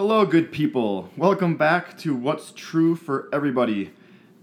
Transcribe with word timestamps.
Hello, 0.00 0.24
good 0.24 0.50
people. 0.50 1.10
Welcome 1.18 1.56
back 1.56 1.98
to 1.98 2.14
What's 2.14 2.52
True 2.52 2.96
for 2.96 3.28
Everybody. 3.34 3.90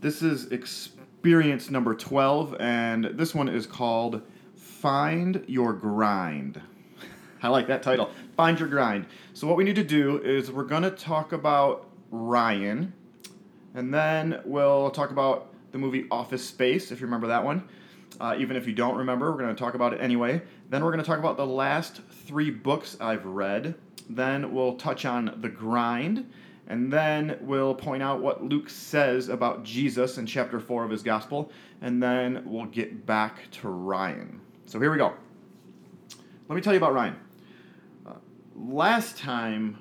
This 0.01 0.21
is 0.21 0.51
experience 0.51 1.71
number 1.71 1.95
12, 1.95 2.57
and 2.59 3.05
this 3.05 3.33
one 3.33 3.49
is 3.49 3.65
called 3.65 4.21
Find 4.53 5.43
Your 5.47 5.73
Grind. 5.73 6.61
I 7.41 7.47
like 7.47 7.65
that 7.69 7.81
title. 7.81 8.11
Find 8.35 8.59
Your 8.59 8.69
Grind. 8.69 9.07
So, 9.33 9.47
what 9.47 9.57
we 9.57 9.63
need 9.63 9.77
to 9.77 9.83
do 9.83 10.21
is 10.21 10.51
we're 10.51 10.63
going 10.63 10.83
to 10.83 10.91
talk 10.91 11.33
about 11.33 11.89
Ryan, 12.11 12.93
and 13.73 13.91
then 13.91 14.39
we'll 14.45 14.91
talk 14.91 15.09
about 15.09 15.51
the 15.71 15.79
movie 15.79 16.05
Office 16.11 16.45
Space, 16.45 16.91
if 16.91 16.99
you 16.99 17.07
remember 17.07 17.25
that 17.25 17.43
one. 17.43 17.67
Uh, 18.21 18.35
even 18.37 18.57
if 18.57 18.67
you 18.67 18.73
don't 18.73 18.95
remember, 18.95 19.31
we're 19.31 19.39
going 19.39 19.55
to 19.55 19.59
talk 19.59 19.73
about 19.73 19.91
it 19.91 20.01
anyway. 20.01 20.39
Then 20.69 20.83
we're 20.83 20.91
going 20.91 21.03
to 21.03 21.09
talk 21.09 21.17
about 21.17 21.35
the 21.35 21.47
last 21.47 22.01
three 22.27 22.51
books 22.51 22.95
I've 23.01 23.25
read. 23.25 23.73
Then 24.09 24.53
we'll 24.53 24.75
touch 24.75 25.05
on 25.05 25.37
the 25.41 25.49
grind. 25.49 26.29
And 26.67 26.91
then 26.91 27.37
we'll 27.41 27.75
point 27.75 28.03
out 28.03 28.21
what 28.21 28.43
Luke 28.43 28.69
says 28.69 29.29
about 29.29 29.63
Jesus 29.63 30.17
in 30.17 30.25
chapter 30.25 30.59
4 30.59 30.83
of 30.83 30.91
his 30.91 31.01
gospel. 31.01 31.51
And 31.81 32.03
then 32.03 32.43
we'll 32.45 32.65
get 32.65 33.05
back 33.05 33.49
to 33.51 33.69
Ryan. 33.69 34.41
So 34.65 34.79
here 34.79 34.91
we 34.91 34.97
go. 34.97 35.13
Let 36.49 36.55
me 36.55 36.61
tell 36.61 36.73
you 36.73 36.77
about 36.77 36.93
Ryan. 36.93 37.15
Uh, 38.05 38.13
last 38.55 39.17
time, 39.17 39.79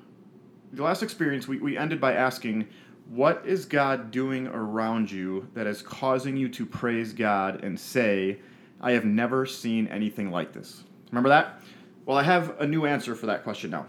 the 0.72 0.82
last 0.82 1.02
experience, 1.02 1.48
we, 1.48 1.58
we 1.58 1.76
ended 1.76 2.00
by 2.00 2.14
asking, 2.14 2.68
What 3.08 3.42
is 3.44 3.64
God 3.64 4.10
doing 4.10 4.46
around 4.48 5.10
you 5.10 5.48
that 5.54 5.66
is 5.66 5.82
causing 5.82 6.36
you 6.36 6.48
to 6.50 6.66
praise 6.66 7.12
God 7.12 7.64
and 7.64 7.78
say, 7.78 8.38
I 8.80 8.92
have 8.92 9.04
never 9.04 9.46
seen 9.46 9.86
anything 9.88 10.30
like 10.30 10.52
this? 10.52 10.84
Remember 11.10 11.30
that? 11.30 11.60
Well, 12.04 12.16
I 12.16 12.22
have 12.22 12.60
a 12.60 12.66
new 12.66 12.86
answer 12.86 13.14
for 13.14 13.26
that 13.26 13.42
question 13.42 13.70
now. 13.70 13.86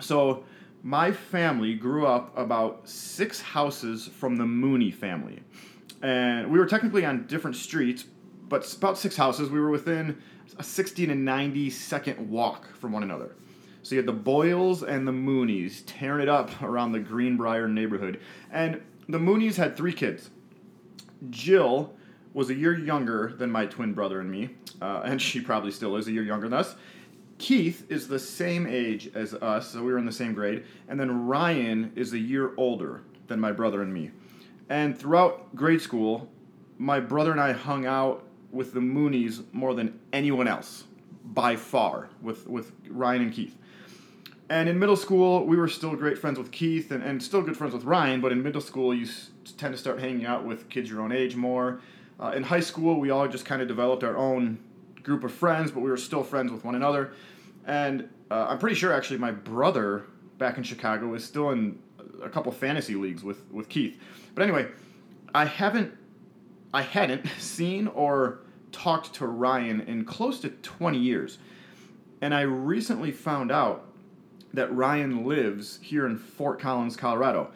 So, 0.00 0.44
my 0.82 1.12
family 1.12 1.74
grew 1.74 2.06
up 2.06 2.36
about 2.36 2.86
six 2.86 3.40
houses 3.40 4.06
from 4.06 4.36
the 4.36 4.44
Mooney 4.44 4.90
family. 4.90 5.40
And 6.02 6.50
we 6.50 6.58
were 6.58 6.66
technically 6.66 7.06
on 7.06 7.26
different 7.26 7.56
streets, 7.56 8.04
but 8.48 8.70
about 8.74 8.98
six 8.98 9.16
houses. 9.16 9.48
We 9.48 9.60
were 9.60 9.70
within 9.70 10.20
a 10.58 10.62
60 10.62 11.06
to 11.06 11.14
90 11.14 11.70
second 11.70 12.30
walk 12.30 12.74
from 12.76 12.92
one 12.92 13.02
another. 13.02 13.34
So 13.82 13.94
you 13.94 13.98
had 13.98 14.06
the 14.06 14.12
Boyles 14.12 14.82
and 14.82 15.06
the 15.06 15.12
Moonies 15.12 15.82
tearing 15.86 16.22
it 16.22 16.28
up 16.28 16.62
around 16.62 16.92
the 16.92 17.00
Greenbrier 17.00 17.68
neighborhood. 17.68 18.20
And 18.50 18.80
the 19.08 19.18
Moonies 19.18 19.56
had 19.56 19.76
three 19.76 19.92
kids. 19.92 20.30
Jill 21.30 21.94
was 22.32 22.50
a 22.50 22.54
year 22.54 22.76
younger 22.76 23.34
than 23.38 23.50
my 23.50 23.66
twin 23.66 23.92
brother 23.94 24.20
and 24.20 24.30
me, 24.30 24.50
uh, 24.82 25.02
and 25.04 25.20
she 25.20 25.40
probably 25.40 25.70
still 25.70 25.96
is 25.96 26.08
a 26.08 26.12
year 26.12 26.22
younger 26.22 26.48
than 26.48 26.58
us. 26.58 26.76
Keith 27.44 27.84
is 27.90 28.08
the 28.08 28.18
same 28.18 28.66
age 28.66 29.10
as 29.14 29.34
us, 29.34 29.72
so 29.72 29.84
we 29.84 29.92
were 29.92 29.98
in 29.98 30.06
the 30.06 30.12
same 30.12 30.32
grade. 30.32 30.64
And 30.88 30.98
then 30.98 31.26
Ryan 31.26 31.92
is 31.94 32.14
a 32.14 32.18
year 32.18 32.52
older 32.56 33.02
than 33.26 33.38
my 33.38 33.52
brother 33.52 33.82
and 33.82 33.92
me. 33.92 34.12
And 34.70 34.98
throughout 34.98 35.54
grade 35.54 35.82
school, 35.82 36.30
my 36.78 37.00
brother 37.00 37.32
and 37.32 37.40
I 37.40 37.52
hung 37.52 37.84
out 37.84 38.24
with 38.50 38.72
the 38.72 38.80
Moonies 38.80 39.44
more 39.52 39.74
than 39.74 40.00
anyone 40.10 40.48
else, 40.48 40.84
by 41.22 41.54
far, 41.54 42.08
with, 42.22 42.46
with 42.46 42.72
Ryan 42.88 43.20
and 43.20 43.32
Keith. 43.34 43.58
And 44.48 44.66
in 44.66 44.78
middle 44.78 44.96
school, 44.96 45.44
we 45.44 45.58
were 45.58 45.68
still 45.68 45.94
great 45.96 46.16
friends 46.16 46.38
with 46.38 46.50
Keith 46.50 46.92
and, 46.92 47.02
and 47.02 47.22
still 47.22 47.42
good 47.42 47.58
friends 47.58 47.74
with 47.74 47.84
Ryan, 47.84 48.22
but 48.22 48.32
in 48.32 48.42
middle 48.42 48.62
school, 48.62 48.94
you 48.94 49.04
s- 49.04 49.28
tend 49.58 49.74
to 49.74 49.78
start 49.78 50.00
hanging 50.00 50.24
out 50.24 50.46
with 50.46 50.70
kids 50.70 50.88
your 50.88 51.02
own 51.02 51.12
age 51.12 51.36
more. 51.36 51.82
Uh, 52.18 52.32
in 52.34 52.44
high 52.44 52.60
school, 52.60 52.98
we 52.98 53.10
all 53.10 53.28
just 53.28 53.44
kind 53.44 53.60
of 53.60 53.68
developed 53.68 54.02
our 54.02 54.16
own 54.16 54.60
group 55.02 55.22
of 55.24 55.30
friends, 55.30 55.70
but 55.70 55.80
we 55.80 55.90
were 55.90 55.98
still 55.98 56.24
friends 56.24 56.50
with 56.50 56.64
one 56.64 56.74
another. 56.74 57.12
And 57.66 58.08
uh, 58.30 58.46
I'm 58.48 58.58
pretty 58.58 58.76
sure 58.76 58.92
actually 58.92 59.18
my 59.18 59.30
brother 59.30 60.04
back 60.38 60.58
in 60.58 60.62
Chicago 60.62 61.14
is 61.14 61.24
still 61.24 61.50
in 61.50 61.78
a 62.22 62.28
couple 62.28 62.52
fantasy 62.52 62.94
leagues 62.94 63.22
with, 63.22 63.50
with 63.50 63.68
Keith. 63.68 63.98
But 64.34 64.42
anyway, 64.42 64.68
I 65.34 65.44
haven't 65.44 65.92
I 66.72 66.82
hadn't 66.82 67.26
seen 67.38 67.86
or 67.88 68.40
talked 68.72 69.14
to 69.14 69.26
Ryan 69.26 69.82
in 69.82 70.04
close 70.04 70.40
to 70.40 70.50
20 70.50 70.98
years. 70.98 71.38
And 72.20 72.34
I 72.34 72.42
recently 72.42 73.12
found 73.12 73.52
out 73.52 73.86
that 74.52 74.74
Ryan 74.74 75.24
lives 75.24 75.78
here 75.82 76.06
in 76.06 76.16
Fort 76.16 76.58
Collins, 76.58 76.96
Colorado. 76.96 77.50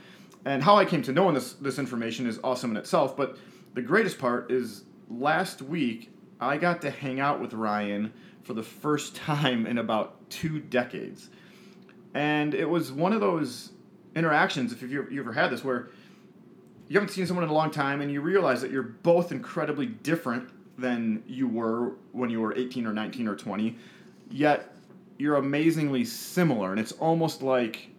And 0.45 0.63
how 0.63 0.77
I 0.77 0.85
came 0.85 1.03
to 1.03 1.13
know 1.13 1.31
this 1.33 1.55
this 1.55 1.79
information 1.79 2.27
is 2.27 2.39
awesome 2.45 2.71
in 2.71 2.77
itself, 2.77 3.17
but 3.17 3.37
the 3.75 3.83
greatest 3.83 4.19
part 4.19 4.51
is 4.51 4.85
last 5.11 5.63
week 5.63 6.11
I 6.41 6.57
got 6.57 6.81
to 6.83 6.91
hang 6.91 7.21
out 7.21 7.41
with 7.41 7.53
Ryan 7.53 8.13
for 8.49 8.55
the 8.55 8.63
first 8.63 9.15
time 9.31 9.67
in 9.67 9.79
about 9.79 10.29
two 10.31 10.59
decades. 10.59 11.29
And 12.15 12.55
it 12.55 12.69
was 12.69 12.91
one 12.91 13.13
of 13.13 13.21
those 13.21 13.71
interactions, 14.17 14.73
if 14.73 14.83
you've 14.83 15.13
you 15.13 15.21
ever 15.21 15.35
had 15.35 15.51
this, 15.51 15.63
where 15.63 15.91
you 16.89 16.95
haven't 16.95 17.11
seen 17.11 17.27
someone 17.27 17.45
in 17.45 17.51
a 17.51 17.55
long 17.55 17.71
time 17.71 18.01
and 18.01 18.11
you 18.11 18.23
realize 18.23 18.63
that 18.63 18.71
you're 18.71 18.83
both 18.83 19.31
incredibly 19.31 19.85
different 19.85 20.49
than 20.79 21.23
you 21.29 21.47
were 21.47 21.93
when 22.13 22.31
you 22.31 22.41
were 22.41 22.57
18 22.57 22.87
or 22.87 22.95
19 22.95 23.29
or 23.29 23.37
20, 23.37 23.77
yet 24.31 24.75
you're 25.19 25.37
amazingly 25.37 26.05
similar. 26.05 26.71
And 26.71 26.81
it's 26.81 26.93
almost 26.93 27.43
like, 27.43 27.91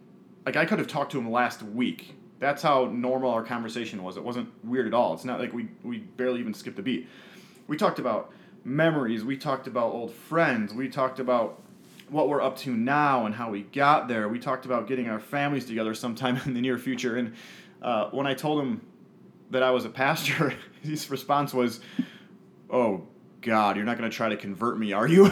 like 0.44 0.56
I 0.56 0.64
could 0.64 0.80
have 0.80 0.88
talked 0.88 1.12
to 1.12 1.18
him 1.18 1.30
last 1.30 1.62
week. 1.62 2.16
That's 2.40 2.62
how 2.62 2.86
normal 2.86 3.30
our 3.30 3.44
conversation 3.44 4.02
was. 4.02 4.16
It 4.16 4.24
wasn't 4.24 4.48
weird 4.64 4.88
at 4.88 4.94
all. 4.94 5.14
It's 5.14 5.24
not 5.24 5.38
like 5.38 5.52
we, 5.52 5.68
we 5.84 5.98
barely 5.98 6.40
even 6.40 6.54
skipped 6.54 6.78
a 6.80 6.82
beat. 6.82 7.06
We 7.68 7.76
talked 7.76 8.00
about 8.00 8.32
memories. 8.64 9.24
We 9.24 9.36
talked 9.36 9.66
about 9.66 9.92
old 9.92 10.12
friends. 10.12 10.74
We 10.74 10.88
talked 10.88 11.18
about 11.18 11.62
what 12.08 12.28
we're 12.28 12.42
up 12.42 12.58
to 12.58 12.70
now 12.70 13.26
and 13.26 13.34
how 13.34 13.50
we 13.50 13.62
got 13.62 14.08
there. 14.08 14.28
We 14.28 14.38
talked 14.38 14.66
about 14.66 14.86
getting 14.86 15.08
our 15.08 15.20
families 15.20 15.64
together 15.64 15.94
sometime 15.94 16.36
in 16.44 16.54
the 16.54 16.60
near 16.60 16.78
future. 16.78 17.16
And 17.16 17.34
uh, 17.82 18.10
when 18.10 18.26
I 18.26 18.34
told 18.34 18.60
him 18.60 18.82
that 19.50 19.62
I 19.62 19.70
was 19.70 19.84
a 19.84 19.88
pastor, 19.88 20.54
his 20.82 21.10
response 21.10 21.54
was, 21.54 21.80
"Oh 22.68 23.06
God, 23.40 23.76
you're 23.76 23.84
not 23.84 23.98
going 23.98 24.10
to 24.10 24.16
try 24.16 24.28
to 24.28 24.36
convert 24.36 24.78
me, 24.78 24.92
are 24.92 25.08
you?" 25.08 25.30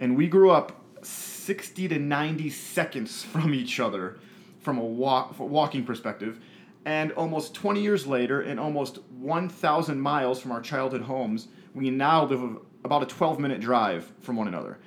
And 0.00 0.16
we 0.16 0.26
grew 0.26 0.50
up 0.50 0.82
60 1.02 1.88
to 1.88 1.98
90 1.98 2.48
seconds 2.50 3.22
from 3.32 3.54
each 3.54 3.78
other 3.78 4.16
from 4.60 4.78
a 4.78 4.84
walk, 4.84 5.38
walking 5.38 5.84
perspective. 5.84 6.40
And 6.86 7.12
almost 7.12 7.54
20 7.54 7.82
years 7.82 8.06
later, 8.06 8.40
and 8.40 8.58
almost 8.58 8.98
1,000 9.18 10.00
miles 10.00 10.40
from 10.40 10.52
our 10.52 10.62
childhood 10.62 11.02
homes, 11.02 11.48
we 11.74 11.90
now 11.90 12.24
live 12.24 12.56
about 12.82 13.02
a 13.02 13.06
12 13.06 13.38
minute 13.38 13.60
drive 13.60 14.10
from 14.20 14.36
one 14.36 14.48
another. 14.48 14.78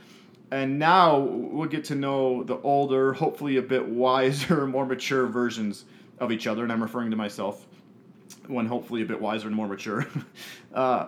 And 0.49 0.79
now 0.79 1.19
we'll 1.19 1.69
get 1.69 1.85
to 1.85 1.95
know 1.95 2.43
the 2.43 2.57
older, 2.57 3.13
hopefully 3.13 3.57
a 3.57 3.61
bit 3.61 3.87
wiser, 3.87 4.65
more 4.67 4.85
mature 4.85 5.27
versions 5.27 5.85
of 6.19 6.31
each 6.31 6.47
other. 6.47 6.63
And 6.63 6.71
I'm 6.71 6.81
referring 6.81 7.11
to 7.11 7.17
myself 7.17 7.67
when 8.47 8.65
hopefully 8.65 9.03
a 9.03 9.05
bit 9.05 9.21
wiser 9.21 9.45
and 9.45 9.55
more 9.55 9.67
mature. 9.67 10.07
uh, 10.73 11.07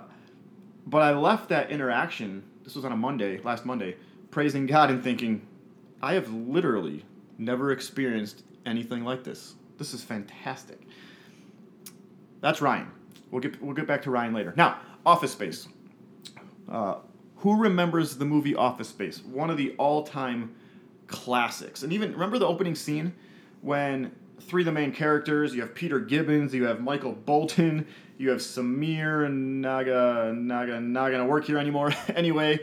but 0.86 1.02
I 1.02 1.14
left 1.14 1.50
that 1.50 1.72
interaction, 1.72 2.44
this 2.64 2.76
was 2.76 2.86
on 2.86 2.92
a 2.92 2.98
Monday, 2.98 3.40
last 3.42 3.66
Monday, 3.66 3.96
praising 4.32 4.66
God 4.66 4.90
and 4.90 5.04
thinking, 5.04 5.46
I 6.02 6.14
have 6.14 6.32
literally 6.34 7.06
never 7.38 7.72
experienced 7.72 8.44
anything 8.66 9.04
like 9.04 9.24
this. 9.24 9.56
This 9.78 9.94
is 9.94 10.04
fantastic. 10.04 10.82
That's 12.42 12.62
Ryan. 12.62 12.92
We'll 13.32 13.42
get, 13.42 13.62
we'll 13.62 13.76
get 13.76 13.88
back 13.88 14.02
to 14.04 14.12
Ryan 14.12 14.34
later. 14.34 14.54
Now, 14.56 14.80
Office 15.06 15.32
Space. 15.32 15.68
Uh, 16.70 16.96
who 17.38 17.58
remembers 17.58 18.18
the 18.18 18.26
movie 18.26 18.56
Office 18.56 18.90
Space? 18.90 19.22
One 19.24 19.50
of 19.50 19.58
the 19.58 19.76
all 19.78 20.04
time 20.04 20.56
classics. 21.08 21.84
And 21.84 21.92
even, 21.94 22.14
remember 22.14 22.38
the 22.38 22.48
opening 22.48 22.76
scene 22.76 23.14
when 23.62 24.12
three 24.40 24.62
of 24.62 24.66
the 24.66 24.72
main 24.72 24.92
characters. 24.92 25.56
You 25.56 25.62
have 25.62 25.74
Peter 25.74 26.00
Gibbons, 26.00 26.54
you 26.54 26.66
have 26.66 26.82
Michael 26.82 27.14
Bolton, 27.14 27.88
you 28.18 28.30
have 28.30 28.40
Samir 28.40 29.26
and 29.26 29.62
Naga 29.62 30.34
Naga 30.36 30.80
not 30.80 31.12
gonna 31.12 31.26
work 31.26 31.46
here 31.46 31.58
anymore. 31.58 31.94
anyway, 32.16 32.60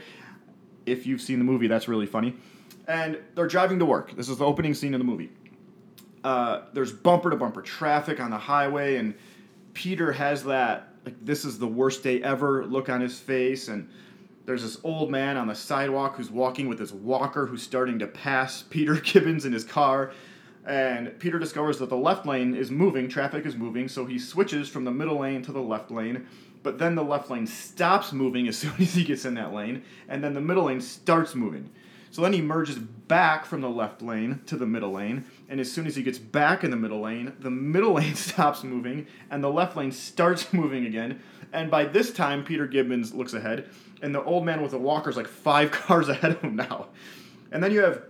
if 0.86 1.06
you've 1.06 1.20
seen 1.20 1.38
the 1.38 1.44
movie, 1.44 1.66
that's 1.66 1.88
really 1.88 2.06
funny. 2.06 2.36
And 2.86 3.18
they're 3.34 3.46
driving 3.46 3.78
to 3.78 3.84
work. 3.84 4.16
This 4.16 4.28
is 4.28 4.38
the 4.38 4.44
opening 4.44 4.74
scene 4.74 4.94
of 4.94 5.00
the 5.00 5.04
movie. 5.04 5.30
Uh, 6.24 6.62
there's 6.72 6.92
bumper 6.92 7.30
to 7.30 7.36
bumper 7.36 7.62
traffic 7.62 8.20
on 8.20 8.30
the 8.30 8.38
highway, 8.38 8.96
and 8.96 9.14
Peter 9.74 10.12
has 10.12 10.44
that 10.44 10.88
like 11.04 11.14
this 11.24 11.44
is 11.44 11.58
the 11.58 11.66
worst 11.66 12.02
day 12.02 12.22
ever 12.22 12.66
look 12.66 12.88
on 12.88 13.00
his 13.00 13.18
face, 13.18 13.68
and 13.68 13.88
there's 14.46 14.62
this 14.62 14.78
old 14.84 15.10
man 15.10 15.36
on 15.36 15.46
the 15.46 15.54
sidewalk 15.54 16.16
who's 16.16 16.30
walking 16.30 16.68
with 16.68 16.78
his 16.78 16.92
walker 16.92 17.46
who's 17.46 17.62
starting 17.62 17.98
to 17.98 18.06
pass 18.06 18.62
Peter 18.62 18.94
Gibbons 19.04 19.44
in 19.44 19.52
his 19.52 19.64
car 19.64 20.12
and 20.66 21.18
Peter 21.18 21.38
discovers 21.38 21.78
that 21.78 21.88
the 21.88 21.96
left 21.96 22.26
lane 22.26 22.54
is 22.54 22.70
moving, 22.70 23.08
traffic 23.08 23.46
is 23.46 23.56
moving, 23.56 23.88
so 23.88 24.04
he 24.04 24.18
switches 24.18 24.68
from 24.68 24.84
the 24.84 24.90
middle 24.90 25.20
lane 25.20 25.42
to 25.42 25.52
the 25.52 25.60
left 25.60 25.90
lane. 25.90 26.26
But 26.62 26.78
then 26.78 26.94
the 26.94 27.04
left 27.04 27.30
lane 27.30 27.46
stops 27.46 28.12
moving 28.12 28.46
as 28.46 28.58
soon 28.58 28.74
as 28.78 28.94
he 28.94 29.04
gets 29.04 29.24
in 29.24 29.34
that 29.34 29.52
lane, 29.52 29.82
and 30.08 30.22
then 30.22 30.34
the 30.34 30.40
middle 30.40 30.64
lane 30.64 30.80
starts 30.80 31.34
moving. 31.34 31.70
So 32.12 32.22
then 32.22 32.32
he 32.32 32.40
merges 32.40 32.76
back 32.76 33.46
from 33.46 33.60
the 33.60 33.70
left 33.70 34.02
lane 34.02 34.40
to 34.46 34.56
the 34.56 34.66
middle 34.66 34.92
lane, 34.92 35.24
and 35.48 35.60
as 35.60 35.70
soon 35.70 35.86
as 35.86 35.96
he 35.96 36.02
gets 36.02 36.18
back 36.18 36.64
in 36.64 36.70
the 36.70 36.76
middle 36.76 37.00
lane, 37.00 37.32
the 37.38 37.50
middle 37.50 37.92
lane 37.94 38.16
stops 38.16 38.64
moving 38.64 39.06
and 39.30 39.42
the 39.42 39.50
left 39.50 39.76
lane 39.76 39.92
starts 39.92 40.52
moving 40.52 40.86
again. 40.86 41.22
And 41.52 41.70
by 41.70 41.84
this 41.84 42.12
time, 42.12 42.44
Peter 42.44 42.66
Gibbons 42.66 43.14
looks 43.14 43.32
ahead, 43.32 43.68
and 44.02 44.14
the 44.14 44.22
old 44.22 44.44
man 44.44 44.62
with 44.62 44.72
the 44.72 44.78
walker 44.78 45.10
is 45.10 45.16
like 45.16 45.26
five 45.26 45.70
cars 45.70 46.08
ahead 46.08 46.32
of 46.32 46.40
him 46.40 46.56
now. 46.56 46.88
And 47.52 47.62
then 47.62 47.72
you 47.72 47.80
have 47.80 48.02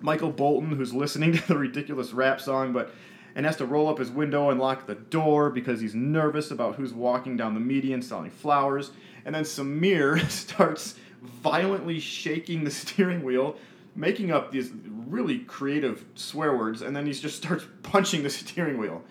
Michael 0.00 0.30
Bolton, 0.30 0.70
who's 0.70 0.92
listening 0.92 1.32
to 1.32 1.48
the 1.48 1.56
ridiculous 1.56 2.12
rap 2.12 2.40
song, 2.40 2.72
but 2.72 2.92
and 3.34 3.44
has 3.44 3.56
to 3.56 3.66
roll 3.66 3.88
up 3.88 3.98
his 3.98 4.10
window 4.10 4.48
and 4.48 4.58
lock 4.58 4.86
the 4.86 4.94
door 4.94 5.50
because 5.50 5.78
he's 5.78 5.94
nervous 5.94 6.50
about 6.50 6.76
who's 6.76 6.94
walking 6.94 7.36
down 7.36 7.52
the 7.52 7.60
median 7.60 8.00
selling 8.00 8.30
flowers. 8.30 8.92
And 9.26 9.34
then 9.34 9.44
Samir 9.44 10.28
starts 10.30 10.94
violently 11.22 12.00
shaking 12.00 12.64
the 12.64 12.70
steering 12.70 13.22
wheel, 13.22 13.56
making 13.94 14.32
up 14.32 14.52
these 14.52 14.70
really 15.06 15.40
creative 15.40 16.04
swear 16.14 16.56
words, 16.56 16.80
and 16.80 16.96
then 16.96 17.06
he 17.06 17.12
just 17.12 17.36
starts 17.36 17.66
punching 17.82 18.22
the 18.22 18.30
steering 18.30 18.78
wheel. 18.78 19.04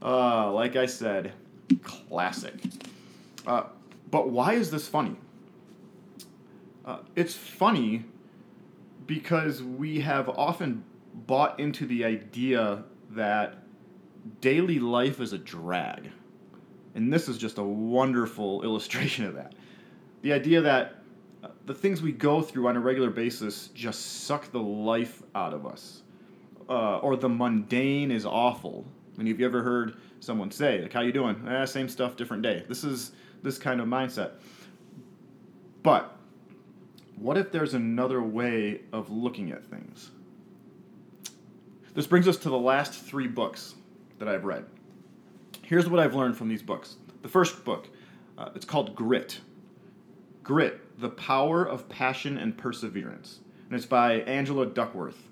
Uh, 0.00 0.52
like 0.52 0.76
I 0.76 0.86
said, 0.86 1.32
classic. 1.82 2.54
Uh, 3.44 3.64
but 4.10 4.30
why 4.30 4.54
is 4.54 4.70
this 4.70 4.86
funny? 4.88 5.16
Uh, 6.84 6.98
it's 7.16 7.34
funny 7.34 8.04
because 9.08 9.62
we 9.62 9.98
have 10.00 10.28
often 10.28 10.84
bought 11.26 11.58
into 11.58 11.86
the 11.86 12.04
idea 12.04 12.84
that 13.10 13.56
daily 14.40 14.78
life 14.78 15.18
is 15.18 15.32
a 15.32 15.38
drag. 15.38 16.10
And 16.94 17.12
this 17.12 17.26
is 17.26 17.38
just 17.38 17.58
a 17.58 17.62
wonderful 17.64 18.62
illustration 18.64 19.24
of 19.24 19.34
that. 19.34 19.54
The 20.22 20.32
idea 20.32 20.60
that 20.60 21.02
uh, 21.42 21.48
the 21.64 21.74
things 21.74 22.02
we 22.02 22.12
go 22.12 22.42
through 22.42 22.68
on 22.68 22.76
a 22.76 22.80
regular 22.80 23.10
basis 23.10 23.68
just 23.68 24.24
suck 24.24 24.52
the 24.52 24.60
life 24.60 25.22
out 25.34 25.54
of 25.54 25.66
us. 25.66 26.02
Uh, 26.68 26.98
or 26.98 27.16
the 27.16 27.28
mundane 27.28 28.10
is 28.10 28.26
awful. 28.26 28.84
I 29.14 29.18
mean, 29.18 29.28
have 29.28 29.40
you 29.40 29.46
ever 29.46 29.62
heard 29.62 29.96
someone 30.20 30.50
say, 30.50 30.82
like, 30.82 30.92
how 30.92 31.00
you 31.00 31.12
doing? 31.12 31.48
Eh, 31.48 31.64
same 31.64 31.88
stuff, 31.88 32.14
different 32.14 32.42
day. 32.42 32.64
This 32.68 32.84
is 32.84 33.12
this 33.42 33.56
kind 33.56 33.80
of 33.80 33.86
mindset. 33.86 34.32
But 35.82 36.17
what 37.20 37.36
if 37.36 37.50
there's 37.50 37.74
another 37.74 38.22
way 38.22 38.82
of 38.92 39.10
looking 39.10 39.50
at 39.50 39.64
things? 39.64 40.10
This 41.94 42.06
brings 42.06 42.28
us 42.28 42.36
to 42.38 42.50
the 42.50 42.58
last 42.58 42.92
three 42.92 43.26
books 43.26 43.74
that 44.18 44.28
I've 44.28 44.44
read. 44.44 44.64
Here's 45.62 45.88
what 45.88 46.00
I've 46.00 46.14
learned 46.14 46.36
from 46.36 46.48
these 46.48 46.62
books. 46.62 46.96
The 47.22 47.28
first 47.28 47.64
book, 47.64 47.88
uh, 48.36 48.50
it's 48.54 48.64
called 48.64 48.94
Grit. 48.94 49.40
Grit, 50.42 50.80
The 51.00 51.10
Power 51.10 51.64
of 51.64 51.88
Passion 51.88 52.38
and 52.38 52.56
Perseverance. 52.56 53.40
And 53.68 53.76
it's 53.76 53.86
by 53.86 54.20
Angela 54.20 54.66
Duckworth. 54.66 55.28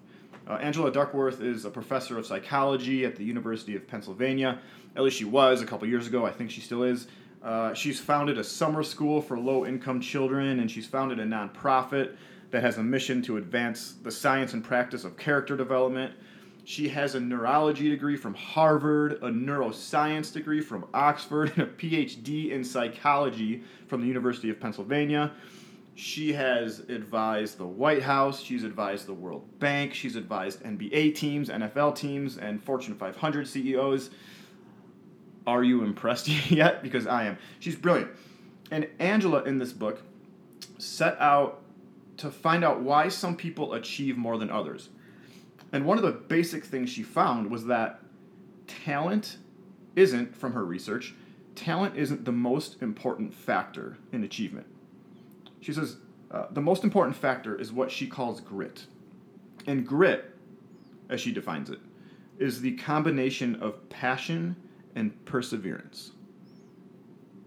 Uh, 0.48 0.54
Angela 0.54 0.92
Duckworth 0.92 1.40
is 1.40 1.64
a 1.64 1.70
professor 1.70 2.18
of 2.18 2.26
psychology 2.26 3.04
at 3.04 3.16
the 3.16 3.24
University 3.24 3.76
of 3.76 3.86
Pennsylvania. 3.86 4.60
At 4.94 5.02
least 5.02 5.16
she 5.16 5.24
was 5.24 5.62
a 5.62 5.66
couple 5.66 5.88
years 5.88 6.06
ago. 6.06 6.26
I 6.26 6.32
think 6.32 6.50
she 6.50 6.60
still 6.60 6.82
is. 6.82 7.06
Uh, 7.46 7.72
she's 7.72 8.00
founded 8.00 8.38
a 8.38 8.44
summer 8.44 8.82
school 8.82 9.22
for 9.22 9.38
low 9.38 9.64
income 9.64 10.00
children, 10.00 10.58
and 10.58 10.68
she's 10.68 10.84
founded 10.84 11.20
a 11.20 11.24
nonprofit 11.24 12.16
that 12.50 12.60
has 12.60 12.78
a 12.78 12.82
mission 12.82 13.22
to 13.22 13.36
advance 13.36 13.94
the 14.02 14.10
science 14.10 14.52
and 14.52 14.64
practice 14.64 15.04
of 15.04 15.16
character 15.16 15.56
development. 15.56 16.12
She 16.64 16.88
has 16.88 17.14
a 17.14 17.20
neurology 17.20 17.88
degree 17.88 18.16
from 18.16 18.34
Harvard, 18.34 19.12
a 19.22 19.28
neuroscience 19.28 20.32
degree 20.32 20.60
from 20.60 20.86
Oxford, 20.92 21.52
and 21.54 21.62
a 21.62 21.66
PhD 21.66 22.50
in 22.50 22.64
psychology 22.64 23.62
from 23.86 24.00
the 24.00 24.08
University 24.08 24.50
of 24.50 24.58
Pennsylvania. 24.58 25.30
She 25.94 26.32
has 26.32 26.80
advised 26.80 27.58
the 27.58 27.66
White 27.66 28.02
House, 28.02 28.42
she's 28.42 28.64
advised 28.64 29.06
the 29.06 29.14
World 29.14 29.46
Bank, 29.60 29.94
she's 29.94 30.16
advised 30.16 30.64
NBA 30.64 31.14
teams, 31.14 31.48
NFL 31.48 31.94
teams, 31.94 32.38
and 32.38 32.60
Fortune 32.60 32.96
500 32.96 33.46
CEOs. 33.46 34.10
Are 35.46 35.62
you 35.62 35.84
impressed 35.84 36.28
yet? 36.50 36.82
Because 36.82 37.06
I 37.06 37.24
am. 37.24 37.38
She's 37.60 37.76
brilliant. 37.76 38.10
And 38.70 38.88
Angela 38.98 39.42
in 39.44 39.58
this 39.58 39.72
book 39.72 40.02
set 40.78 41.16
out 41.20 41.62
to 42.18 42.30
find 42.30 42.64
out 42.64 42.80
why 42.80 43.08
some 43.08 43.36
people 43.36 43.74
achieve 43.74 44.16
more 44.16 44.38
than 44.38 44.50
others. 44.50 44.88
And 45.72 45.84
one 45.84 45.98
of 45.98 46.04
the 46.04 46.12
basic 46.12 46.64
things 46.64 46.90
she 46.90 47.02
found 47.02 47.50
was 47.50 47.66
that 47.66 48.00
talent 48.66 49.38
isn't, 49.94 50.36
from 50.36 50.52
her 50.52 50.64
research, 50.64 51.14
talent 51.54 51.96
isn't 51.96 52.24
the 52.24 52.32
most 52.32 52.82
important 52.82 53.34
factor 53.34 53.98
in 54.12 54.24
achievement. 54.24 54.66
She 55.60 55.72
says 55.72 55.96
uh, 56.30 56.46
the 56.50 56.60
most 56.60 56.84
important 56.84 57.16
factor 57.16 57.58
is 57.58 57.72
what 57.72 57.90
she 57.90 58.06
calls 58.06 58.40
grit. 58.40 58.86
And 59.66 59.86
grit, 59.86 60.34
as 61.08 61.20
she 61.20 61.32
defines 61.32 61.70
it, 61.70 61.80
is 62.38 62.60
the 62.60 62.76
combination 62.76 63.56
of 63.56 63.88
passion 63.88 64.56
and 64.96 65.24
perseverance. 65.26 66.10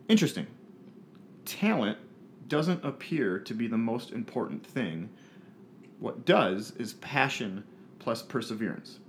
Interesting. 0.07 0.47
Talent 1.43 1.97
doesn't 2.47 2.83
appear 2.85 3.39
to 3.39 3.53
be 3.53 3.67
the 3.67 3.77
most 3.77 4.11
important 4.11 4.65
thing. 4.65 5.09
What 5.99 6.25
does 6.25 6.71
is 6.77 6.93
passion 6.93 7.63
plus 7.99 8.21
perseverance. 8.21 8.99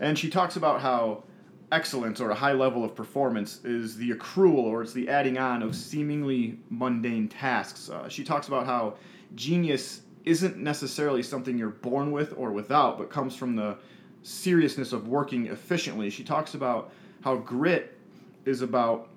And 0.00 0.18
she 0.18 0.28
talks 0.28 0.56
about 0.56 0.80
how 0.80 1.24
excellence 1.70 2.20
or 2.20 2.30
a 2.30 2.34
high 2.34 2.52
level 2.52 2.84
of 2.84 2.94
performance 2.94 3.64
is 3.64 3.96
the 3.96 4.10
accrual 4.10 4.64
or 4.64 4.82
it's 4.82 4.92
the 4.92 5.08
adding 5.08 5.38
on 5.38 5.62
of 5.62 5.76
seemingly 5.76 6.58
mundane 6.70 7.28
tasks. 7.28 7.90
Uh, 7.90 8.08
she 8.08 8.24
talks 8.24 8.48
about 8.48 8.66
how 8.66 8.94
genius 9.34 10.02
isn't 10.24 10.56
necessarily 10.56 11.22
something 11.22 11.56
you're 11.58 11.68
born 11.68 12.10
with 12.10 12.34
or 12.36 12.50
without, 12.50 12.98
but 12.98 13.10
comes 13.10 13.36
from 13.36 13.54
the 13.54 13.76
seriousness 14.22 14.92
of 14.92 15.08
working 15.08 15.46
efficiently. 15.46 16.10
She 16.10 16.24
talks 16.24 16.54
about 16.54 16.92
how 17.22 17.36
grit 17.36 17.96
is 18.44 18.62
about 18.62 19.08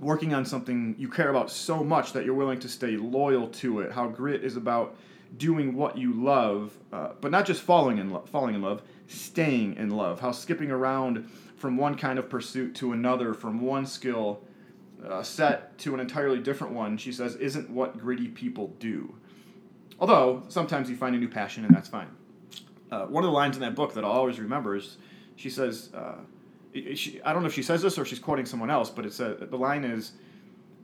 working 0.00 0.34
on 0.34 0.44
something 0.44 0.94
you 0.98 1.08
care 1.08 1.30
about 1.30 1.50
so 1.50 1.82
much 1.82 2.12
that 2.12 2.24
you're 2.24 2.34
willing 2.34 2.60
to 2.60 2.68
stay 2.68 2.96
loyal 2.96 3.48
to 3.48 3.80
it. 3.80 3.92
How 3.92 4.08
grit 4.08 4.44
is 4.44 4.56
about 4.56 4.96
doing 5.38 5.74
what 5.74 5.96
you 5.96 6.12
love, 6.12 6.76
uh, 6.92 7.10
but 7.20 7.30
not 7.30 7.46
just 7.46 7.62
falling 7.62 7.98
in 7.98 8.10
lo- 8.10 8.24
falling 8.30 8.54
in 8.54 8.62
love, 8.62 8.82
staying 9.06 9.76
in 9.76 9.90
love. 9.90 10.20
How 10.20 10.32
skipping 10.32 10.70
around 10.70 11.28
from 11.56 11.76
one 11.76 11.96
kind 11.96 12.18
of 12.18 12.28
pursuit 12.28 12.74
to 12.76 12.92
another, 12.92 13.32
from 13.32 13.60
one 13.60 13.86
skill 13.86 14.42
uh, 15.04 15.22
set 15.22 15.76
to 15.78 15.94
an 15.94 16.00
entirely 16.00 16.38
different 16.38 16.72
one, 16.72 16.96
she 16.96 17.12
says, 17.12 17.36
isn't 17.36 17.70
what 17.70 17.98
gritty 17.98 18.28
people 18.28 18.74
do. 18.78 19.14
Although 19.98 20.42
sometimes 20.48 20.90
you 20.90 20.96
find 20.96 21.14
a 21.14 21.18
new 21.18 21.28
passion, 21.28 21.64
and 21.64 21.74
that's 21.74 21.88
fine. 21.88 22.08
Uh, 22.90 23.06
one 23.06 23.24
of 23.24 23.28
the 23.28 23.34
lines 23.34 23.56
in 23.56 23.62
that 23.62 23.74
book 23.74 23.94
that 23.94 24.04
I'll 24.04 24.12
always 24.12 24.38
remember 24.38 24.76
is 24.76 24.96
she 25.36 25.50
says, 25.50 25.90
uh, 25.94 26.16
she, 26.94 27.20
I 27.22 27.32
don't 27.32 27.42
know 27.42 27.48
if 27.48 27.54
she 27.54 27.62
says 27.62 27.82
this 27.82 27.98
or 27.98 28.04
she's 28.04 28.18
quoting 28.18 28.46
someone 28.46 28.70
else, 28.70 28.90
but 28.90 29.06
it's 29.06 29.20
a, 29.20 29.36
the 29.40 29.58
line 29.58 29.84
is, 29.84 30.12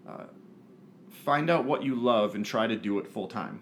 uh, 0.08 0.24
find 1.24 1.50
out 1.50 1.64
what 1.64 1.82
you 1.82 1.94
love 1.94 2.34
and 2.34 2.44
try 2.44 2.66
to 2.66 2.76
do 2.76 2.98
it 2.98 3.06
full 3.06 3.28
time. 3.28 3.60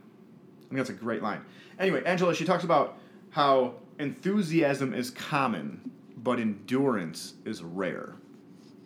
I 0.58 0.68
think 0.68 0.78
that's 0.78 0.90
a 0.90 0.94
great 0.94 1.22
line. 1.22 1.42
Anyway, 1.78 2.02
Angela, 2.04 2.34
she 2.34 2.44
talks 2.44 2.64
about 2.64 2.98
how 3.30 3.74
enthusiasm 3.98 4.94
is 4.94 5.10
common, 5.10 5.90
but 6.18 6.38
endurance 6.38 7.34
is 7.44 7.62
rare. 7.62 8.14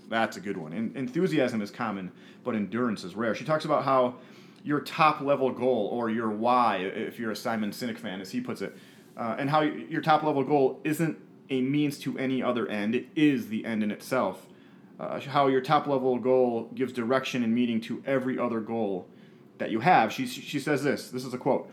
That's 0.09 0.37
a 0.37 0.41
good 0.41 0.57
one. 0.57 0.73
En- 0.73 0.93
enthusiasm 0.95 1.63
is 1.63 1.71
common, 1.71 2.13
but 2.43 2.55
endurance 2.55 3.05
is 3.05 3.15
rare. 3.15 3.35
She 3.35 3.45
talks 3.45 3.65
about 3.65 3.85
how 3.85 4.17
your 4.63 4.81
top 4.81 5.21
level 5.21 5.51
goal, 5.51 5.89
or 5.93 6.09
your 6.11 6.31
why, 6.31 6.79
if 6.79 7.19
you're 7.19 7.33
a 7.33 7.37
Simon 7.37 7.71
Sinek 7.71 7.99
fan, 7.99 8.21
as 8.21 8.31
he 8.31 8.41
puts 8.41 8.63
it, 8.63 8.75
uh, 9.17 9.37
and 9.39 9.51
how 9.51 9.61
your 9.61 10.01
top 10.01 10.23
level 10.23 10.43
goal 10.43 10.81
isn't 10.85 11.19
a 11.51 11.61
means 11.61 11.99
to 12.01 12.19
any 12.19 12.43
other 12.43 12.67
end, 12.69 12.95
it 12.95 13.07
is 13.15 13.49
the 13.49 13.65
end 13.65 13.83
in 13.83 13.91
itself. 13.91 14.47
Uh, 14.99 15.21
how 15.21 15.49
your 15.49 15.61
top 15.61 15.87
level 15.87 16.19
goal 16.19 16.71
gives 16.75 16.93
direction 16.93 17.43
and 17.43 17.55
meaning 17.55 17.81
to 17.81 18.03
every 18.07 18.39
other 18.39 18.61
goal 18.61 19.09
that 19.59 19.71
you 19.71 19.81
have. 19.81 20.13
She, 20.13 20.27
she 20.27 20.61
says 20.61 20.83
this 20.83 21.11
this 21.11 21.25
is 21.25 21.35
a 21.35 21.39
quote 21.39 21.71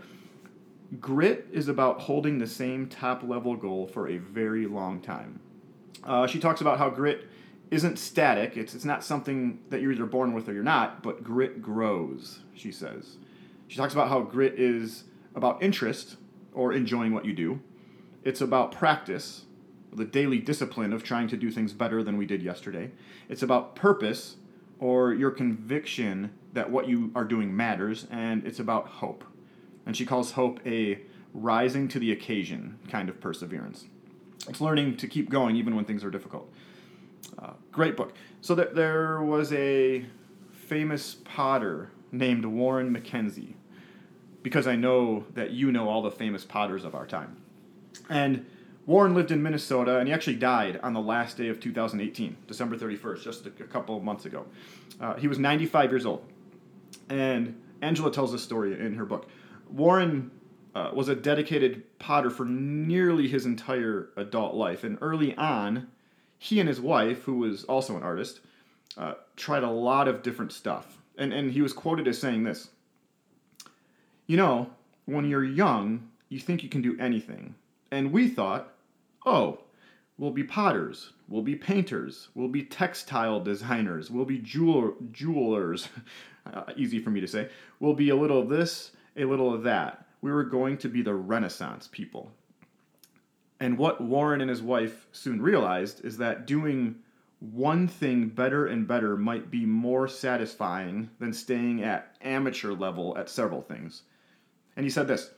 Grit 0.99 1.47
is 1.51 1.67
about 1.67 2.01
holding 2.01 2.39
the 2.39 2.47
same 2.47 2.87
top 2.87 3.23
level 3.23 3.55
goal 3.55 3.87
for 3.87 4.09
a 4.09 4.17
very 4.17 4.65
long 4.65 4.99
time. 4.99 5.39
Uh, 6.03 6.27
she 6.27 6.39
talks 6.39 6.61
about 6.61 6.79
how 6.79 6.89
grit 6.89 7.27
isn't 7.69 7.97
static, 7.97 8.57
it's, 8.57 8.75
it's 8.75 8.83
not 8.83 9.03
something 9.03 9.59
that 9.69 9.81
you're 9.81 9.93
either 9.93 10.05
born 10.05 10.33
with 10.33 10.49
or 10.49 10.53
you're 10.53 10.63
not, 10.63 11.01
but 11.01 11.23
grit 11.23 11.61
grows, 11.61 12.41
she 12.53 12.71
says. 12.71 13.17
She 13.69 13.77
talks 13.77 13.93
about 13.93 14.09
how 14.09 14.19
grit 14.21 14.59
is 14.59 15.05
about 15.35 15.63
interest 15.63 16.17
or 16.53 16.73
enjoying 16.73 17.13
what 17.13 17.23
you 17.23 17.31
do, 17.31 17.61
it's 18.25 18.41
about 18.41 18.73
practice, 18.73 19.45
the 19.93 20.05
daily 20.05 20.39
discipline 20.39 20.93
of 20.93 21.03
trying 21.03 21.27
to 21.29 21.37
do 21.37 21.51
things 21.51 21.73
better 21.73 22.03
than 22.03 22.17
we 22.17 22.25
did 22.25 22.41
yesterday, 22.41 22.91
it's 23.29 23.43
about 23.43 23.75
purpose 23.75 24.37
or 24.79 25.13
your 25.13 25.31
conviction 25.31 26.31
that 26.53 26.69
what 26.71 26.87
you 26.87 27.11
are 27.15 27.23
doing 27.25 27.55
matters, 27.55 28.07
and 28.09 28.45
it's 28.45 28.59
about 28.59 28.87
hope. 28.87 29.23
And 29.85 29.95
she 29.95 30.05
calls 30.05 30.31
hope 30.31 30.59
a 30.65 30.99
rising 31.33 31.87
to 31.89 31.99
the 31.99 32.11
occasion 32.11 32.79
kind 32.89 33.09
of 33.09 33.19
perseverance. 33.21 33.85
It's 34.49 34.59
learning 34.61 34.97
to 34.97 35.07
keep 35.07 35.29
going 35.29 35.55
even 35.55 35.75
when 35.75 35.85
things 35.85 36.03
are 36.03 36.09
difficult. 36.11 36.51
Uh, 37.37 37.53
great 37.71 37.95
book. 37.95 38.13
So 38.41 38.55
th- 38.55 38.69
there 38.73 39.21
was 39.21 39.53
a 39.53 40.05
famous 40.51 41.15
potter 41.23 41.91
named 42.11 42.45
Warren 42.45 42.93
MacKenzie. 42.93 43.53
because 44.43 44.65
I 44.65 44.75
know 44.75 45.25
that 45.35 45.51
you 45.51 45.71
know 45.71 45.87
all 45.87 46.01
the 46.01 46.11
famous 46.11 46.43
potters 46.43 46.83
of 46.83 46.95
our 46.95 47.05
time. 47.05 47.37
And 48.09 48.45
Warren 48.85 49.13
lived 49.13 49.31
in 49.31 49.43
Minnesota, 49.43 49.99
and 49.99 50.07
he 50.07 50.13
actually 50.13 50.37
died 50.37 50.79
on 50.81 50.93
the 50.93 50.99
last 50.99 51.37
day 51.37 51.49
of 51.49 51.59
2018, 51.59 52.35
December 52.47 52.77
31st, 52.77 53.23
just 53.23 53.45
a, 53.45 53.49
couple 53.49 53.95
of 53.95 54.03
months 54.03 54.25
ago. 54.25 54.45
Uh, 54.99 55.13
he 55.15 55.27
was 55.27 55.37
95 55.37 55.91
years 55.91 56.05
old. 56.05 56.25
And 57.09 57.61
Angela 57.81 58.11
tells 58.11 58.31
this 58.31 58.43
story 58.43 58.73
in 58.73 58.95
her 58.95 59.05
book. 59.05 59.27
Warren 59.69 60.31
uh, 60.73 60.91
was 60.93 61.09
a 61.09 61.15
dedicated 61.15 61.83
potter 61.99 62.29
for 62.29 62.45
nearly 62.45 63.27
his 63.27 63.45
entire 63.45 64.09
adult 64.17 64.55
life. 64.55 64.83
And 64.83 64.97
early 65.01 65.35
on, 65.35 65.87
he 66.37 66.59
and 66.59 66.67
his 66.67 66.81
wife, 66.81 67.23
who 67.23 67.37
was 67.37 67.63
also 67.65 67.95
an 67.95 68.03
artist, 68.03 68.39
uh, 68.97 69.13
tried 69.35 69.63
a 69.63 69.69
lot 69.69 70.07
of 70.07 70.23
different 70.23 70.51
stuff. 70.51 70.97
And, 71.17 71.33
and 71.33 71.51
he 71.51 71.61
was 71.61 71.73
quoted 71.73 72.07
as 72.07 72.17
saying 72.17 72.43
this 72.43 72.69
You 74.25 74.37
know, 74.37 74.71
when 75.05 75.29
you're 75.29 75.43
young, 75.43 76.09
you 76.29 76.39
think 76.39 76.63
you 76.63 76.69
can 76.69 76.81
do 76.81 76.97
anything. 76.99 77.55
And 77.91 78.11
we 78.11 78.29
thought, 78.29 78.73
oh, 79.25 79.59
we'll 80.17 80.31
be 80.31 80.43
potters, 80.43 81.11
we'll 81.27 81.41
be 81.41 81.55
painters, 81.55 82.29
we'll 82.33 82.47
be 82.47 82.63
textile 82.63 83.39
designers, 83.39 84.09
we'll 84.09 84.25
be 84.25 84.37
jewel- 84.37 84.95
jewelers. 85.11 85.89
uh, 86.51 86.63
easy 86.77 86.99
for 86.99 87.09
me 87.09 87.19
to 87.19 87.27
say. 87.27 87.49
We'll 87.79 87.93
be 87.93 88.09
a 88.09 88.15
little 88.15 88.39
of 88.39 88.49
this, 88.49 88.91
a 89.17 89.25
little 89.25 89.53
of 89.53 89.63
that. 89.63 90.05
We 90.21 90.31
were 90.31 90.43
going 90.43 90.77
to 90.79 90.89
be 90.89 91.01
the 91.01 91.15
Renaissance 91.15 91.89
people. 91.91 92.31
And 93.59 93.77
what 93.77 94.01
Warren 94.01 94.41
and 94.41 94.49
his 94.49 94.61
wife 94.61 95.07
soon 95.11 95.41
realized 95.41 96.03
is 96.05 96.17
that 96.17 96.47
doing 96.47 96.95
one 97.39 97.87
thing 97.87 98.27
better 98.29 98.67
and 98.67 98.87
better 98.87 99.17
might 99.17 99.49
be 99.49 99.65
more 99.65 100.07
satisfying 100.07 101.09
than 101.19 101.33
staying 101.33 101.83
at 101.83 102.15
amateur 102.21 102.71
level 102.71 103.17
at 103.17 103.29
several 103.29 103.61
things. 103.61 104.03
And 104.75 104.83
he 104.83 104.89
said 104.89 105.07
this 105.07 105.31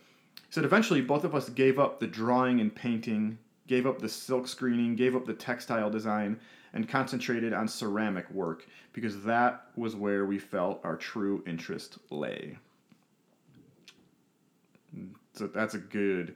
said, 0.53 0.65
eventually, 0.65 1.01
both 1.01 1.23
of 1.23 1.33
us 1.33 1.49
gave 1.49 1.79
up 1.79 1.99
the 1.99 2.05
drawing 2.05 2.61
and 2.61 2.75
painting, 2.75 3.39
gave 3.65 3.87
up 3.87 3.97
the 3.97 4.07
silk 4.07 4.47
screening, 4.47 4.95
gave 4.95 5.15
up 5.15 5.25
the 5.25 5.33
textile 5.33 5.89
design, 5.89 6.39
and 6.73 6.87
concentrated 6.87 7.53
on 7.53 7.67
ceramic 7.67 8.29
work 8.29 8.67
because 8.91 9.23
that 9.23 9.65
was 9.75 9.95
where 9.95 10.25
we 10.25 10.37
felt 10.37 10.79
our 10.83 10.95
true 10.95 11.43
interest 11.47 11.97
lay. 12.11 12.55
So 15.33 15.47
that's 15.47 15.73
a 15.73 15.79
good 15.79 16.35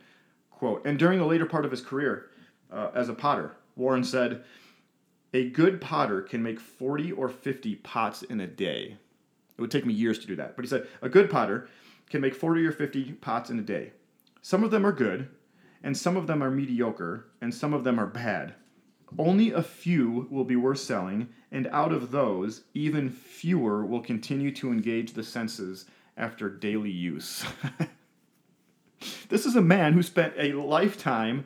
quote. 0.50 0.84
And 0.84 0.98
during 0.98 1.20
the 1.20 1.26
later 1.26 1.46
part 1.46 1.64
of 1.64 1.70
his 1.70 1.82
career 1.82 2.32
uh, 2.72 2.90
as 2.96 3.10
a 3.10 3.14
potter, 3.14 3.56
Warren 3.76 4.04
said, 4.04 4.44
A 5.36 5.52
good 5.52 5.80
potter 5.80 6.24
can 6.24 6.42
make 6.42 6.60
40 6.60 7.12
or 7.12 7.30
50 7.30 7.76
pots 7.76 8.24
in 8.24 8.40
a 8.40 8.48
day. 8.48 8.98
It 9.56 9.62
would 9.62 9.70
take 9.70 9.86
me 9.86 9.94
years 9.94 10.18
to 10.18 10.26
do 10.26 10.36
that. 10.38 10.56
But 10.56 10.66
he 10.66 10.70
said, 10.70 10.88
A 11.04 11.10
good 11.10 11.30
potter 11.30 11.70
can 12.10 12.20
make 12.20 12.34
40 12.34 12.66
or 12.66 12.72
50 12.72 13.12
pots 13.14 13.52
in 13.52 13.60
a 13.60 13.62
day. 13.62 13.92
Some 14.41 14.63
of 14.63 14.72
them 14.72 14.86
are 14.86 14.91
good, 14.91 15.29
and 15.84 15.98
some 15.98 16.17
of 16.17 16.27
them 16.27 16.44
are 16.44 16.51
mediocre, 16.51 17.27
and 17.41 17.53
some 17.53 17.74
of 17.74 17.84
them 17.84 18.00
are 18.00 18.08
bad. 18.08 18.56
Only 19.17 19.51
a 19.51 19.63
few 19.63 20.27
will 20.29 20.44
be 20.44 20.56
worth 20.56 20.79
selling, 20.79 21.29
and 21.51 21.67
out 21.67 21.91
of 21.91 22.12
those, 22.12 22.63
even 22.74 23.10
fewer 23.10 23.86
will 23.86 24.01
continue 24.01 24.51
to 24.56 24.72
engage 24.72 25.13
the 25.13 25.24
senses 25.24 25.86
after 26.17 26.50
daily 26.50 26.91
use. 26.91 27.46
this 29.29 29.46
is 29.46 29.56
a 29.56 29.62
man 29.62 29.94
who 29.94 30.03
spent 30.03 30.34
a 30.38 30.53
lifetime 30.53 31.46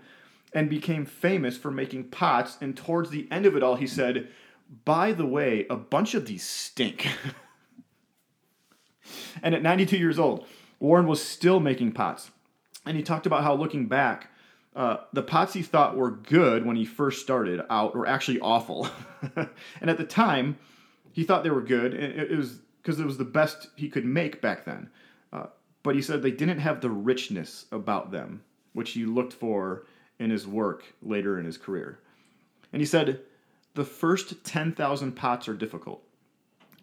and 0.54 0.70
became 0.70 1.06
famous 1.06 1.58
for 1.58 1.72
making 1.72 2.06
pots, 2.06 2.58
and 2.62 2.76
towards 2.76 3.10
the 3.10 3.28
end 3.32 3.46
of 3.46 3.56
it 3.56 3.64
all, 3.64 3.76
he 3.76 3.88
said, 3.88 4.28
By 4.86 5.12
the 5.12 5.26
way, 5.26 5.66
a 5.70 5.76
bunch 5.76 6.16
of 6.16 6.26
these 6.26 6.44
stink. 6.44 7.08
and 9.44 9.54
at 9.54 9.62
92 9.62 9.98
years 9.98 10.20
old, 10.20 10.46
Warren 10.80 11.08
was 11.08 11.24
still 11.24 11.60
making 11.60 11.92
pots 11.92 12.32
and 12.86 12.98
he 12.98 13.04
talked 13.04 13.26
about 13.26 13.44
how 13.44 13.54
looking 13.54 13.88
back, 13.88 14.30
uh, 14.76 14.98
the 15.14 15.24
pots 15.24 15.54
he 15.54 15.62
thought 15.62 15.98
were 15.98 16.12
good 16.12 16.66
when 16.66 16.76
he 16.76 16.86
first 16.86 17.22
started 17.22 17.62
out 17.70 17.96
were 17.96 18.08
actually 18.08 18.40
awful. 18.40 18.88
and 19.36 19.90
at 19.90 19.98
the 19.98 20.06
time, 20.06 20.58
he 21.12 21.24
thought 21.24 21.44
they 21.44 21.50
were 21.50 21.62
good, 21.62 21.94
and 21.94 22.20
it, 22.20 22.36
was 22.36 22.60
because 22.82 23.00
it 23.00 23.06
was 23.06 23.18
the 23.18 23.26
best 23.26 23.68
he 23.76 23.90
could 23.90 24.06
make 24.06 24.42
back 24.42 24.66
then. 24.66 24.90
Uh, 25.34 25.48
but 25.84 25.96
he 25.96 26.02
said 26.02 26.22
they 26.22 26.32
didn't 26.32 26.60
have 26.60 26.80
the 26.80 26.90
richness 26.90 27.66
about 27.72 28.12
them, 28.12 28.44
which 28.74 28.92
he 28.92 29.06
looked 29.06 29.34
for 29.34 29.86
in 30.20 30.30
his 30.30 30.48
work 30.48 30.86
later 31.02 31.38
in 31.38 31.46
his 31.46 31.58
career. 31.58 32.00
And 32.72 32.82
he 32.82 32.86
said, 32.86 33.20
the 33.74 33.84
first 33.84 34.44
10,000 34.44 35.12
pots 35.14 35.48
are 35.48 35.54
difficult, 35.54 36.04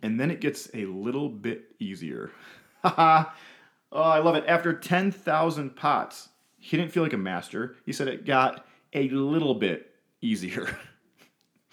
and 0.03 0.19
then 0.21 0.31
it 0.31 0.41
gets 0.41 0.69
a 0.75 0.85
little 0.87 1.29
bit 1.29 1.75
easier. 1.79 2.31
Oh, 3.91 4.03
I 4.03 4.19
love 4.19 4.35
it. 4.37 4.45
After 4.47 4.73
10,000 4.73 5.77
pots, 5.77 6.29
he 6.59 6.77
didn't 6.77 6.93
feel 6.93 7.03
like 7.03 7.13
a 7.13 7.19
master. 7.19 7.77
He 7.87 7.93
said 7.93 8.09
it 8.09 8.27
got 8.27 8.67
a 8.93 9.09
little 9.09 9.55
bit 9.55 9.95
easier. 10.21 10.77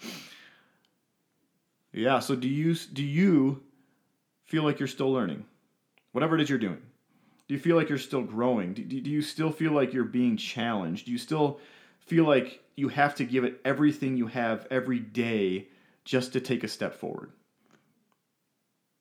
yeah, 1.92 2.18
so 2.20 2.34
do 2.34 2.48
you 2.48 2.74
do 2.74 3.04
you 3.04 3.62
feel 4.46 4.62
like 4.62 4.78
you're 4.78 4.86
still 4.86 5.12
learning? 5.12 5.44
Whatever 6.12 6.36
it 6.36 6.40
is 6.40 6.48
you're 6.48 6.58
doing. 6.58 6.80
Do 7.48 7.54
you 7.54 7.60
feel 7.60 7.76
like 7.76 7.88
you're 7.88 7.98
still 7.98 8.22
growing? 8.22 8.72
Do, 8.74 8.82
do 8.82 9.10
you 9.10 9.22
still 9.22 9.52
feel 9.52 9.72
like 9.72 9.92
you're 9.92 10.04
being 10.04 10.36
challenged? 10.36 11.06
Do 11.06 11.12
you 11.12 11.18
still 11.18 11.60
feel 12.00 12.24
like 12.24 12.60
you 12.76 12.88
have 12.88 13.14
to 13.16 13.24
give 13.24 13.44
it 13.44 13.60
everything 13.64 14.16
you 14.16 14.26
have 14.26 14.66
every 14.70 14.98
day 14.98 15.68
just 16.04 16.32
to 16.32 16.40
take 16.40 16.64
a 16.64 16.68
step 16.68 16.94
forward? 16.94 17.30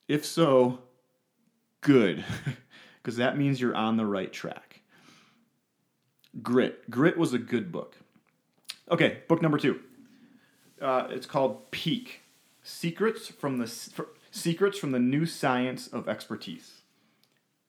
If 0.07 0.25
so, 0.25 0.79
good. 1.81 2.23
because 3.05 3.17
that 3.17 3.37
means 3.37 3.61
you're 3.61 3.75
on 3.75 3.97
the 3.97 4.05
right 4.05 4.33
track. 4.33 4.81
Grit. 6.41 6.89
Grit 6.89 7.17
was 7.17 7.33
a 7.33 7.37
good 7.37 7.71
book. 7.71 7.95
Okay, 8.89 9.19
book 9.27 9.43
number 9.43 9.59
two. 9.59 9.79
Uh, 10.81 11.07
it's 11.11 11.27
called 11.27 11.69
Peak: 11.69 12.21
Secrets 12.63 13.27
from 13.27 13.59
the 13.59 13.67
Secrets 14.31 14.79
from 14.79 14.91
the 14.91 14.99
New 14.99 15.27
Science 15.27 15.85
of 15.85 16.09
Expertise. 16.09 16.81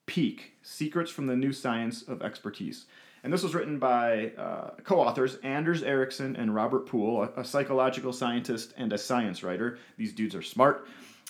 Peak: 0.07 0.53
Secrets 0.63 1.11
from 1.11 1.27
the 1.27 1.35
New 1.35 1.53
Science 1.53 2.01
of 2.01 2.23
Expertise. 2.23 2.87
And 3.23 3.31
this 3.31 3.43
was 3.43 3.53
written 3.53 3.77
by 3.77 4.31
uh, 4.37 4.71
co-authors 4.83 5.35
Anders 5.43 5.83
Ericsson 5.83 6.35
and 6.35 6.55
Robert 6.55 6.87
Pool, 6.87 7.23
a, 7.23 7.41
a 7.41 7.45
psychological 7.45 8.11
scientist 8.11 8.73
and 8.75 8.91
a 8.91 8.97
science 8.97 9.43
writer. 9.43 9.77
These 9.97 10.13
dudes 10.13 10.33
are 10.33 10.41
smart. 10.41 10.87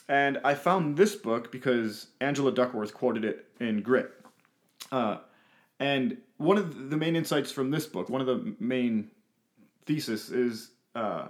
And 0.10 0.40
I 0.44 0.54
found 0.54 0.96
this 0.96 1.16
book 1.16 1.52
because 1.52 2.08
Angela 2.22 2.52
Duckworth 2.52 2.94
quoted 2.94 3.26
it 3.26 3.46
in 3.60 3.82
Grit. 3.82 4.12
Uh, 4.92 5.18
and 5.80 6.18
one 6.38 6.58
of 6.58 6.90
the 6.90 6.98
main 6.98 7.16
insights 7.16 7.52
from 7.52 7.72
this 7.72 7.86
book, 7.86 8.10
one 8.10 8.22
of 8.22 8.28
the 8.28 8.56
main 8.60 9.10
thesis 9.86 10.30
is 10.30 10.72
uh, 10.96 11.28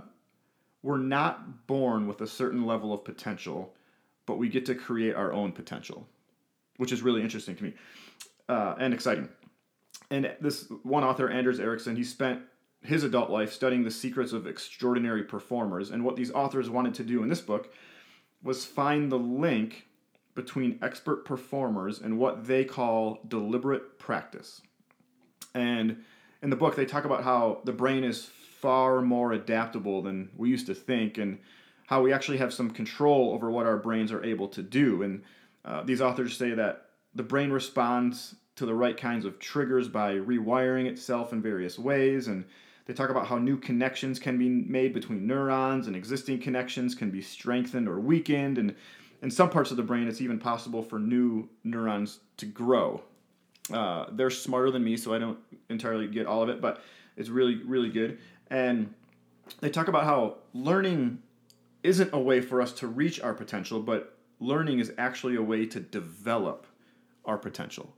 we're 0.84 0.98
not 0.98 1.68
born 1.68 2.08
with 2.08 2.22
a 2.22 2.28
certain 2.28 2.66
level 2.66 2.94
of 2.94 3.04
potential, 3.04 3.74
but 4.26 4.38
we 4.38 4.48
get 4.48 4.66
to 4.68 4.76
create 4.76 5.16
our 5.16 5.34
own 5.34 5.52
potential, 5.52 6.08
which 6.78 6.92
is 6.92 7.02
really 7.02 7.22
interesting 7.22 7.56
to 7.56 7.64
me 7.64 7.74
uh, 8.48 8.76
and 8.80 8.94
exciting. 8.94 9.28
And 10.12 10.34
this 10.40 10.72
one 10.84 11.04
author, 11.04 11.30
Anders 11.30 11.60
Ericsson, 11.60 11.96
he 11.96 12.04
spent 12.04 12.42
his 12.82 13.04
adult 13.04 13.30
life 13.30 13.52
studying 13.52 13.84
the 13.84 13.92
secrets 13.92 14.32
of 14.32 14.48
extraordinary 14.48 15.24
performers. 15.24 15.90
And 15.92 16.04
what 16.04 16.16
these 16.16 16.32
authors 16.32 16.70
wanted 16.70 16.94
to 16.96 17.04
do 17.04 17.24
in 17.24 17.30
this 17.30 17.42
book 17.42 17.74
was 18.44 18.66
find 18.66 19.12
the 19.12 19.20
link 19.20 19.88
between 20.36 20.78
expert 20.82 21.26
performers 21.26 22.00
and 22.00 22.20
what 22.20 22.46
they 22.46 22.64
call 22.64 23.20
deliberate 23.28 23.98
practice. 23.98 24.62
And 25.56 26.04
in 26.44 26.50
the 26.52 26.56
book, 26.56 26.76
they 26.76 26.86
talk 26.86 27.06
about 27.06 27.24
how 27.24 27.62
the 27.66 27.74
brain 27.74 28.04
is 28.04 28.26
far 28.26 29.02
more 29.02 29.34
adaptable 29.34 30.02
than 30.02 30.30
we 30.38 30.50
used 30.50 30.68
to 30.68 30.76
think, 30.76 31.18
and 31.18 31.40
how 31.88 32.02
we 32.02 32.14
actually 32.14 32.38
have 32.38 32.54
some 32.54 32.70
control 32.70 33.32
over 33.34 33.50
what 33.50 33.66
our 33.66 33.78
brains 33.78 34.12
are 34.12 34.24
able 34.24 34.48
to 34.50 34.62
do. 34.62 35.04
And 35.04 35.24
uh, 35.66 35.84
these 35.84 36.02
authors 36.02 36.38
say 36.38 36.52
that 36.52 36.86
the 37.16 37.24
brain 37.24 37.50
responds 37.50 38.36
to 38.58 38.66
the 38.66 38.76
right 38.76 38.98
kinds 38.98 39.26
of 39.26 39.40
triggers 39.40 39.88
by 39.88 40.14
rewiring 40.14 40.86
itself 40.86 41.34
in 41.34 41.42
various 41.42 41.80
ways, 41.80 42.28
and 42.28 42.46
they 42.88 42.94
talk 42.94 43.10
about 43.10 43.28
how 43.28 43.38
new 43.38 43.58
connections 43.58 44.18
can 44.18 44.38
be 44.38 44.48
made 44.48 44.94
between 44.94 45.28
neurons 45.28 45.88
and 45.88 45.96
existing 45.96 46.40
connections 46.40 46.96
can 46.96 47.12
be 47.12 47.22
strengthened 47.22 47.88
or 47.88 48.00
weakened. 48.00 48.58
And 48.58 48.74
in 49.22 49.30
some 49.30 49.50
parts 49.50 49.72
of 49.72 49.78
the 49.78 49.84
brain, 49.84 50.08
it's 50.08 50.22
even 50.22 50.40
possible 50.40 50.82
for 50.82 50.98
new 50.98 51.50
neurons 51.66 52.20
to 52.38 52.46
grow. 52.46 53.02
Uh, 53.72 54.06
they're 54.14 54.30
smarter 54.30 54.72
than 54.72 54.86
me, 54.86 54.96
so 54.96 55.14
I 55.14 55.18
don't 55.18 55.38
entirely 55.70 56.08
get 56.08 56.28
all 56.28 56.42
of 56.42 56.48
it, 56.48 56.62
but 56.62 56.82
it's 57.18 57.28
really, 57.28 57.56
really 57.66 57.90
good. 57.90 58.20
And 58.50 58.94
they 59.60 59.70
talk 59.70 59.90
about 59.90 60.06
how 60.06 60.38
learning 60.54 61.22
isn't 61.84 62.12
a 62.14 62.20
way 62.20 62.40
for 62.40 62.62
us 62.62 62.72
to 62.74 62.88
reach 62.88 63.20
our 63.20 63.34
potential, 63.34 63.82
but 63.82 64.18
learning 64.40 64.80
is 64.80 64.94
actually 64.98 65.36
a 65.36 65.42
way 65.42 65.66
to 65.66 65.82
develop 65.82 66.66
our 67.26 67.38
potential. 67.38 67.94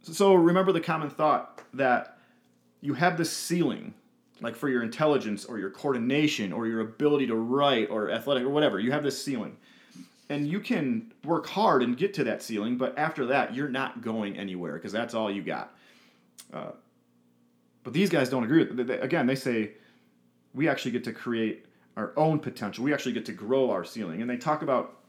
So 0.00 0.34
remember 0.34 0.72
the 0.72 0.80
common 0.80 1.10
thought 1.10 1.62
that 1.74 2.13
you 2.84 2.94
have 2.94 3.16
this 3.16 3.32
ceiling 3.32 3.94
like 4.40 4.54
for 4.54 4.68
your 4.68 4.82
intelligence 4.82 5.44
or 5.44 5.58
your 5.58 5.70
coordination 5.70 6.52
or 6.52 6.66
your 6.66 6.80
ability 6.80 7.26
to 7.26 7.34
write 7.34 7.88
or 7.90 8.10
athletic 8.10 8.44
or 8.44 8.50
whatever 8.50 8.78
you 8.78 8.92
have 8.92 9.02
this 9.02 9.22
ceiling 9.22 9.56
and 10.28 10.48
you 10.48 10.60
can 10.60 11.12
work 11.24 11.46
hard 11.46 11.82
and 11.82 11.96
get 11.96 12.14
to 12.14 12.24
that 12.24 12.42
ceiling, 12.42 12.78
but 12.78 12.96
after 12.98 13.26
that, 13.26 13.54
you're 13.54 13.68
not 13.68 14.00
going 14.00 14.36
anywhere 14.36 14.74
because 14.74 14.92
that's 14.92 15.14
all 15.14 15.30
you 15.30 15.42
got. 15.42 15.76
Uh, 16.52 16.70
but 17.82 17.92
these 17.92 18.08
guys 18.08 18.30
don't 18.30 18.44
agree 18.44 18.64
with 18.64 18.90
it. 18.90 19.02
Again, 19.02 19.26
they 19.26 19.34
say 19.34 19.72
we 20.54 20.68
actually 20.68 20.92
get 20.92 21.04
to 21.04 21.12
create 21.12 21.66
our 21.96 22.12
own 22.16 22.38
potential. 22.38 22.84
We 22.84 22.94
actually 22.94 23.12
get 23.12 23.26
to 23.26 23.32
grow 23.32 23.70
our 23.70 23.84
ceiling. 23.84 24.22
And 24.22 24.30
they 24.30 24.36
talk 24.36 24.62
about 24.62 25.00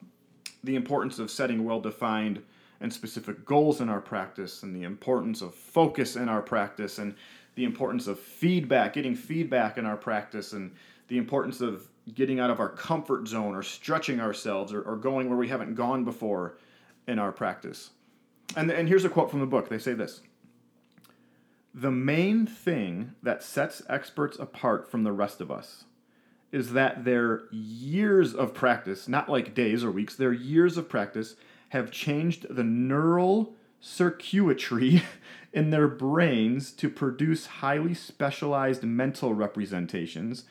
the 0.63 0.75
importance 0.75 1.20
of 1.20 1.32
setting 1.32 1.63
well 1.63 1.79
defined 1.79 2.41
and 2.82 2.91
specific 2.91 3.46
goals 3.46 3.79
in 3.79 3.88
our 3.88 4.01
practice, 4.01 4.63
and 4.63 4.75
the 4.75 4.84
importance 4.84 5.41
of 5.41 5.55
focus 5.55 6.17
in 6.17 6.27
our 6.27 6.41
practice, 6.41 7.00
and 7.00 7.15
the 7.55 7.63
importance 7.63 8.07
of 8.07 8.19
feedback, 8.19 8.93
getting 8.93 9.15
feedback 9.15 9.77
in 9.77 9.85
our 9.85 9.97
practice, 9.97 10.53
and 10.53 10.71
the 11.07 11.17
importance 11.17 11.62
of 11.62 11.88
getting 12.13 12.39
out 12.39 12.50
of 12.50 12.59
our 12.59 12.69
comfort 12.69 13.27
zone 13.27 13.55
or 13.55 13.63
stretching 13.63 14.19
ourselves 14.19 14.71
or, 14.71 14.81
or 14.81 14.95
going 14.95 15.29
where 15.29 15.38
we 15.38 15.47
haven't 15.47 15.75
gone 15.75 16.03
before 16.03 16.57
in 17.07 17.19
our 17.19 17.31
practice. 17.31 17.91
And, 18.55 18.69
and 18.69 18.88
here's 18.88 19.05
a 19.05 19.09
quote 19.09 19.31
from 19.31 19.39
the 19.39 19.45
book 19.45 19.69
they 19.69 19.79
say 19.79 19.93
this 19.93 20.21
The 21.74 21.91
main 21.91 22.45
thing 22.45 23.13
that 23.24 23.43
sets 23.43 23.81
experts 23.89 24.38
apart 24.39 24.89
from 24.89 25.03
the 25.03 25.13
rest 25.13 25.41
of 25.41 25.50
us 25.50 25.85
is 26.51 26.74
that 26.74 27.03
their 27.03 27.43
years 27.51 28.33
of 28.33 28.53
practice, 28.53 29.07
not 29.07 29.27
like 29.27 29.53
days 29.53 29.83
or 29.83 29.91
weeks, 29.91 30.15
their 30.15 30.31
years 30.31 30.77
of 30.77 30.88
practice 30.88 31.35
have 31.69 31.91
changed 31.91 32.45
the 32.50 32.63
neural 32.63 33.55
circuitry 33.81 35.03
in 35.55 35.71
their 35.71 35.88
brains 35.88 36.71
to 36.74 36.89
produce 36.89 37.45
highly 37.45 37.93
specialized 37.93 38.83
mental 38.83 39.33
representations 39.33 40.43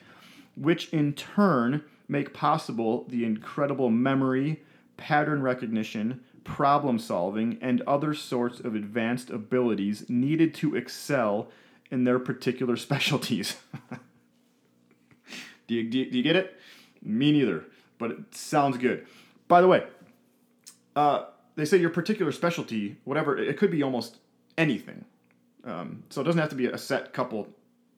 which 0.55 0.89
in 0.89 1.13
turn 1.13 1.83
make 2.07 2.33
possible 2.33 3.05
the 3.09 3.25
incredible 3.25 3.89
memory, 3.89 4.63
pattern 4.97 5.41
recognition, 5.41 6.21
problem 6.43 6.99
solving, 6.99 7.57
and 7.61 7.81
other 7.81 8.13
sorts 8.13 8.59
of 8.59 8.75
advanced 8.75 9.29
abilities 9.29 10.09
needed 10.09 10.53
to 10.53 10.75
excel 10.75 11.49
in 11.91 12.03
their 12.03 12.19
particular 12.19 12.75
specialties. 12.77 13.57
do, 15.67 15.75
you, 15.75 15.89
do, 15.89 15.99
you, 15.99 16.11
do, 16.11 16.17
you, 16.17 16.23
get 16.23 16.35
it? 16.35 16.57
Me 17.01 17.31
neither, 17.31 17.65
but 17.97 18.11
it 18.11 18.35
sounds 18.35 18.77
good. 18.77 19.05
By 19.47 19.61
the 19.61 19.67
way, 19.67 19.83
uh, 20.95 21.25
they 21.55 21.65
say 21.65 21.77
your 21.77 21.89
particular 21.89 22.31
specialty, 22.31 22.97
whatever, 23.03 23.37
it 23.37 23.57
could 23.57 23.71
be 23.71 23.83
almost 23.83 24.17
anything. 24.57 25.05
Um, 25.63 26.03
so 26.09 26.21
it 26.21 26.25
doesn't 26.25 26.39
have 26.39 26.49
to 26.49 26.55
be 26.55 26.67
a 26.67 26.77
set 26.77 27.13
couple 27.13 27.47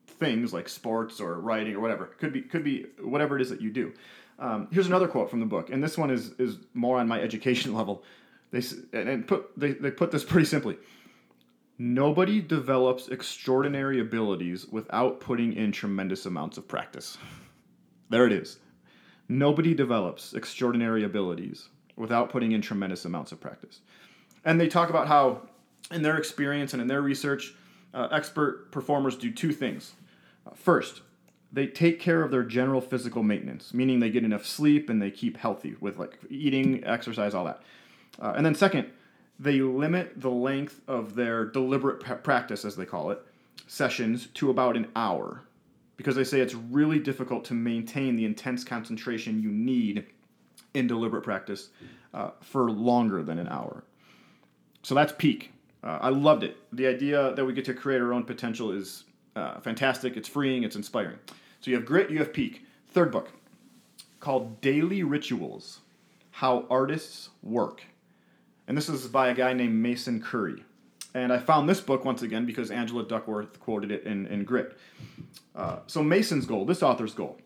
things 0.07 0.53
like 0.53 0.69
sports 0.69 1.19
or 1.19 1.39
writing 1.39 1.75
or 1.75 1.79
whatever. 1.79 2.05
Could 2.05 2.33
be 2.33 2.41
could 2.41 2.63
be 2.63 2.85
whatever 3.01 3.35
it 3.35 3.41
is 3.41 3.49
that 3.49 3.61
you 3.61 3.71
do. 3.71 3.93
Um, 4.39 4.67
here's 4.71 4.87
another 4.87 5.07
quote 5.07 5.29
from 5.29 5.39
the 5.39 5.45
book, 5.45 5.69
and 5.69 5.83
this 5.83 5.97
one 5.97 6.09
is 6.09 6.31
is 6.39 6.57
more 6.73 6.99
on 6.99 7.07
my 7.07 7.19
education 7.27 7.73
level. 7.73 8.03
They 8.51 8.61
and 8.93 9.27
put 9.27 9.49
they, 9.57 9.73
they 9.73 9.91
put 9.91 10.11
this 10.11 10.23
pretty 10.23 10.45
simply. 10.45 10.77
Nobody 11.79 12.41
develops 12.41 13.09
extraordinary 13.09 13.99
abilities 13.99 14.67
without 14.67 15.19
putting 15.19 15.53
in 15.53 15.71
tremendous 15.71 16.25
amounts 16.25 16.57
of 16.57 16.67
practice. 16.67 17.17
There 18.09 18.25
it 18.25 18.31
is. 18.31 18.59
Nobody 19.27 19.73
develops 19.73 20.33
extraordinary 20.33 21.03
abilities 21.03 21.67
without 21.97 22.29
putting 22.29 22.53
in 22.53 22.61
tremendous 22.61 23.03
amounts 23.03 23.33
of 23.33 23.41
practice. 23.41 23.81
And 24.45 24.59
they 24.61 24.67
talk 24.67 24.89
about 24.89 25.07
how, 25.07 25.41
in 25.91 26.01
their 26.01 26.17
experience 26.17 26.73
and 26.73 26.81
in 26.81 26.87
their 26.87 27.01
research, 27.01 27.53
uh, 27.93 28.07
expert 28.11 28.71
performers 28.71 29.15
do 29.15 29.31
two 29.31 29.51
things. 29.51 29.93
Uh, 30.45 30.51
first, 30.53 31.01
they 31.51 31.65
take 31.65 31.99
care 31.99 32.23
of 32.23 32.31
their 32.31 32.43
general 32.43 32.81
physical 32.81 33.23
maintenance, 33.23 33.73
meaning 33.73 33.99
they 33.99 34.09
get 34.09 34.23
enough 34.23 34.45
sleep 34.45 34.89
and 34.89 35.01
they 35.01 35.11
keep 35.11 35.37
healthy 35.37 35.75
with 35.79 35.97
like 35.97 36.19
eating, 36.29 36.83
exercise, 36.83 37.33
all 37.33 37.45
that. 37.45 37.61
Uh, 38.19 38.33
and 38.35 38.45
then 38.45 38.53
second, 38.53 38.89
they 39.39 39.61
limit 39.61 40.19
the 40.19 40.29
length 40.29 40.81
of 40.87 41.15
their 41.15 41.45
deliberate 41.45 41.99
practice, 42.23 42.65
as 42.65 42.75
they 42.75 42.85
call 42.85 43.11
it, 43.11 43.21
sessions 43.67 44.27
to 44.33 44.49
about 44.49 44.75
an 44.75 44.87
hour, 44.95 45.43
because 45.95 46.15
they 46.15 46.23
say 46.23 46.41
it's 46.41 46.55
really 46.55 46.99
difficult 46.99 47.45
to 47.45 47.53
maintain 47.53 48.15
the 48.15 48.25
intense 48.25 48.63
concentration 48.63 49.41
you 49.41 49.49
need 49.49 50.05
in 50.73 50.87
deliberate 50.87 51.23
practice 51.23 51.69
uh, 52.13 52.31
for 52.41 52.71
longer 52.71 53.23
than 53.23 53.39
an 53.39 53.47
hour. 53.47 53.83
So 54.83 54.95
that's 54.95 55.13
peak. 55.17 55.51
Uh, 55.83 55.99
I 56.01 56.09
loved 56.09 56.43
it. 56.43 56.57
The 56.73 56.87
idea 56.87 57.33
that 57.33 57.45
we 57.45 57.53
get 57.53 57.65
to 57.65 57.73
create 57.73 58.01
our 58.01 58.13
own 58.13 58.23
potential 58.23 58.71
is 58.71 59.03
uh, 59.35 59.59
fantastic. 59.59 60.17
It's 60.17 60.27
freeing. 60.27 60.63
It's 60.63 60.75
inspiring. 60.75 61.19
So 61.61 61.71
you 61.71 61.77
have 61.77 61.85
grit. 61.85 62.09
You 62.09 62.19
have 62.19 62.33
peak. 62.33 62.65
Third 62.89 63.11
book 63.11 63.31
called 64.19 64.61
Daily 64.61 65.03
Rituals: 65.03 65.81
How 66.31 66.65
Artists 66.69 67.29
Work, 67.43 67.83
and 68.67 68.77
this 68.77 68.89
is 68.89 69.07
by 69.07 69.29
a 69.29 69.33
guy 69.35 69.53
named 69.53 69.75
Mason 69.75 70.21
Currey. 70.21 70.63
And 71.13 71.33
I 71.33 71.39
found 71.39 71.67
this 71.67 71.81
book 71.81 72.05
once 72.05 72.21
again 72.21 72.45
because 72.45 72.69
Angela 72.69 73.03
Duckworth 73.03 73.59
quoted 73.59 73.91
it 73.91 74.03
in, 74.03 74.27
in 74.27 74.43
Grit. 74.43 74.77
Uh, 75.55 75.77
so 75.87 76.03
Mason's 76.03 76.45
goal, 76.45 76.65
this 76.65 76.83
author's 76.83 77.13
goal, 77.13 77.37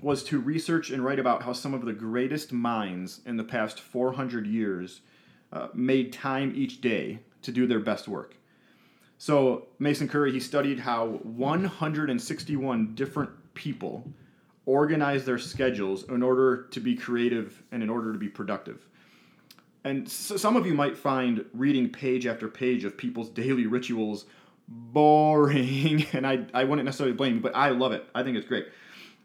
was 0.00 0.22
to 0.24 0.40
research 0.40 0.90
and 0.90 1.04
write 1.04 1.18
about 1.18 1.42
how 1.42 1.52
some 1.52 1.74
of 1.74 1.84
the 1.84 1.92
greatest 1.92 2.52
minds 2.52 3.20
in 3.26 3.36
the 3.36 3.44
past 3.44 3.80
400 3.80 4.46
years 4.46 5.00
uh, 5.52 5.68
made 5.74 6.12
time 6.12 6.52
each 6.54 6.80
day 6.80 7.18
to 7.42 7.52
do 7.52 7.66
their 7.66 7.80
best 7.80 8.08
work. 8.08 8.36
So 9.18 9.68
Mason 9.78 10.08
Currey, 10.08 10.32
he 10.32 10.40
studied 10.40 10.80
how 10.80 11.06
161 11.22 12.94
different 12.94 13.30
people 13.54 14.04
organize 14.66 15.24
their 15.24 15.38
schedules 15.38 16.04
in 16.04 16.22
order 16.22 16.64
to 16.70 16.80
be 16.80 16.96
creative 16.96 17.62
and 17.72 17.82
in 17.82 17.90
order 17.90 18.12
to 18.12 18.18
be 18.18 18.28
productive. 18.28 18.86
And 19.84 20.08
so 20.08 20.36
some 20.36 20.56
of 20.56 20.66
you 20.66 20.74
might 20.74 20.96
find 20.96 21.44
reading 21.52 21.88
page 21.88 22.26
after 22.26 22.48
page 22.48 22.84
of 22.84 22.96
people's 22.96 23.28
daily 23.28 23.66
rituals 23.66 24.26
boring, 24.68 26.06
and 26.12 26.26
I, 26.26 26.46
I 26.54 26.64
wouldn't 26.64 26.84
necessarily 26.84 27.14
blame 27.14 27.36
you, 27.36 27.40
but 27.40 27.54
I 27.56 27.70
love 27.70 27.92
it. 27.92 28.06
I 28.14 28.22
think 28.22 28.36
it's 28.36 28.46
great. 28.46 28.66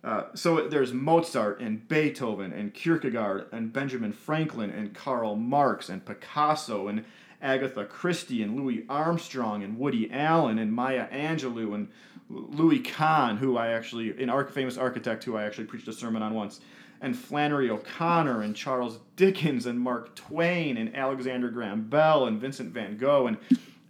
Uh, 0.04 0.24
so 0.36 0.68
there's 0.68 0.94
Mozart 0.94 1.60
and 1.60 1.88
Beethoven 1.88 2.54
and 2.54 2.74
Kierkegaard 2.74 3.48
and 3.52 3.74
Benjamin 3.74 4.14
Franklin 4.14 4.70
and 4.70 4.94
Karl 4.94 5.36
Marx 5.36 5.90
and 5.90 6.06
Picasso 6.06 6.88
and 6.88 7.04
Agatha 7.42 7.86
Christie 7.86 8.42
and 8.42 8.56
Louis 8.56 8.86
Armstrong 8.90 9.64
and 9.64 9.78
Woody 9.78 10.10
Allen 10.12 10.58
and 10.58 10.74
Maya 10.74 11.08
Angelou 11.10 11.76
and 11.76 11.90
Louis 12.30 12.80
Kahn, 12.80 13.38
who 13.38 13.58
I 13.58 13.68
actually, 13.68 14.22
an 14.22 14.30
arch, 14.30 14.52
famous 14.52 14.78
architect 14.78 15.24
who 15.24 15.38
I 15.38 15.44
actually 15.44 15.66
preached 15.66 15.88
a 15.88 15.94
sermon 15.94 16.22
on 16.22 16.34
once, 16.34 16.60
and 17.00 17.18
Flannery 17.18 17.70
O'Connor 17.70 18.42
and 18.42 18.56
Charles 18.56 19.00
Dickens 19.16 19.66
and 19.66 19.80
Mark 19.80 20.16
Twain 20.16 20.78
and 20.78 20.96
Alexander 20.96 21.50
Graham 21.50 21.88
Bell 21.88 22.26
and 22.26 22.42
Vincent 22.42 22.74
van 22.74 22.98
Gogh 22.98 23.28
and 23.28 23.38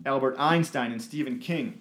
Albert 0.06 0.36
Einstein 0.38 0.92
and 0.92 1.02
Stephen 1.02 1.40
King. 1.40 1.80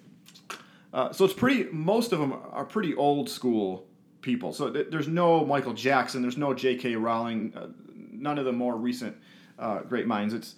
Uh, 0.93 1.11
so 1.11 1.25
it's 1.25 1.33
pretty, 1.33 1.65
most 1.71 2.13
of 2.13 2.19
them 2.19 2.33
are 2.51 2.65
pretty 2.65 2.95
old 2.95 3.29
school 3.29 3.85
people. 4.21 4.53
So 4.53 4.71
th- 4.71 4.87
there's 4.89 5.07
no 5.07 5.45
Michael 5.45 5.73
Jackson, 5.73 6.21
there's 6.21 6.37
no 6.37 6.53
J.K. 6.53 6.95
Rowling, 6.95 7.53
uh, 7.55 7.67
none 7.93 8.39
of 8.39 8.45
the 8.45 8.53
more 8.53 8.75
recent 8.75 9.15
uh, 9.59 9.81
great 9.81 10.07
minds. 10.07 10.33
It's 10.33 10.55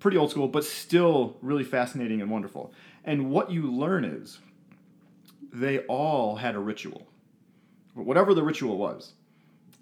pretty 0.00 0.16
old 0.16 0.30
school, 0.30 0.48
but 0.48 0.64
still 0.64 1.36
really 1.40 1.62
fascinating 1.62 2.20
and 2.20 2.30
wonderful. 2.30 2.72
And 3.04 3.30
what 3.30 3.50
you 3.50 3.70
learn 3.70 4.04
is 4.04 4.38
they 5.52 5.80
all 5.80 6.36
had 6.36 6.54
a 6.54 6.58
ritual, 6.58 7.06
whatever 7.94 8.34
the 8.34 8.42
ritual 8.42 8.76
was. 8.76 9.12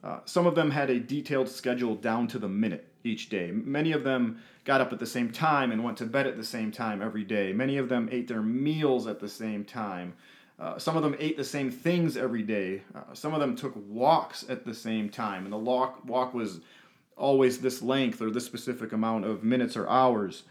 Uh, 0.04 0.20
some 0.24 0.46
of 0.46 0.54
them 0.54 0.70
had 0.70 0.90
a 0.90 1.00
detailed 1.00 1.48
schedule 1.48 1.94
down 1.94 2.28
to 2.28 2.38
the 2.38 2.48
minute 2.48 2.92
each 3.04 3.28
day. 3.28 3.50
Many 3.50 3.92
of 3.92 4.04
them 4.04 4.40
got 4.64 4.80
up 4.80 4.92
at 4.92 4.98
the 4.98 5.06
same 5.06 5.30
time 5.30 5.72
and 5.72 5.82
went 5.82 5.96
to 5.98 6.06
bed 6.06 6.26
at 6.26 6.36
the 6.36 6.44
same 6.44 6.70
time 6.70 7.02
every 7.02 7.24
day. 7.24 7.52
Many 7.52 7.78
of 7.78 7.88
them 7.88 8.08
ate 8.12 8.28
their 8.28 8.42
meals 8.42 9.06
at 9.06 9.18
the 9.18 9.28
same 9.28 9.64
time. 9.64 10.14
Uh, 10.58 10.78
some 10.78 10.96
of 10.96 11.02
them 11.02 11.16
ate 11.18 11.36
the 11.36 11.44
same 11.44 11.70
things 11.70 12.16
every 12.16 12.42
day. 12.42 12.82
Uh, 12.94 13.12
some 13.12 13.32
of 13.32 13.40
them 13.40 13.54
took 13.54 13.74
walks 13.88 14.44
at 14.48 14.64
the 14.64 14.74
same 14.74 15.08
time, 15.08 15.44
and 15.44 15.52
the 15.52 15.58
walk 15.58 16.04
walk 16.04 16.34
was 16.34 16.60
always 17.18 17.58
this 17.58 17.82
length 17.82 18.22
or 18.22 18.30
this 18.30 18.46
specific 18.46 18.92
amount 18.92 19.24
of 19.24 19.42
minutes 19.42 19.76
or 19.76 19.88
hours. 19.88 20.44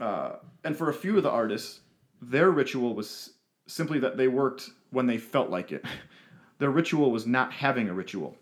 Uh, 0.00 0.32
and 0.64 0.76
for 0.76 0.88
a 0.88 0.94
few 0.94 1.16
of 1.16 1.22
the 1.22 1.30
artists, 1.30 1.80
their 2.20 2.50
ritual 2.50 2.94
was 2.94 3.30
simply 3.66 3.98
that 4.00 4.16
they 4.16 4.28
worked 4.28 4.70
when 4.90 5.06
they 5.06 5.18
felt 5.18 5.50
like 5.50 5.72
it. 5.72 5.84
their 6.58 6.70
ritual 6.70 7.10
was 7.10 7.26
not 7.26 7.52
having 7.52 7.88
a 7.88 7.94
ritual. 7.94 8.36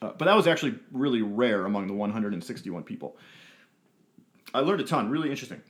Uh, 0.00 0.12
but 0.18 0.24
that 0.24 0.34
was 0.34 0.46
actually 0.46 0.74
really 0.92 1.22
rare 1.22 1.66
among 1.66 1.86
the 1.86 1.94
161 1.94 2.82
people. 2.82 3.16
I 4.52 4.60
learned 4.60 4.80
a 4.80 4.84
ton, 4.84 5.10
really 5.10 5.30
interesting. 5.30 5.60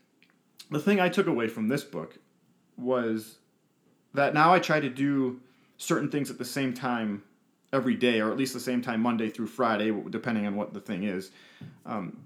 The 0.71 0.79
thing 0.79 1.01
I 1.01 1.09
took 1.09 1.27
away 1.27 1.49
from 1.49 1.69
this 1.69 1.85
book 1.85 2.19
was 2.77 3.39
that 4.15 4.35
now 4.35 4.53
I 4.53 4.59
try 4.59 4.81
to 4.81 4.89
do 4.89 5.41
certain 5.77 6.11
things 6.11 6.31
at 6.31 6.39
the 6.39 6.45
same 6.45 6.73
time 6.73 7.23
every 7.75 7.97
day, 7.97 8.21
or 8.21 8.31
at 8.31 8.39
least 8.39 8.55
the 8.55 8.61
same 8.61 8.81
time 8.81 9.01
Monday 9.01 9.29
through 9.29 9.49
Friday, 9.49 9.93
depending 10.11 10.47
on 10.47 10.55
what 10.55 10.73
the 10.73 10.81
thing 10.81 11.03
is, 11.03 11.33
um, 11.85 12.25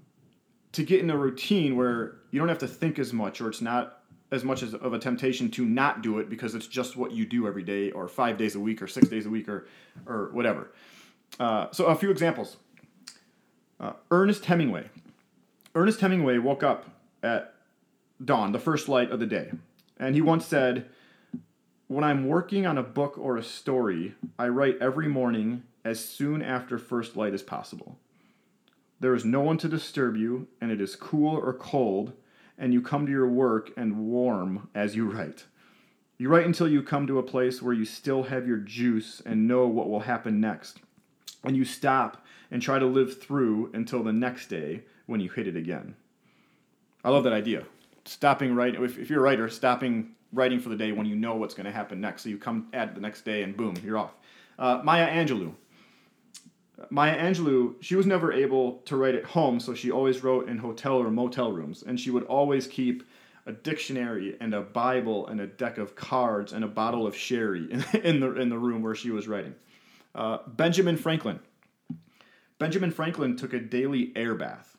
to 0.71 0.83
get 0.83 1.01
in 1.01 1.09
a 1.09 1.17
routine 1.17 1.75
where 1.75 2.17
you 2.31 2.39
don't 2.39 2.47
have 2.47 2.59
to 2.59 2.67
think 2.67 2.99
as 2.99 3.11
much, 3.11 3.41
or 3.41 3.49
it's 3.49 3.61
not 3.61 4.03
as 4.31 4.43
much 4.43 4.61
as 4.61 4.75
of 4.75 4.93
a 4.93 4.99
temptation 4.99 5.49
to 5.49 5.65
not 5.65 6.03
do 6.03 6.19
it 6.19 6.29
because 6.29 6.53
it's 6.53 6.67
just 6.67 6.95
what 6.95 7.11
you 7.11 7.25
do 7.25 7.47
every 7.47 7.63
day, 7.63 7.89
or 7.91 8.07
five 8.07 8.37
days 8.37 8.55
a 8.55 8.59
week, 8.59 8.81
or 8.81 8.87
six 8.87 9.07
days 9.07 9.25
a 9.25 9.29
week, 9.29 9.49
or 9.49 9.67
or 10.05 10.29
whatever. 10.31 10.71
Uh, 11.39 11.67
so 11.71 11.85
a 11.85 11.95
few 11.95 12.11
examples. 12.11 12.57
Uh, 13.79 13.93
Ernest 14.11 14.45
Hemingway. 14.45 14.89
Ernest 15.73 15.99
Hemingway 16.01 16.37
woke 16.37 16.63
up 16.63 16.89
at 17.23 17.55
dawn, 18.23 18.51
the 18.51 18.59
first 18.59 18.87
light 18.87 19.09
of 19.09 19.19
the 19.19 19.25
day, 19.25 19.51
and 19.97 20.13
he 20.13 20.21
once 20.21 20.45
said, 20.45 20.89
When 21.89 22.03
I'm 22.03 22.27
working 22.27 22.67
on 22.67 22.77
a 22.77 22.83
book 22.83 23.17
or 23.17 23.35
a 23.35 23.41
story, 23.43 24.13
I 24.37 24.47
write 24.49 24.77
every 24.79 25.07
morning 25.07 25.63
as 25.83 25.99
soon 25.99 26.43
after 26.43 26.77
first 26.77 27.15
light 27.15 27.33
as 27.33 27.41
possible. 27.41 27.97
There 28.99 29.15
is 29.15 29.25
no 29.25 29.41
one 29.41 29.57
to 29.57 29.67
disturb 29.67 30.15
you, 30.15 30.47
and 30.61 30.71
it 30.71 30.79
is 30.81 30.95
cool 30.95 31.35
or 31.35 31.51
cold, 31.51 32.13
and 32.59 32.73
you 32.73 32.83
come 32.83 33.07
to 33.07 33.11
your 33.11 33.27
work 33.27 33.71
and 33.75 34.05
warm 34.05 34.69
as 34.75 34.95
you 34.95 35.09
write. 35.09 35.45
You 36.19 36.29
write 36.29 36.45
until 36.45 36.67
you 36.67 36.83
come 36.83 37.07
to 37.07 37.17
a 37.17 37.23
place 37.23 37.59
where 37.59 37.73
you 37.73 37.85
still 37.85 38.21
have 38.21 38.45
your 38.45 38.57
juice 38.57 39.19
and 39.25 39.47
know 39.47 39.65
what 39.65 39.89
will 39.89 40.01
happen 40.01 40.39
next. 40.39 40.81
And 41.43 41.57
you 41.57 41.65
stop 41.65 42.23
and 42.51 42.61
try 42.61 42.77
to 42.77 42.85
live 42.85 43.19
through 43.19 43.71
until 43.73 44.03
the 44.03 44.13
next 44.13 44.45
day 44.45 44.83
when 45.07 45.21
you 45.21 45.29
hit 45.31 45.47
it 45.47 45.55
again. 45.55 45.95
I 47.03 47.09
love 47.09 47.23
that 47.23 47.33
idea. 47.33 47.63
Stopping 48.05 48.53
writing, 48.53 48.83
if, 48.83 48.99
if 48.99 49.09
you're 49.09 49.21
a 49.21 49.23
writer, 49.23 49.49
stopping 49.49 50.11
writing 50.31 50.59
for 50.59 50.69
the 50.69 50.75
day 50.75 50.91
when 50.91 51.05
you 51.05 51.15
know 51.15 51.35
what's 51.35 51.53
going 51.53 51.65
to 51.65 51.71
happen 51.71 51.99
next. 51.99 52.23
So 52.23 52.29
you 52.29 52.37
come 52.37 52.67
at 52.73 52.95
the 52.95 53.01
next 53.01 53.23
day 53.23 53.43
and 53.43 53.55
boom, 53.55 53.75
you're 53.83 53.97
off. 53.97 54.13
Uh, 54.57 54.81
Maya 54.83 55.09
Angelou. 55.09 55.53
Maya 56.89 57.17
Angelou, 57.17 57.75
she 57.81 57.95
was 57.95 58.05
never 58.05 58.31
able 58.31 58.77
to 58.85 58.95
write 58.95 59.15
at 59.15 59.25
home, 59.25 59.59
so 59.59 59.73
she 59.73 59.91
always 59.91 60.23
wrote 60.23 60.47
in 60.47 60.57
hotel 60.57 60.93
or 60.93 61.11
motel 61.11 61.51
rooms. 61.51 61.83
And 61.83 61.99
she 61.99 62.09
would 62.09 62.23
always 62.23 62.67
keep 62.67 63.03
a 63.45 63.51
dictionary 63.51 64.37
and 64.39 64.53
a 64.53 64.61
Bible 64.61 65.27
and 65.27 65.41
a 65.41 65.47
deck 65.47 65.77
of 65.77 65.95
cards 65.95 66.53
and 66.53 66.63
a 66.63 66.67
bottle 66.67 67.07
of 67.07 67.15
sherry 67.15 67.67
in, 68.03 68.19
the, 68.19 68.35
in 68.35 68.49
the 68.49 68.57
room 68.57 68.81
where 68.81 68.95
she 68.95 69.11
was 69.11 69.27
writing. 69.27 69.55
Uh, 70.15 70.39
Benjamin 70.47 70.97
Franklin. 70.97 71.39
Benjamin 72.59 72.91
Franklin 72.91 73.37
took 73.37 73.53
a 73.53 73.59
daily 73.59 74.11
air 74.15 74.35
bath, 74.35 74.77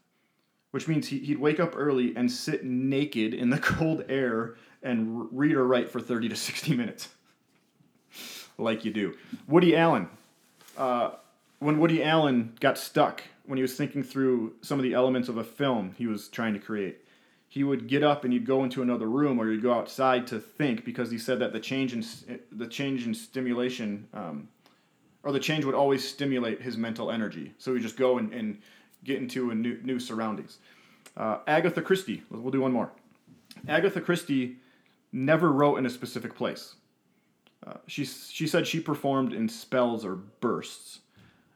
which 0.71 0.87
means 0.87 1.09
he, 1.09 1.19
he'd 1.19 1.39
wake 1.39 1.59
up 1.59 1.73
early 1.77 2.15
and 2.15 2.31
sit 2.31 2.65
naked 2.65 3.35
in 3.35 3.51
the 3.51 3.59
cold 3.59 4.05
air 4.09 4.55
and 4.83 5.29
read 5.31 5.55
or 5.55 5.67
write 5.67 5.91
for 5.91 6.01
30 6.01 6.29
to 6.31 6.37
60 6.37 6.75
minutes. 6.77 7.09
like 8.59 8.85
you 8.85 8.93
do. 8.93 9.17
Woody 9.47 9.77
Allen. 9.77 10.09
Uh, 10.77 11.13
when 11.59 11.79
Woody 11.79 12.03
Allen 12.03 12.55
got 12.61 12.79
stuck, 12.79 13.23
when 13.45 13.57
he 13.57 13.63
was 13.63 13.77
thinking 13.77 14.03
through 14.03 14.55
some 14.63 14.79
of 14.79 14.83
the 14.83 14.95
elements 14.95 15.29
of 15.29 15.37
a 15.37 15.45
film 15.45 15.95
he 15.99 16.07
was 16.07 16.29
trying 16.29 16.55
to 16.55 16.61
create, 16.61 16.99
he 17.49 17.65
would 17.65 17.89
get 17.89 18.03
up 18.03 18.25
and 18.25 18.33
he'd 18.33 18.47
go 18.47 18.63
into 18.63 18.81
another 18.81 19.09
room 19.09 19.41
or 19.41 19.51
he'd 19.51 19.63
go 19.63 19.75
outside 19.75 20.27
to 20.29 20.39
think 20.39 20.85
because 20.85 21.11
he 21.11 21.19
said 21.19 21.41
that 21.41 21.53
the 21.53 21.59
change 21.59 21.93
in 21.93 22.05
the 22.53 22.67
change 22.67 23.07
in 23.07 23.13
stimulation 23.13 24.07
um, 24.15 24.49
or 25.25 25.33
the 25.33 25.41
change 25.41 25.65
would 25.65 25.75
always 25.75 26.09
stimulate 26.09 26.63
his 26.63 26.77
mental 26.77 27.11
energy. 27.11 27.53
So 27.59 27.75
he'd 27.75 27.83
just 27.83 27.97
go 27.97 28.19
and, 28.19 28.33
and 28.33 28.63
get 29.05 29.19
into 29.19 29.51
a 29.51 29.55
new, 29.55 29.81
new 29.83 29.99
surroundings. 29.99 30.59
Uh, 31.17 31.39
Agatha 31.47 31.83
Christie, 31.83 32.23
we'll 32.31 32.53
do 32.53 32.61
one 32.61 32.73
more. 32.73 32.93
Agatha 33.69 34.01
Christie 34.01 34.57
never 35.13 35.51
wrote 35.51 35.77
in 35.77 35.87
a 35.87 35.91
specific 35.91 36.35
place. 36.35 36.75
Uh, 37.67 37.75
she, 37.87 38.05
she 38.05 38.47
said 38.47 38.67
she 38.67 38.81
performed 38.81 39.33
in 39.33 39.49
spells 39.49 40.05
or 40.05 40.17
bursts. 40.17 41.01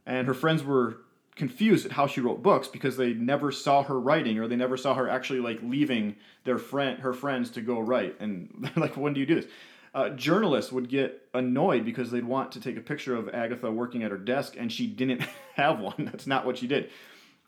And 0.06 0.26
her 0.26 0.34
friends 0.34 0.62
were 0.62 0.98
confused 1.34 1.86
at 1.86 1.92
how 1.92 2.06
she 2.06 2.20
wrote 2.20 2.42
books 2.42 2.68
because 2.68 2.96
they 2.96 3.12
never 3.12 3.50
saw 3.50 3.82
her 3.82 3.98
writing 3.98 4.38
or 4.38 4.46
they 4.46 4.56
never 4.56 4.76
saw 4.76 4.94
her 4.94 5.08
actually 5.08 5.40
like 5.40 5.58
leaving 5.62 6.14
their 6.44 6.58
friend 6.58 7.00
her 7.00 7.12
friends 7.12 7.50
to 7.50 7.60
go 7.60 7.80
write. 7.80 8.16
And 8.20 8.70
like 8.76 8.96
when 8.96 9.14
do 9.14 9.20
you 9.20 9.26
do 9.26 9.36
this? 9.36 9.46
Uh, 9.94 10.10
journalists 10.10 10.72
would 10.72 10.88
get 10.88 11.22
annoyed 11.34 11.84
because 11.84 12.10
they'd 12.10 12.24
want 12.24 12.52
to 12.52 12.60
take 12.60 12.76
a 12.76 12.80
picture 12.80 13.14
of 13.14 13.28
agatha 13.28 13.70
working 13.70 14.02
at 14.02 14.10
her 14.10 14.18
desk 14.18 14.56
and 14.58 14.72
she 14.72 14.86
didn't 14.86 15.22
have 15.54 15.80
one. 15.80 15.94
That's 15.98 16.26
not 16.26 16.44
what 16.44 16.58
she 16.58 16.66
did. 16.66 16.90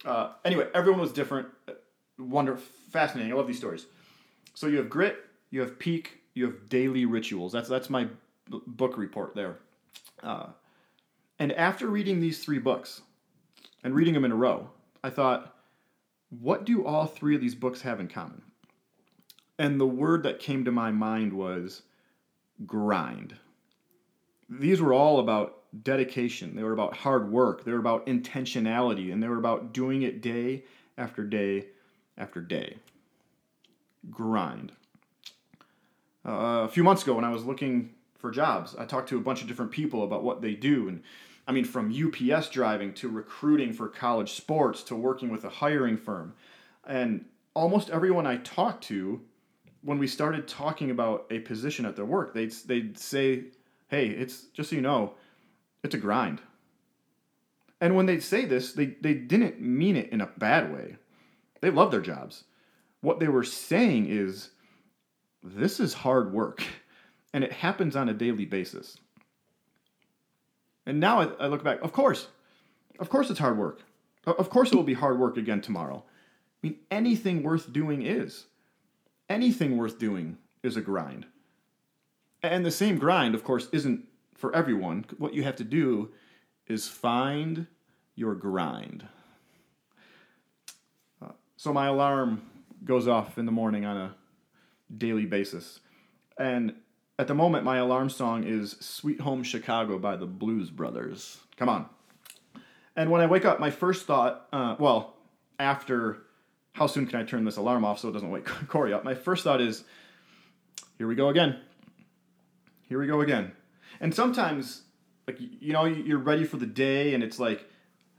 Uh, 0.05 0.33
anyway 0.43 0.67
everyone 0.73 1.01
was 1.01 1.11
different. 1.13 1.47
Wonder 2.17 2.57
fascinating. 2.91 3.31
I 3.31 3.35
love 3.35 3.47
these 3.47 3.57
stories. 3.57 3.85
So 4.53 4.67
you 4.67 4.77
have 4.77 4.89
grit 4.89 5.17
you 5.49 5.61
have 5.61 5.77
peak 5.79 6.19
you 6.33 6.45
have 6.45 6.69
daily 6.69 7.05
rituals 7.05 7.51
that's 7.51 7.69
that's 7.69 7.89
my 7.89 8.07
book 8.49 8.97
report 8.97 9.35
there 9.35 9.57
uh, 10.23 10.47
and 11.39 11.51
after 11.53 11.87
reading 11.87 12.19
these 12.19 12.43
three 12.43 12.59
books 12.59 13.01
and 13.83 13.93
reading 13.93 14.13
them 14.13 14.25
in 14.25 14.31
a 14.31 14.35
row, 14.35 14.69
I 15.03 15.09
thought, 15.09 15.55
what 16.29 16.65
do 16.65 16.85
all 16.85 17.05
three 17.05 17.35
of 17.35 17.41
these 17.41 17.55
books 17.55 17.81
have 17.81 17.99
in 17.99 18.07
common? 18.07 18.41
And 19.59 19.79
the 19.79 19.87
word 19.87 20.23
that 20.23 20.39
came 20.39 20.65
to 20.65 20.71
my 20.71 20.91
mind 20.91 21.33
was 21.33 21.83
grind. 22.65 23.35
These 24.49 24.81
were 24.81 24.93
all 24.93 25.19
about 25.19 25.53
dedication, 25.83 26.55
they 26.55 26.63
were 26.63 26.73
about 26.73 26.97
hard 26.97 27.31
work, 27.31 27.65
they 27.65 27.71
were 27.71 27.79
about 27.79 28.05
intentionality, 28.07 29.11
and 29.11 29.21
they 29.21 29.27
were 29.27 29.37
about 29.37 29.73
doing 29.73 30.01
it 30.03 30.21
day 30.21 30.63
after 30.97 31.23
day 31.23 31.67
after 32.17 32.41
day. 32.41 32.77
Grind. 34.09 34.71
Uh, 36.27 36.65
a 36.65 36.67
few 36.67 36.83
months 36.83 37.03
ago, 37.03 37.13
when 37.13 37.23
I 37.23 37.31
was 37.31 37.45
looking 37.45 37.93
for 38.17 38.31
jobs, 38.31 38.75
I 38.77 38.85
talked 38.85 39.07
to 39.09 39.17
a 39.17 39.21
bunch 39.21 39.41
of 39.41 39.47
different 39.47 39.71
people 39.71 40.03
about 40.03 40.23
what 40.23 40.41
they 40.41 40.53
do, 40.55 40.89
and 40.89 41.01
I 41.47 41.53
mean, 41.53 41.63
from 41.63 41.93
UPS 41.93 42.49
driving 42.49 42.93
to 42.95 43.07
recruiting 43.07 43.71
for 43.71 43.87
college 43.87 44.33
sports 44.33 44.83
to 44.83 44.95
working 44.95 45.29
with 45.29 45.45
a 45.45 45.49
hiring 45.49 45.95
firm. 45.95 46.33
And 46.85 47.25
almost 47.53 47.89
everyone 47.89 48.27
I 48.27 48.37
talked 48.37 48.83
to, 48.85 49.21
when 49.81 49.97
we 49.97 50.07
started 50.07 50.47
talking 50.47 50.91
about 50.91 51.25
a 51.29 51.39
position 51.39 51.85
at 51.85 51.95
their 51.95 52.05
work, 52.05 52.33
they'd, 52.33 52.51
they'd 52.65 52.99
say, 52.99 53.45
hey, 53.87 54.07
it's 54.07 54.43
just 54.53 54.71
so 54.71 54.75
you 54.75 54.81
know, 54.81 55.13
it's 55.83 55.95
a 55.95 55.97
grind. 55.97 56.41
And 57.79 57.95
when 57.95 58.07
they 58.07 58.19
say 58.19 58.43
this, 58.43 58.73
they, 58.73 58.87
they 58.87 59.13
didn't 59.13 59.61
mean 59.61 59.95
it 59.95 60.09
in 60.09 60.19
a 60.19 60.29
bad 60.37 60.73
way. 60.73 60.97
They 61.61 61.69
love 61.69 61.91
their 61.91 62.01
jobs. 62.01 62.43
What 62.99 63.21
they 63.21 63.27
were 63.29 63.43
saying 63.43 64.07
is, 64.09 64.49
this 65.55 65.79
is 65.79 65.93
hard 65.93 66.33
work, 66.33 66.63
and 67.33 67.43
it 67.43 67.51
happens 67.51 67.95
on 67.95 68.09
a 68.09 68.13
daily 68.13 68.45
basis. 68.45 68.97
And 70.85 70.99
now 70.99 71.19
I, 71.39 71.47
look 71.47 71.63
back, 71.63 71.81
of 71.81 71.91
course, 71.91 72.27
of 72.99 73.09
course 73.09 73.29
it's 73.29 73.39
hard 73.39 73.57
work. 73.57 73.81
Of 74.25 74.49
course 74.49 74.71
it 74.71 74.75
will 74.75 74.83
be 74.83 74.93
hard 74.93 75.19
work 75.19 75.37
again 75.37 75.61
tomorrow. 75.61 76.03
I 76.05 76.67
mean, 76.67 76.77
anything 76.91 77.43
worth 77.43 77.71
doing 77.71 78.01
is. 78.01 78.45
Anything 79.29 79.77
worth 79.77 79.99
doing 79.99 80.37
is 80.63 80.75
a 80.75 80.81
grind. 80.81 81.25
And 82.43 82.65
the 82.65 82.71
same 82.71 82.97
grind, 82.97 83.35
of 83.35 83.43
course, 83.43 83.67
isn't 83.71 84.05
for 84.35 84.55
everyone. 84.55 85.05
What 85.17 85.33
you 85.33 85.43
have 85.43 85.55
to 85.57 85.63
do 85.63 86.11
is 86.67 86.87
find 86.87 87.67
your 88.15 88.35
grind. 88.35 89.05
Uh, 91.21 91.31
so 91.55 91.73
my 91.73 91.87
alarm 91.87 92.41
goes 92.83 93.07
off 93.07 93.37
in 93.37 93.45
the 93.45 93.51
morning 93.51 93.85
on 93.85 93.97
a 93.97 94.15
daily 94.95 95.25
basis. 95.25 95.79
And 96.37 96.75
at 97.19 97.27
the 97.27 97.33
moment, 97.33 97.63
my 97.63 97.77
alarm 97.77 98.09
song 98.09 98.43
is 98.43 98.77
Sweet 98.79 99.21
Home 99.21 99.43
Chicago 99.43 99.97
by 99.97 100.15
the 100.15 100.27
Blues 100.27 100.69
Brothers. 100.69 101.37
Come 101.57 101.69
on. 101.69 101.87
And 102.95 103.11
when 103.11 103.21
I 103.21 103.25
wake 103.25 103.45
up, 103.45 103.59
my 103.59 103.71
first 103.71 104.05
thought, 104.05 104.47
uh, 104.53 104.75
well, 104.79 105.15
after 105.59 106.23
how 106.73 106.85
soon 106.85 107.07
can 107.07 107.19
I 107.19 107.23
turn 107.23 107.43
this 107.43 107.57
alarm 107.57 107.83
off 107.83 107.99
so 107.99 108.09
it 108.09 108.11
doesn't 108.11 108.29
wake 108.29 108.45
Corey 108.67 108.93
up, 108.93 109.03
my 109.03 109.15
first 109.15 109.43
thought 109.43 109.61
is, 109.61 109.83
here 110.97 111.07
we 111.07 111.15
go 111.15 111.29
again. 111.29 111.59
Here 112.87 112.99
we 112.99 113.07
go 113.07 113.21
again. 113.21 113.51
And 113.99 114.13
sometimes, 114.13 114.83
like, 115.27 115.37
you 115.39 115.73
know, 115.73 115.85
you're 115.85 116.19
ready 116.19 116.43
for 116.43 116.57
the 116.57 116.67
day 116.67 117.13
and 117.13 117.23
it's 117.23 117.39
like, 117.39 117.67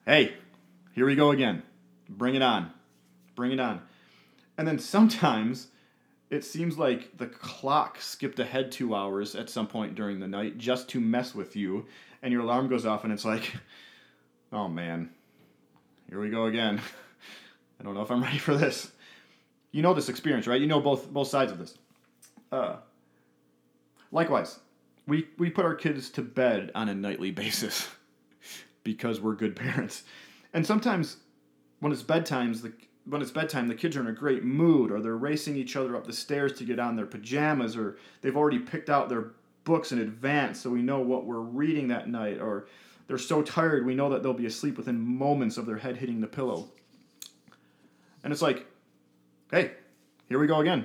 hey, 0.06 0.34
here 0.92 1.06
we 1.06 1.14
go 1.14 1.30
again. 1.30 1.62
Bring 2.08 2.34
it 2.34 2.42
on. 2.42 2.72
Bring 3.36 3.52
it 3.52 3.60
on. 3.60 3.82
And 4.56 4.66
then 4.66 4.80
sometimes 4.80 5.68
it 6.30 6.44
seems 6.44 6.76
like 6.76 7.16
the 7.16 7.26
clock 7.26 8.00
skipped 8.00 8.38
ahead 8.38 8.70
two 8.70 8.94
hours 8.94 9.34
at 9.34 9.48
some 9.48 9.66
point 9.66 9.94
during 9.94 10.20
the 10.20 10.28
night 10.28 10.58
just 10.58 10.88
to 10.90 11.00
mess 11.00 11.34
with 11.34 11.56
you, 11.56 11.86
and 12.22 12.32
your 12.32 12.42
alarm 12.42 12.68
goes 12.68 12.84
off, 12.84 13.04
and 13.04 13.12
it's 13.12 13.24
like, 13.24 13.54
oh 14.52 14.68
man, 14.68 15.10
here 16.08 16.20
we 16.20 16.30
go 16.30 16.46
again. 16.46 16.80
I 17.80 17.84
don't 17.84 17.94
know 17.94 18.02
if 18.02 18.10
I'm 18.10 18.22
ready 18.22 18.38
for 18.38 18.56
this. 18.56 18.90
You 19.70 19.82
know 19.82 19.94
this 19.94 20.08
experience, 20.08 20.46
right? 20.46 20.60
You 20.60 20.66
know 20.66 20.80
both 20.80 21.10
both 21.10 21.28
sides 21.28 21.52
of 21.52 21.58
this. 21.58 21.74
Uh, 22.50 22.76
likewise, 24.12 24.58
we 25.06 25.28
we 25.38 25.50
put 25.50 25.64
our 25.64 25.74
kids 25.74 26.10
to 26.10 26.22
bed 26.22 26.70
on 26.74 26.88
a 26.88 26.94
nightly 26.94 27.30
basis 27.42 27.88
because 28.84 29.20
we're 29.20 29.34
good 29.34 29.56
parents, 29.56 30.02
and 30.52 30.66
sometimes 30.66 31.18
when 31.80 31.92
it's 31.92 32.02
bedtimes, 32.02 32.60
the 32.62 32.72
when 33.08 33.22
it's 33.22 33.30
bedtime, 33.30 33.68
the 33.68 33.74
kids 33.74 33.96
are 33.96 34.00
in 34.00 34.06
a 34.06 34.12
great 34.12 34.44
mood, 34.44 34.90
or 34.90 35.00
they're 35.00 35.16
racing 35.16 35.56
each 35.56 35.76
other 35.76 35.96
up 35.96 36.06
the 36.06 36.12
stairs 36.12 36.52
to 36.54 36.64
get 36.64 36.78
on 36.78 36.96
their 36.96 37.06
pajamas, 37.06 37.76
or 37.76 37.96
they've 38.20 38.36
already 38.36 38.58
picked 38.58 38.90
out 38.90 39.08
their 39.08 39.32
books 39.64 39.92
in 39.92 39.98
advance 39.98 40.60
so 40.60 40.70
we 40.70 40.82
know 40.82 41.00
what 41.00 41.24
we're 41.24 41.40
reading 41.40 41.88
that 41.88 42.08
night, 42.08 42.38
or 42.40 42.66
they're 43.06 43.18
so 43.18 43.42
tired 43.42 43.86
we 43.86 43.94
know 43.94 44.10
that 44.10 44.22
they'll 44.22 44.34
be 44.34 44.46
asleep 44.46 44.76
within 44.76 45.00
moments 45.00 45.56
of 45.56 45.66
their 45.66 45.78
head 45.78 45.96
hitting 45.96 46.20
the 46.20 46.26
pillow. 46.26 46.68
And 48.22 48.32
it's 48.32 48.42
like, 48.42 48.66
hey, 49.50 49.72
here 50.28 50.38
we 50.38 50.46
go 50.46 50.60
again. 50.60 50.84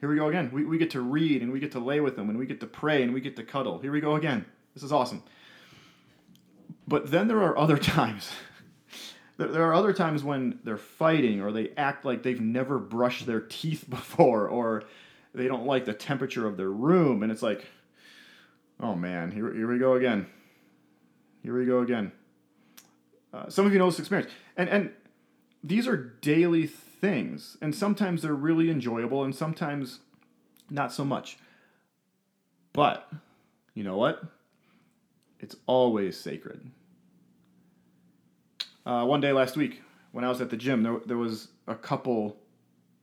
Here 0.00 0.10
we 0.10 0.16
go 0.16 0.28
again. 0.28 0.50
We, 0.52 0.64
we 0.66 0.76
get 0.76 0.90
to 0.90 1.00
read 1.00 1.40
and 1.40 1.50
we 1.50 1.58
get 1.58 1.72
to 1.72 1.78
lay 1.78 2.00
with 2.00 2.16
them 2.16 2.28
and 2.28 2.38
we 2.38 2.44
get 2.44 2.60
to 2.60 2.66
pray 2.66 3.02
and 3.02 3.14
we 3.14 3.20
get 3.22 3.36
to 3.36 3.42
cuddle. 3.42 3.78
Here 3.78 3.92
we 3.92 4.00
go 4.00 4.16
again. 4.16 4.44
This 4.74 4.82
is 4.82 4.92
awesome. 4.92 5.22
But 6.86 7.10
then 7.10 7.28
there 7.28 7.42
are 7.42 7.56
other 7.56 7.78
times 7.78 8.30
There, 9.36 9.48
there 9.48 9.64
are 9.64 9.74
other 9.74 9.92
times 9.92 10.24
when 10.24 10.60
they're 10.64 10.76
fighting 10.76 11.40
or 11.40 11.52
they 11.52 11.70
act 11.76 12.04
like 12.04 12.22
they've 12.22 12.40
never 12.40 12.78
brushed 12.78 13.26
their 13.26 13.40
teeth 13.40 13.84
before 13.90 14.48
or 14.48 14.84
they 15.34 15.48
don't 15.48 15.66
like 15.66 15.84
the 15.84 15.94
temperature 15.94 16.46
of 16.46 16.56
their 16.56 16.70
room. 16.70 17.22
And 17.22 17.30
it's 17.30 17.42
like, 17.42 17.66
oh 18.80 18.94
man, 18.94 19.30
here, 19.30 19.52
here 19.52 19.70
we 19.70 19.78
go 19.78 19.94
again. 19.94 20.26
Here 21.42 21.56
we 21.56 21.66
go 21.66 21.80
again. 21.80 22.12
Uh, 23.32 23.48
some 23.48 23.66
of 23.66 23.72
you 23.72 23.78
know 23.78 23.86
this 23.90 23.98
experience. 23.98 24.30
And, 24.56 24.68
and 24.68 24.90
these 25.62 25.86
are 25.86 25.96
daily 25.96 26.66
things. 26.66 27.56
And 27.60 27.74
sometimes 27.74 28.22
they're 28.22 28.34
really 28.34 28.70
enjoyable 28.70 29.22
and 29.22 29.34
sometimes 29.34 30.00
not 30.70 30.92
so 30.92 31.04
much. 31.04 31.38
But 32.72 33.10
you 33.74 33.84
know 33.84 33.96
what? 33.96 34.22
It's 35.38 35.56
always 35.66 36.18
sacred. 36.18 36.70
Uh, 38.86 39.04
one 39.04 39.20
day 39.20 39.32
last 39.32 39.56
week, 39.56 39.82
when 40.12 40.24
I 40.24 40.28
was 40.28 40.40
at 40.40 40.48
the 40.48 40.56
gym, 40.56 40.84
there, 40.84 41.00
there 41.04 41.16
was 41.16 41.48
a 41.66 41.74
couple 41.74 42.38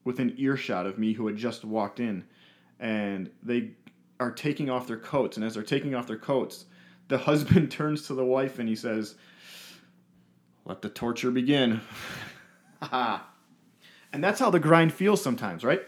within 0.05 0.33
earshot 0.37 0.85
of 0.85 0.97
me 0.97 1.11
who 1.11 1.27
had 1.27 1.35
just 1.35 1.65
walked 1.65 1.99
in, 1.99 2.23
and 2.79 3.29
they 3.43 3.71
are 4.19 4.31
taking 4.31 4.69
off 4.69 4.87
their 4.87 4.97
coats. 4.97 5.35
And 5.35 5.45
as 5.45 5.55
they're 5.55 5.63
taking 5.63 5.93
off 5.93 6.07
their 6.07 6.17
coats, 6.17 6.65
the 7.09 7.17
husband 7.29 7.69
turns 7.69 8.07
to 8.07 8.13
the 8.13 8.23
wife 8.23 8.59
and 8.59 8.69
he 8.69 8.77
says, 8.77 9.15
Let 10.63 10.81
the 10.81 10.89
torture 10.89 11.31
begin. 11.31 11.81
and 12.91 13.19
that's 14.13 14.39
how 14.39 14.49
the 14.49 14.59
grind 14.59 14.93
feels 14.93 15.21
sometimes, 15.21 15.65
right? 15.65 15.81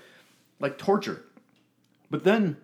Like 0.60 0.78
torture. 0.78 1.24
But 2.10 2.26
then 2.26 2.58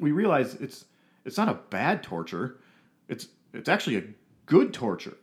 we 0.00 0.10
realize 0.10 0.54
it's 0.56 0.84
it's 1.24 1.36
not 1.36 1.48
a 1.48 1.54
bad 1.70 2.02
torture. 2.02 2.58
It's 3.08 3.28
it's 3.52 3.68
actually 3.68 3.96
a 3.96 4.04
good 4.46 4.74
torture. 4.74 5.16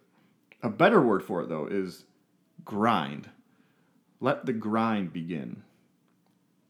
A 0.64 0.70
better 0.70 1.02
word 1.02 1.24
for 1.24 1.42
it 1.42 1.50
though 1.50 1.68
is 1.68 2.06
grind. 2.64 3.30
Let 4.22 4.46
the 4.46 4.54
grind 4.54 5.12
begin. 5.12 5.64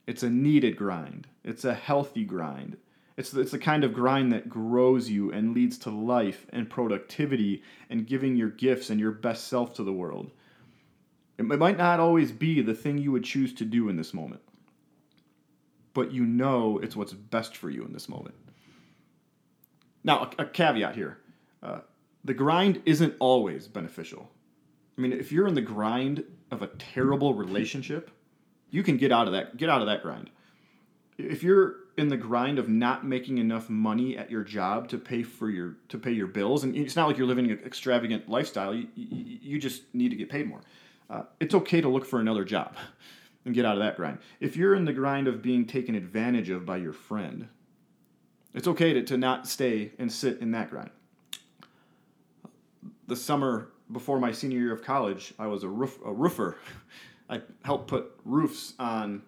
It's 0.08 0.24
a 0.24 0.30
needed 0.30 0.76
grind. 0.76 1.28
It's 1.44 1.64
a 1.64 1.76
healthy 1.76 2.26
grind. 2.26 2.78
It's 3.16 3.30
the, 3.30 3.42
it's 3.42 3.52
the 3.52 3.60
kind 3.60 3.84
of 3.84 3.94
grind 3.94 4.34
that 4.34 4.50
grows 4.50 5.10
you 5.10 5.32
and 5.32 5.54
leads 5.54 5.78
to 5.80 5.92
life 5.92 6.48
and 6.52 6.70
productivity 6.70 7.62
and 7.90 8.08
giving 8.08 8.36
your 8.36 8.50
gifts 8.50 8.90
and 8.90 9.00
your 9.00 9.12
best 9.12 9.48
self 9.48 9.76
to 9.76 9.84
the 9.84 9.94
world. 9.94 10.32
It 11.38 11.46
might 11.46 11.78
not 11.78 12.00
always 12.00 12.32
be 12.32 12.62
the 12.62 12.74
thing 12.74 12.98
you 12.98 13.12
would 13.12 13.24
choose 13.24 13.54
to 13.56 13.66
do 13.66 13.90
in 13.90 13.98
this 13.98 14.14
moment, 14.14 14.42
but 15.94 16.12
you 16.12 16.26
know 16.26 16.80
it's 16.80 16.96
what's 16.96 17.14
best 17.14 17.56
for 17.56 17.70
you 17.70 17.84
in 17.84 17.94
this 17.94 18.10
moment. 18.10 18.36
Now, 20.04 20.32
a, 20.38 20.44
a 20.44 20.46
caveat 20.46 20.96
here 20.96 21.18
uh, 21.62 21.80
the 22.24 22.34
grind 22.34 22.82
isn't 22.86 23.16
always 23.20 23.68
beneficial. 23.68 24.32
I 24.98 25.02
mean, 25.02 25.14
if 25.14 25.32
you're 25.32 25.48
in 25.48 25.56
the 25.56 25.62
grind 25.62 26.24
of 26.52 26.62
a 26.62 26.68
terrible 26.68 27.34
relationship, 27.34 28.12
you 28.70 28.84
can 28.84 28.98
get 28.98 29.12
out 29.12 29.28
of 29.28 29.34
that 29.34 29.58
get 29.58 29.70
out 29.70 29.82
of 29.82 29.88
that 29.88 30.02
grind. 30.02 30.30
If 31.18 31.44
you're 31.44 31.76
in 31.98 32.08
the 32.08 32.18
grind 32.18 32.58
of 32.58 32.70
not 32.70 33.06
making 33.06 33.38
enough 33.38 33.70
money 33.70 34.18
at 34.18 34.32
your 34.32 34.44
job 34.44 34.88
to 34.90 34.98
pay 34.98 35.22
for 35.24 35.50
your 35.50 35.76
to 35.90 35.98
pay 35.98 36.12
your 36.12 36.28
bills, 36.28 36.64
and 36.64 36.76
it's 36.76 36.96
not 36.96 37.08
like 37.08 37.18
you're 37.18 37.28
living 37.28 37.52
an 37.52 37.60
extravagant 37.66 38.30
lifestyle. 38.30 38.74
You, 38.74 38.88
you, 38.96 39.60
just 39.60 39.84
need 39.94 40.10
to 40.10 40.16
get 40.16 40.30
paid 40.30 40.48
more. 40.48 40.62
Uh, 41.10 41.24
it's 41.40 41.54
okay 41.54 41.82
to 41.82 41.90
look 41.90 42.06
for 42.06 42.20
another 42.20 42.44
job 42.44 42.76
and 43.46 43.54
get 43.54 43.66
out 43.66 43.78
of 43.78 43.84
that 43.84 43.96
grind. 43.96 44.18
If 44.40 44.56
you're 44.58 44.74
in 44.74 44.86
the 44.86 44.94
grind 44.94 45.28
of 45.28 45.42
being 45.42 45.66
taken 45.66 45.94
advantage 45.94 46.50
of 46.50 46.66
by 46.66 46.78
your 46.78 46.94
friend, 46.94 47.48
it's 48.54 48.68
okay 48.68 48.94
to, 48.94 49.04
to 49.04 49.18
not 49.18 49.48
stay 49.48 49.92
and 50.00 50.12
sit 50.12 50.40
in 50.40 50.52
that 50.52 50.70
grind. 50.72 50.90
The 53.14 53.20
summer 53.20 53.70
before 53.92 54.20
my 54.20 54.32
senior 54.32 54.58
year 54.58 54.74
of 54.74 54.82
college, 54.82 55.36
I 55.38 55.46
was 55.46 55.64
a, 55.64 55.68
roof, 55.68 56.00
a 56.04 56.12
roofer. 56.12 56.58
I 57.30 57.42
helped 57.64 57.88
put 57.88 58.12
roofs 58.26 58.74
on 58.80 59.22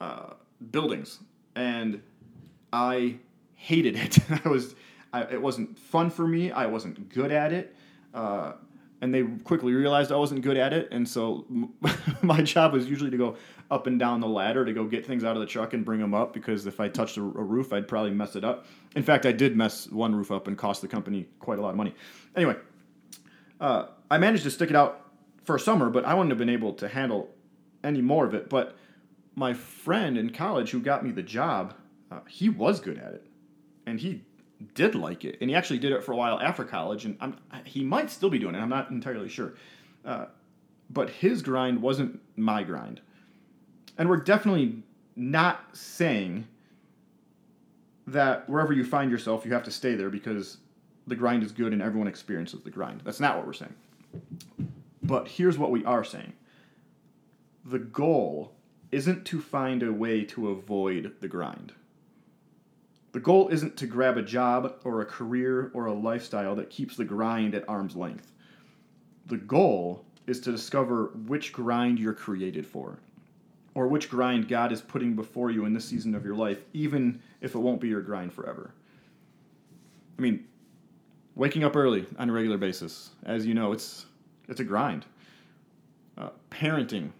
uh, 0.00 0.32
buildings, 0.70 1.18
and 1.54 2.00
I 2.72 3.16
hated 3.56 3.96
it. 3.96 4.18
I 4.46 4.48
was, 4.48 4.74
I, 5.12 5.24
it 5.24 5.42
wasn't 5.42 5.78
fun 5.78 6.08
for 6.08 6.26
me. 6.26 6.50
I 6.50 6.64
wasn't 6.64 7.10
good 7.10 7.30
at 7.30 7.52
it. 7.52 7.76
Uh, 8.14 8.52
and 9.02 9.12
they 9.12 9.22
quickly 9.44 9.74
realized 9.74 10.12
I 10.12 10.16
wasn't 10.16 10.40
good 10.40 10.56
at 10.56 10.72
it, 10.72 10.88
and 10.90 11.06
so 11.06 11.44
my 12.22 12.40
job 12.40 12.72
was 12.72 12.86
usually 12.86 13.10
to 13.10 13.18
go 13.18 13.36
up 13.70 13.86
and 13.86 13.98
down 13.98 14.20
the 14.20 14.28
ladder 14.28 14.64
to 14.64 14.72
go 14.72 14.86
get 14.86 15.04
things 15.04 15.24
out 15.24 15.36
of 15.36 15.40
the 15.40 15.46
truck 15.46 15.74
and 15.74 15.84
bring 15.84 16.00
them 16.00 16.14
up 16.14 16.32
because 16.32 16.66
if 16.66 16.80
I 16.80 16.88
touched 16.88 17.18
a, 17.18 17.20
a 17.20 17.24
roof, 17.24 17.74
I'd 17.74 17.86
probably 17.86 18.12
mess 18.12 18.34
it 18.34 18.44
up. 18.44 18.64
In 18.96 19.02
fact, 19.02 19.26
I 19.26 19.32
did 19.32 19.58
mess 19.58 19.90
one 19.90 20.14
roof 20.14 20.30
up 20.30 20.48
and 20.48 20.56
cost 20.56 20.80
the 20.80 20.88
company 20.88 21.28
quite 21.38 21.58
a 21.58 21.62
lot 21.62 21.70
of 21.70 21.76
money. 21.76 21.94
Anyway, 22.34 22.56
uh, 23.60 23.86
I 24.10 24.18
managed 24.18 24.44
to 24.44 24.50
stick 24.50 24.70
it 24.70 24.76
out 24.76 25.06
for 25.44 25.56
a 25.56 25.60
summer, 25.60 25.90
but 25.90 26.04
I 26.04 26.14
wouldn't 26.14 26.30
have 26.30 26.38
been 26.38 26.48
able 26.48 26.72
to 26.74 26.88
handle 26.88 27.30
any 27.84 28.00
more 28.00 28.26
of 28.26 28.34
it. 28.34 28.48
But 28.48 28.76
my 29.34 29.54
friend 29.54 30.16
in 30.18 30.30
college 30.30 30.70
who 30.70 30.80
got 30.80 31.04
me 31.04 31.10
the 31.10 31.22
job, 31.22 31.74
uh, 32.10 32.20
he 32.28 32.48
was 32.48 32.80
good 32.80 32.98
at 32.98 33.12
it, 33.12 33.26
and 33.86 34.00
he 34.00 34.22
did 34.74 34.94
like 34.94 35.24
it, 35.24 35.38
and 35.40 35.48
he 35.48 35.56
actually 35.56 35.78
did 35.78 35.92
it 35.92 36.02
for 36.02 36.12
a 36.12 36.16
while 36.16 36.40
after 36.40 36.64
college, 36.64 37.04
and 37.04 37.16
I'm, 37.20 37.36
he 37.64 37.84
might 37.84 38.10
still 38.10 38.30
be 38.30 38.38
doing 38.38 38.54
it. 38.54 38.58
I'm 38.58 38.68
not 38.68 38.90
entirely 38.90 39.28
sure, 39.28 39.54
uh, 40.04 40.26
but 40.90 41.08
his 41.08 41.42
grind 41.42 41.80
wasn't 41.80 42.20
my 42.36 42.62
grind, 42.62 43.00
and 43.96 44.08
we're 44.08 44.18
definitely 44.18 44.82
not 45.16 45.76
saying 45.76 46.46
that 48.06 48.48
wherever 48.48 48.72
you 48.72 48.84
find 48.84 49.10
yourself, 49.10 49.44
you 49.44 49.52
have 49.52 49.62
to 49.64 49.70
stay 49.70 49.94
there 49.94 50.10
because 50.10 50.58
the 51.10 51.16
grind 51.16 51.42
is 51.42 51.52
good 51.52 51.72
and 51.72 51.82
everyone 51.82 52.08
experiences 52.08 52.62
the 52.62 52.70
grind. 52.70 53.02
That's 53.04 53.20
not 53.20 53.36
what 53.36 53.46
we're 53.46 53.52
saying. 53.52 53.74
But 55.02 55.28
here's 55.28 55.58
what 55.58 55.70
we 55.70 55.84
are 55.84 56.04
saying 56.04 56.32
the 57.64 57.78
goal 57.78 58.52
isn't 58.90 59.24
to 59.26 59.40
find 59.40 59.82
a 59.82 59.92
way 59.92 60.24
to 60.24 60.48
avoid 60.48 61.14
the 61.20 61.28
grind. 61.28 61.72
The 63.12 63.20
goal 63.20 63.48
isn't 63.48 63.76
to 63.76 63.86
grab 63.86 64.16
a 64.16 64.22
job 64.22 64.76
or 64.84 65.00
a 65.00 65.06
career 65.06 65.70
or 65.74 65.86
a 65.86 65.92
lifestyle 65.92 66.54
that 66.56 66.70
keeps 66.70 66.96
the 66.96 67.04
grind 67.04 67.54
at 67.54 67.68
arm's 67.68 67.96
length. 67.96 68.32
The 69.26 69.36
goal 69.36 70.04
is 70.26 70.40
to 70.40 70.52
discover 70.52 71.06
which 71.26 71.52
grind 71.52 71.98
you're 71.98 72.14
created 72.14 72.66
for, 72.66 73.00
or 73.74 73.88
which 73.88 74.08
grind 74.08 74.48
God 74.48 74.70
is 74.70 74.80
putting 74.80 75.14
before 75.14 75.50
you 75.50 75.64
in 75.64 75.74
this 75.74 75.84
season 75.84 76.14
of 76.14 76.24
your 76.24 76.36
life, 76.36 76.58
even 76.72 77.20
if 77.40 77.54
it 77.54 77.58
won't 77.58 77.80
be 77.80 77.88
your 77.88 78.00
grind 78.00 78.32
forever. 78.32 78.72
I 80.18 80.22
mean, 80.22 80.46
waking 81.34 81.64
up 81.64 81.76
early 81.76 82.06
on 82.18 82.28
a 82.28 82.32
regular 82.32 82.58
basis, 82.58 83.10
as 83.24 83.46
you 83.46 83.54
know, 83.54 83.72
it's 83.72 84.06
it's 84.48 84.60
a 84.60 84.64
grind. 84.64 85.04
Uh, 86.18 86.30
parenting, 86.50 87.10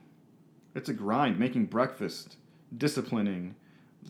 it's 0.75 0.89
a 0.89 0.95
grind. 0.95 1.39
Making 1.39 1.67
breakfast, 1.67 2.37
disciplining, 2.77 3.55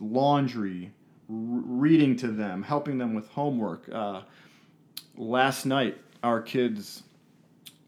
laundry, 0.00 0.92
reading 1.28 2.16
to 2.16 2.28
them, 2.28 2.62
helping 2.62 2.98
them 2.98 3.14
with 3.14 3.28
homework. 3.28 3.88
Uh, 3.92 4.22
last 5.16 5.66
night, 5.66 5.98
our 6.22 6.40
kids 6.40 7.02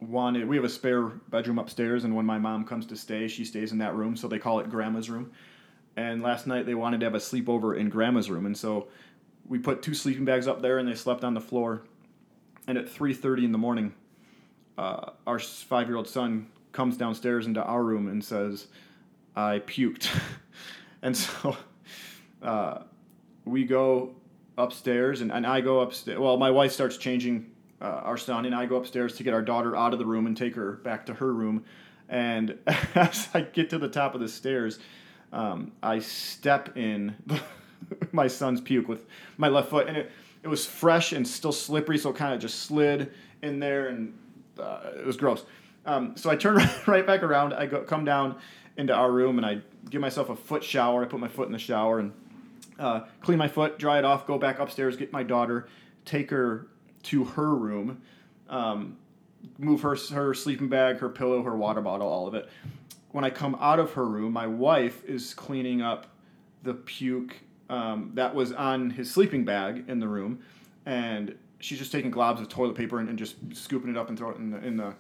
wanted, 0.01 0.49
we 0.49 0.57
have 0.57 0.65
a 0.65 0.69
spare 0.69 1.03
bedroom 1.03 1.59
upstairs, 1.59 2.05
and 2.05 2.15
when 2.15 2.27
my 2.27 2.39
mom 2.39 2.65
comes 2.65 2.87
to 2.87 2.97
stay, 2.97 3.29
she 3.29 3.45
stays 3.45 3.73
in 3.73 3.79
that 3.79 3.95
room, 3.95 4.17
so 4.17 4.29
they 4.29 4.39
call 4.39 4.61
it 4.61 4.71
grandma's 4.71 5.11
room. 5.11 5.33
And 5.97 6.23
last 6.23 6.47
night, 6.47 6.67
they 6.67 6.75
wanted 6.75 7.01
to 7.01 7.07
have 7.07 7.15
a 7.15 7.19
sleepover 7.19 7.77
in 7.77 7.89
grandma's 7.89 8.31
room, 8.31 8.47
and 8.47 8.57
so 8.57 8.89
we 9.47 9.59
put 9.59 9.83
two 9.83 9.95
sleeping 9.95 10.25
bags 10.25 10.47
up 10.47 10.63
there, 10.63 10.79
and 10.79 10.89
they 10.89 10.95
slept 10.95 11.25
on 11.25 11.35
the 11.35 11.41
floor. 11.41 11.83
And 12.67 12.79
at 12.79 12.89
3:30 12.89 13.45
in 13.45 13.53
the 13.53 13.59
morning, 13.59 13.95
uh, 14.79 15.11
our 15.27 15.39
five-year-old 15.39 16.09
son 16.09 16.47
comes 16.73 16.97
downstairs 16.97 17.47
into 17.47 17.63
our 17.63 17.83
room 17.83 18.09
and 18.09 18.25
says, 18.25 18.69
"I 19.37 19.61
puked," 19.61 20.09
and 21.03 21.17
so. 21.17 21.57
Uh, 22.43 22.83
we 23.45 23.65
go 23.65 24.15
upstairs 24.59 25.21
and, 25.21 25.33
and 25.33 25.47
I 25.47 25.61
go 25.61 25.81
upstairs. 25.81 26.19
Well, 26.19 26.37
my 26.37 26.51
wife 26.51 26.73
starts 26.73 26.97
changing 26.97 27.51
uh, 27.81 28.01
our 28.05 28.17
son, 28.17 28.47
and 28.47 28.55
I 28.55 28.67
go 28.67 28.77
upstairs 28.77 29.17
to 29.17 29.23
get 29.23 29.35
our 29.35 29.43
daughter 29.43 29.77
out 29.77 29.93
of 29.93 29.99
the 29.99 30.07
room 30.07 30.27
and 30.27 30.37
take 30.37 30.55
her 30.55 30.73
back 30.73 31.07
to 31.07 31.15
her 31.15 31.33
room. 31.33 31.65
And 32.09 32.59
as 32.95 33.29
I 33.35 33.41
get 33.41 33.71
to 33.71 33.79
the 33.79 33.89
top 33.89 34.15
of 34.15 34.21
the 34.21 34.29
stairs, 34.29 34.79
um, 35.33 35.73
I 35.83 35.99
step 35.99 36.77
in 36.77 37.17
my 38.13 38.29
son's 38.29 38.61
puke 38.61 38.89
with 38.89 39.07
my 39.37 39.49
left 39.49 39.71
foot, 39.71 39.89
and 39.89 39.97
it, 39.97 40.13
it 40.43 40.49
was 40.49 40.67
fresh 40.67 41.13
and 41.13 41.27
still 41.27 41.53
slippery, 41.53 41.99
so 41.99 42.11
it 42.11 42.17
kind 42.17 42.35
of 42.35 42.41
just 42.41 42.61
slid 42.61 43.13
in 43.43 43.61
there, 43.61 43.89
and 43.89 44.19
uh, 44.59 44.91
it 44.97 45.07
was 45.07 45.17
gross. 45.17 45.45
Um, 45.87 46.17
so 46.17 46.31
I 46.31 46.37
turn 46.37 46.57
right 46.87 47.07
back 47.07 47.23
around. 47.23 47.55
I 47.55 47.67
go 47.67 47.83
come 47.83 48.05
down 48.05 48.37
into 48.77 48.93
our 48.93 49.11
room, 49.11 49.39
and 49.39 49.47
I 49.47 49.61
give 49.91 50.01
myself 50.01 50.31
a 50.31 50.37
foot 50.37 50.65
shower. 50.65 51.05
I 51.05 51.09
put 51.09 51.21
my 51.21 51.29
foot 51.29 51.47
in 51.47 51.53
the 51.53 51.59
shower 51.59 51.99
and 51.99 52.13
uh, 52.79 53.01
clean 53.21 53.39
my 53.39 53.49
foot, 53.49 53.79
dry 53.79 53.99
it 53.99 54.05
off, 54.05 54.27
go 54.27 54.39
back 54.39 54.59
upstairs, 54.59 54.97
get 54.97 55.13
my 55.13 55.23
daughter, 55.23 55.69
take 56.05 56.31
her 56.31 56.69
to 57.05 57.25
her 57.25 57.55
room, 57.55 58.03
um, 58.49 58.97
move 59.59 59.83
her 59.83 59.97
her 60.11 60.35
sleeping 60.35 60.69
bag, 60.69 60.99
her 60.99 61.09
pillow, 61.09 61.43
her 61.43 61.57
water 61.57 61.81
bottle, 61.81 62.09
all 62.09 62.27
of 62.27 62.35
it. 62.35 62.49
When 63.11 63.25
I 63.25 63.31
come 63.31 63.57
out 63.61 63.79
of 63.79 63.93
her 63.93 64.07
room, 64.07 64.33
my 64.33 64.47
wife 64.47 65.05
is 65.05 65.35
cleaning 65.35 65.83
up 65.83 66.07
the 66.63 66.75
puke 66.75 67.37
um, 67.69 68.11
that 68.15 68.35
was 68.35 68.53
on 68.53 68.91
his 68.91 69.11
sleeping 69.11 69.45
bag 69.45 69.85
in 69.89 70.01
the 70.01 70.09
room, 70.09 70.41
and 70.87 71.35
she's 71.59 71.79
just 71.79 71.93
taking 71.93 72.11
globs 72.11 72.41
of 72.41 72.49
toilet 72.49 72.75
paper 72.75 72.99
and, 72.99 73.09
and 73.09 73.19
just 73.19 73.37
scooping 73.53 73.91
it 73.91 73.97
up 73.97 74.09
and 74.09 74.19
throwing 74.19 74.35
it 74.35 74.39
in 74.39 74.51
the 74.51 74.67
in 74.67 74.77
the 74.77 74.95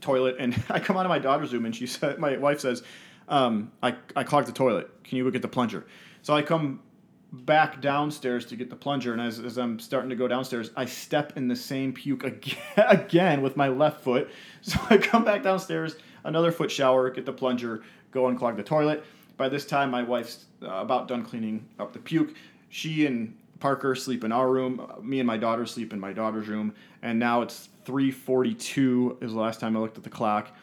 toilet, 0.00 0.36
and 0.38 0.62
I 0.70 0.78
come 0.78 0.96
out 0.96 1.06
of 1.06 1.10
my 1.10 1.18
daughter's 1.18 1.52
room, 1.52 1.64
and 1.64 1.74
she 1.74 1.86
said, 1.86 2.18
my 2.18 2.36
wife 2.36 2.60
says, 2.60 2.82
um, 3.28 3.72
I, 3.82 3.96
I 4.14 4.22
clogged 4.22 4.48
the 4.48 4.52
toilet. 4.52 4.90
Can 5.02 5.18
you 5.18 5.24
go 5.24 5.30
get 5.30 5.42
the 5.42 5.48
plunger? 5.48 5.86
So 6.22 6.34
I 6.34 6.42
come 6.42 6.80
back 7.32 7.80
downstairs 7.80 8.46
to 8.46 8.56
get 8.56 8.70
the 8.70 8.76
plunger, 8.76 9.12
and 9.12 9.20
as, 9.20 9.40
as 9.40 9.58
I'm 9.58 9.78
starting 9.78 10.10
to 10.10 10.16
go 10.16 10.28
downstairs, 10.28 10.70
I 10.76 10.84
step 10.84 11.36
in 11.36 11.48
the 11.48 11.56
same 11.56 11.92
puke 11.92 12.24
again, 12.32 12.58
again 12.76 13.42
with 13.42 13.56
my 13.56 13.68
left 13.68 14.02
foot. 14.02 14.30
So 14.62 14.80
I 14.88 14.96
come 14.96 15.26
back 15.26 15.42
downstairs, 15.42 15.96
another 16.24 16.50
foot 16.50 16.70
shower, 16.70 17.10
get 17.10 17.26
the 17.26 17.34
plunger, 17.34 17.82
go 18.12 18.22
unclog 18.22 18.56
the 18.56 18.62
toilet. 18.62 19.04
By 19.36 19.48
this 19.48 19.64
time, 19.64 19.90
my 19.90 20.02
wife's 20.02 20.46
uh, 20.62 20.68
about 20.68 21.08
done 21.08 21.24
cleaning 21.24 21.66
up 21.78 21.92
the 21.92 21.98
puke. 21.98 22.34
She 22.68 23.06
and 23.06 23.36
Parker 23.60 23.94
sleep 23.94 24.24
in 24.24 24.32
our 24.32 24.50
room. 24.50 24.80
Uh, 24.80 25.00
me 25.00 25.20
and 25.20 25.26
my 25.26 25.36
daughter 25.36 25.66
sleep 25.66 25.92
in 25.92 26.00
my 26.00 26.12
daughter's 26.12 26.48
room. 26.48 26.74
And 27.02 27.18
now 27.18 27.42
it's 27.42 27.68
3:42 27.86 29.22
is 29.22 29.32
the 29.32 29.38
last 29.38 29.60
time 29.60 29.76
I 29.76 29.80
looked 29.80 29.96
at 29.96 30.04
the 30.04 30.10
clock. 30.10 30.54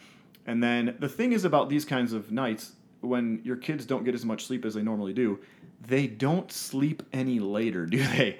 And 0.45 0.61
then 0.61 0.95
the 0.99 1.09
thing 1.09 1.33
is 1.33 1.45
about 1.45 1.69
these 1.69 1.85
kinds 1.85 2.13
of 2.13 2.31
nights 2.31 2.73
when 3.01 3.41
your 3.43 3.55
kids 3.55 3.85
don't 3.85 4.03
get 4.03 4.13
as 4.13 4.25
much 4.25 4.45
sleep 4.45 4.65
as 4.65 4.73
they 4.75 4.81
normally 4.81 5.13
do, 5.13 5.39
they 5.87 6.07
don't 6.07 6.51
sleep 6.51 7.03
any 7.11 7.39
later, 7.39 7.85
do 7.87 7.97
they? 7.97 8.37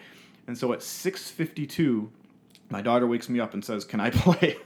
And 0.48 0.58
so 0.58 0.74
at 0.74 0.80
6:52, 0.80 2.10
my 2.70 2.82
daughter 2.82 3.08
wakes 3.08 3.30
me 3.30 3.40
up 3.40 3.54
and 3.54 3.64
says, 3.64 3.86
"Can 3.86 4.00
I 4.00 4.10
play?" 4.12 4.58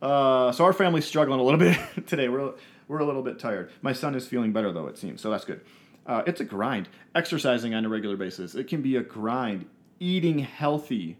Uh, 0.00 0.50
so 0.50 0.64
our 0.64 0.72
family's 0.72 1.04
struggling 1.04 1.38
a 1.38 1.42
little 1.42 1.60
bit 1.60 1.78
today. 2.06 2.28
We're 2.28 2.52
we're 2.88 2.98
a 2.98 3.04
little 3.04 3.22
bit 3.22 3.38
tired. 3.38 3.70
My 3.80 3.92
son 3.92 4.14
is 4.14 4.26
feeling 4.26 4.52
better 4.52 4.72
though, 4.72 4.86
it 4.86 4.98
seems, 4.98 5.20
so 5.20 5.30
that's 5.30 5.44
good. 5.44 5.60
Uh, 6.06 6.22
it's 6.26 6.40
a 6.40 6.44
grind. 6.44 6.88
Exercising 7.14 7.74
on 7.74 7.84
a 7.84 7.88
regular 7.88 8.16
basis, 8.16 8.54
it 8.54 8.68
can 8.68 8.82
be 8.82 8.96
a 8.96 9.02
grind. 9.02 9.66
Eating 10.00 10.40
healthy, 10.40 11.18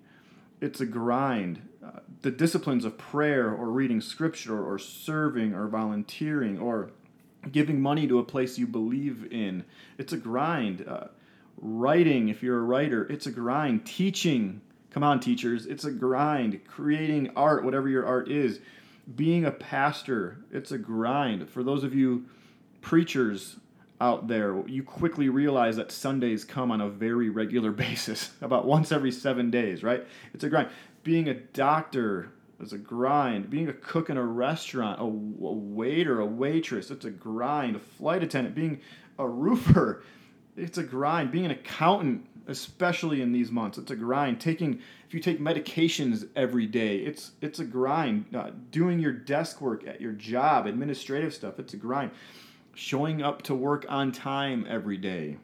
it's 0.61 0.81
a 0.81 0.87
grind. 0.87 1.69
Uh, 1.85 2.01
the 2.23 2.31
disciplines 2.31 2.85
of 2.85 2.99
prayer 2.99 3.51
or 3.51 3.71
reading 3.71 4.01
scripture 4.01 4.65
or 4.65 4.79
serving 4.79 5.55
or 5.55 5.69
volunteering 5.69 6.59
or 6.59 6.91
giving 7.51 7.81
money 7.81 8.07
to 8.07 8.19
a 8.19 8.25
place 8.25 8.59
you 8.59 8.67
believe 8.67 9.27
in, 9.33 9.65
it's 9.99 10.13
a 10.13 10.17
grind. 10.17 10.87
Uh, 10.87 11.09
writing, 11.57 12.29
if 12.29 12.43
you're 12.43 12.59
a 12.59 12.63
writer, 12.63 13.05
it's 13.11 13.27
a 13.27 13.31
grind. 13.31 13.85
Teaching, 13.85 14.61
come 14.91 15.03
on, 15.03 15.21
teachers, 15.21 15.67
it's 15.67 15.85
a 15.85 15.91
grind. 15.91 16.61
Creating 16.67 17.31
art, 17.37 17.65
whatever 17.65 17.89
your 17.89 18.07
art 18.07 18.31
is 18.31 18.61
being 19.15 19.45
a 19.45 19.51
pastor, 19.51 20.39
it's 20.51 20.73
a 20.73 20.79
grind. 20.79 21.49
For 21.49 21.63
those 21.63 21.85
of 21.85 21.95
you 21.95 22.27
preachers 22.81 23.57
out 24.01 24.29
there, 24.29 24.63
you 24.67 24.83
quickly 24.83 25.29
realize 25.29 25.77
that 25.77 25.93
Sundays 25.93 26.45
come 26.45 26.71
on 26.71 26.81
a 26.81 26.89
very 26.89 27.29
regular 27.29 27.71
basis, 27.73 28.31
about 28.41 28.67
once 28.67 28.93
every 28.93 29.13
seven 29.13 29.51
days, 29.51 29.83
right? 29.83 30.07
It's 30.35 30.45
a 30.45 30.49
grind. 30.49 30.69
Being 31.03 31.29
a 31.29 31.35
doctor 31.35 32.31
is 32.61 32.73
a 32.73 32.79
grind. 32.79 33.51
Being 33.51 33.69
a 33.69 33.73
cook 33.73 34.09
in 34.09 34.17
a 34.17 34.25
restaurant, 34.25 35.01
a, 35.01 35.05
a 35.05 35.07
waiter, 35.07 36.21
a 36.21 36.27
waitress, 36.27 36.91
it's 36.91 37.05
a 37.05 37.11
grind. 37.11 37.77
A 37.77 37.81
flight 37.81 38.23
attendant, 38.23 38.55
being 38.55 38.81
a 39.19 39.29
roofer, 39.29 40.05
it's 40.57 40.79
a 40.79 40.83
grind. 40.83 41.33
Being 41.33 41.47
an 41.47 41.51
accountant, 41.51 42.27
especially 42.47 43.21
in 43.21 43.33
these 43.33 43.51
months. 43.51 43.79
It's 43.79 43.91
a 43.91 43.97
grind. 43.97 44.41
Taking 44.41 44.81
if 45.13 45.17
you 45.17 45.21
take 45.21 45.41
medications 45.41 46.27
every 46.35 46.65
day, 46.65 46.97
it's 46.97 47.33
it's 47.43 47.59
a 47.59 47.67
grind. 47.67 48.25
Uh, 48.35 48.49
doing 48.71 48.99
your 48.99 49.13
desk 49.13 49.61
work 49.61 49.87
at 49.87 50.01
your 50.01 50.13
job, 50.13 50.65
administrative 50.65 51.35
stuff, 51.35 51.59
it's 51.59 51.75
a 51.75 51.77
grind. 51.77 52.13
Showing 52.73 53.21
up 53.21 53.43
to 53.43 53.55
work 53.55 53.85
on 53.91 54.11
time 54.11 54.65
every 54.67 54.97
day, 54.97 55.37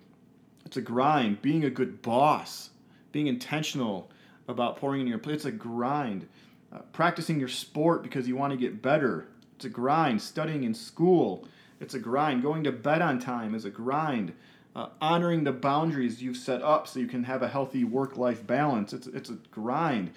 it's 0.64 0.78
a 0.78 0.80
grind. 0.80 1.42
Being 1.42 1.66
a 1.66 1.70
good 1.70 2.00
boss, 2.00 2.70
being 3.12 3.26
intentional 3.26 4.10
about 4.48 4.78
pouring 4.78 5.02
in 5.02 5.06
your 5.06 5.18
plate, 5.18 5.34
it's 5.34 5.44
a 5.44 5.52
grind. 5.52 6.26
Uh, 6.72 6.78
practicing 6.92 7.38
your 7.38 7.48
sport 7.50 8.02
because 8.02 8.26
you 8.26 8.36
want 8.36 8.52
to 8.52 8.56
get 8.56 8.80
better, 8.80 9.28
it's 9.54 9.66
a 9.66 9.68
grind. 9.68 10.22
Studying 10.22 10.64
in 10.64 10.72
school, 10.72 11.46
it's 11.78 11.92
a 11.92 11.98
grind. 11.98 12.42
Going 12.42 12.64
to 12.64 12.72
bed 12.72 13.02
on 13.02 13.18
time 13.18 13.54
is 13.54 13.66
a 13.66 13.70
grind 13.70 14.32
uh, 14.74 14.88
honoring 15.00 15.44
the 15.44 15.52
boundaries 15.52 16.22
you've 16.22 16.36
set 16.36 16.62
up 16.62 16.86
so 16.86 17.00
you 17.00 17.06
can 17.06 17.24
have 17.24 17.42
a 17.42 17.48
healthy 17.48 17.84
work 17.84 18.16
life 18.16 18.46
balance. 18.46 18.92
It's, 18.92 19.06
it's 19.06 19.30
a 19.30 19.38
grind. 19.50 20.12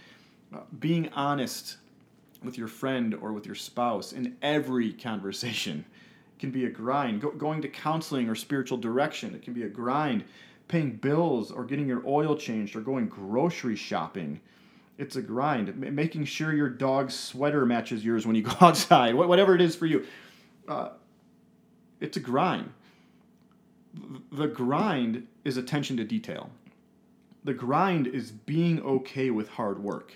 Uh, 0.53 0.59
being 0.79 1.09
honest 1.13 1.77
with 2.43 2.57
your 2.57 2.67
friend 2.67 3.15
or 3.15 3.33
with 3.33 3.45
your 3.45 3.55
spouse 3.55 4.13
in 4.13 4.35
every 4.41 4.93
conversation 4.93 5.85
can 6.39 6.51
be 6.51 6.65
a 6.65 6.69
grind. 6.69 7.21
Go, 7.21 7.31
going 7.31 7.61
to 7.61 7.67
counseling 7.67 8.27
or 8.27 8.35
spiritual 8.35 8.77
direction, 8.77 9.33
it 9.33 9.41
can 9.41 9.53
be 9.53 9.63
a 9.63 9.69
grind. 9.69 10.23
Paying 10.67 10.97
bills 10.97 11.51
or 11.51 11.65
getting 11.65 11.87
your 11.87 12.01
oil 12.05 12.35
changed 12.35 12.75
or 12.75 12.81
going 12.81 13.07
grocery 13.07 13.75
shopping, 13.75 14.39
it's 14.97 15.15
a 15.15 15.21
grind. 15.21 15.69
M- 15.69 15.95
making 15.95 16.25
sure 16.25 16.53
your 16.53 16.69
dog's 16.69 17.13
sweater 17.13 17.65
matches 17.65 18.05
yours 18.05 18.25
when 18.25 18.35
you 18.35 18.43
go 18.43 18.55
outside, 18.61 19.15
whatever 19.15 19.53
it 19.55 19.61
is 19.61 19.75
for 19.75 19.85
you, 19.85 20.05
uh, 20.67 20.89
it's 21.99 22.17
a 22.17 22.19
grind 22.21 22.71
the 24.31 24.47
grind 24.47 25.27
is 25.43 25.57
attention 25.57 25.97
to 25.97 26.03
detail. 26.03 26.49
The 27.43 27.53
grind 27.53 28.07
is 28.07 28.31
being 28.31 28.81
okay 28.81 29.31
with 29.31 29.49
hard 29.49 29.79
work. 29.79 30.13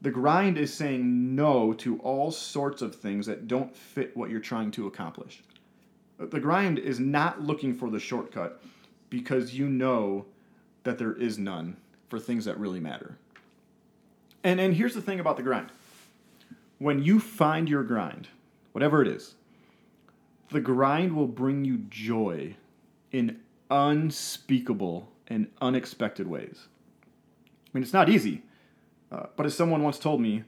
The 0.00 0.10
grind 0.10 0.58
is 0.58 0.74
saying 0.74 1.36
no 1.36 1.72
to 1.74 1.98
all 2.00 2.32
sorts 2.32 2.82
of 2.82 2.94
things 2.94 3.26
that 3.26 3.46
don't 3.46 3.74
fit 3.74 4.16
what 4.16 4.30
you're 4.30 4.40
trying 4.40 4.72
to 4.72 4.88
accomplish. 4.88 5.42
The 6.18 6.40
grind 6.40 6.78
is 6.78 6.98
not 6.98 7.42
looking 7.42 7.72
for 7.72 7.88
the 7.88 8.00
shortcut 8.00 8.62
because 9.10 9.54
you 9.54 9.68
know 9.68 10.26
that 10.82 10.98
there 10.98 11.12
is 11.12 11.38
none 11.38 11.76
for 12.08 12.18
things 12.18 12.44
that 12.46 12.58
really 12.58 12.80
matter. 12.80 13.16
And, 14.42 14.60
and 14.60 14.74
here's 14.74 14.94
the 14.94 15.02
thing 15.02 15.20
about 15.20 15.36
the 15.36 15.42
grind 15.42 15.70
when 16.78 17.00
you 17.00 17.20
find 17.20 17.68
your 17.68 17.84
grind, 17.84 18.26
whatever 18.72 19.02
it 19.02 19.08
is, 19.08 19.34
the 20.50 20.60
grind 20.60 21.14
will 21.14 21.28
bring 21.28 21.64
you 21.64 21.78
joy 21.88 22.56
in 23.12 23.40
unspeakable 23.70 25.12
and 25.28 25.48
unexpected 25.60 26.26
ways. 26.26 26.68
I 27.66 27.70
mean, 27.72 27.82
it's 27.82 27.92
not 27.92 28.08
easy, 28.08 28.42
uh, 29.10 29.26
but 29.36 29.46
as 29.46 29.56
someone 29.56 29.82
once 29.82 29.98
told 29.98 30.20
me, 30.20 30.44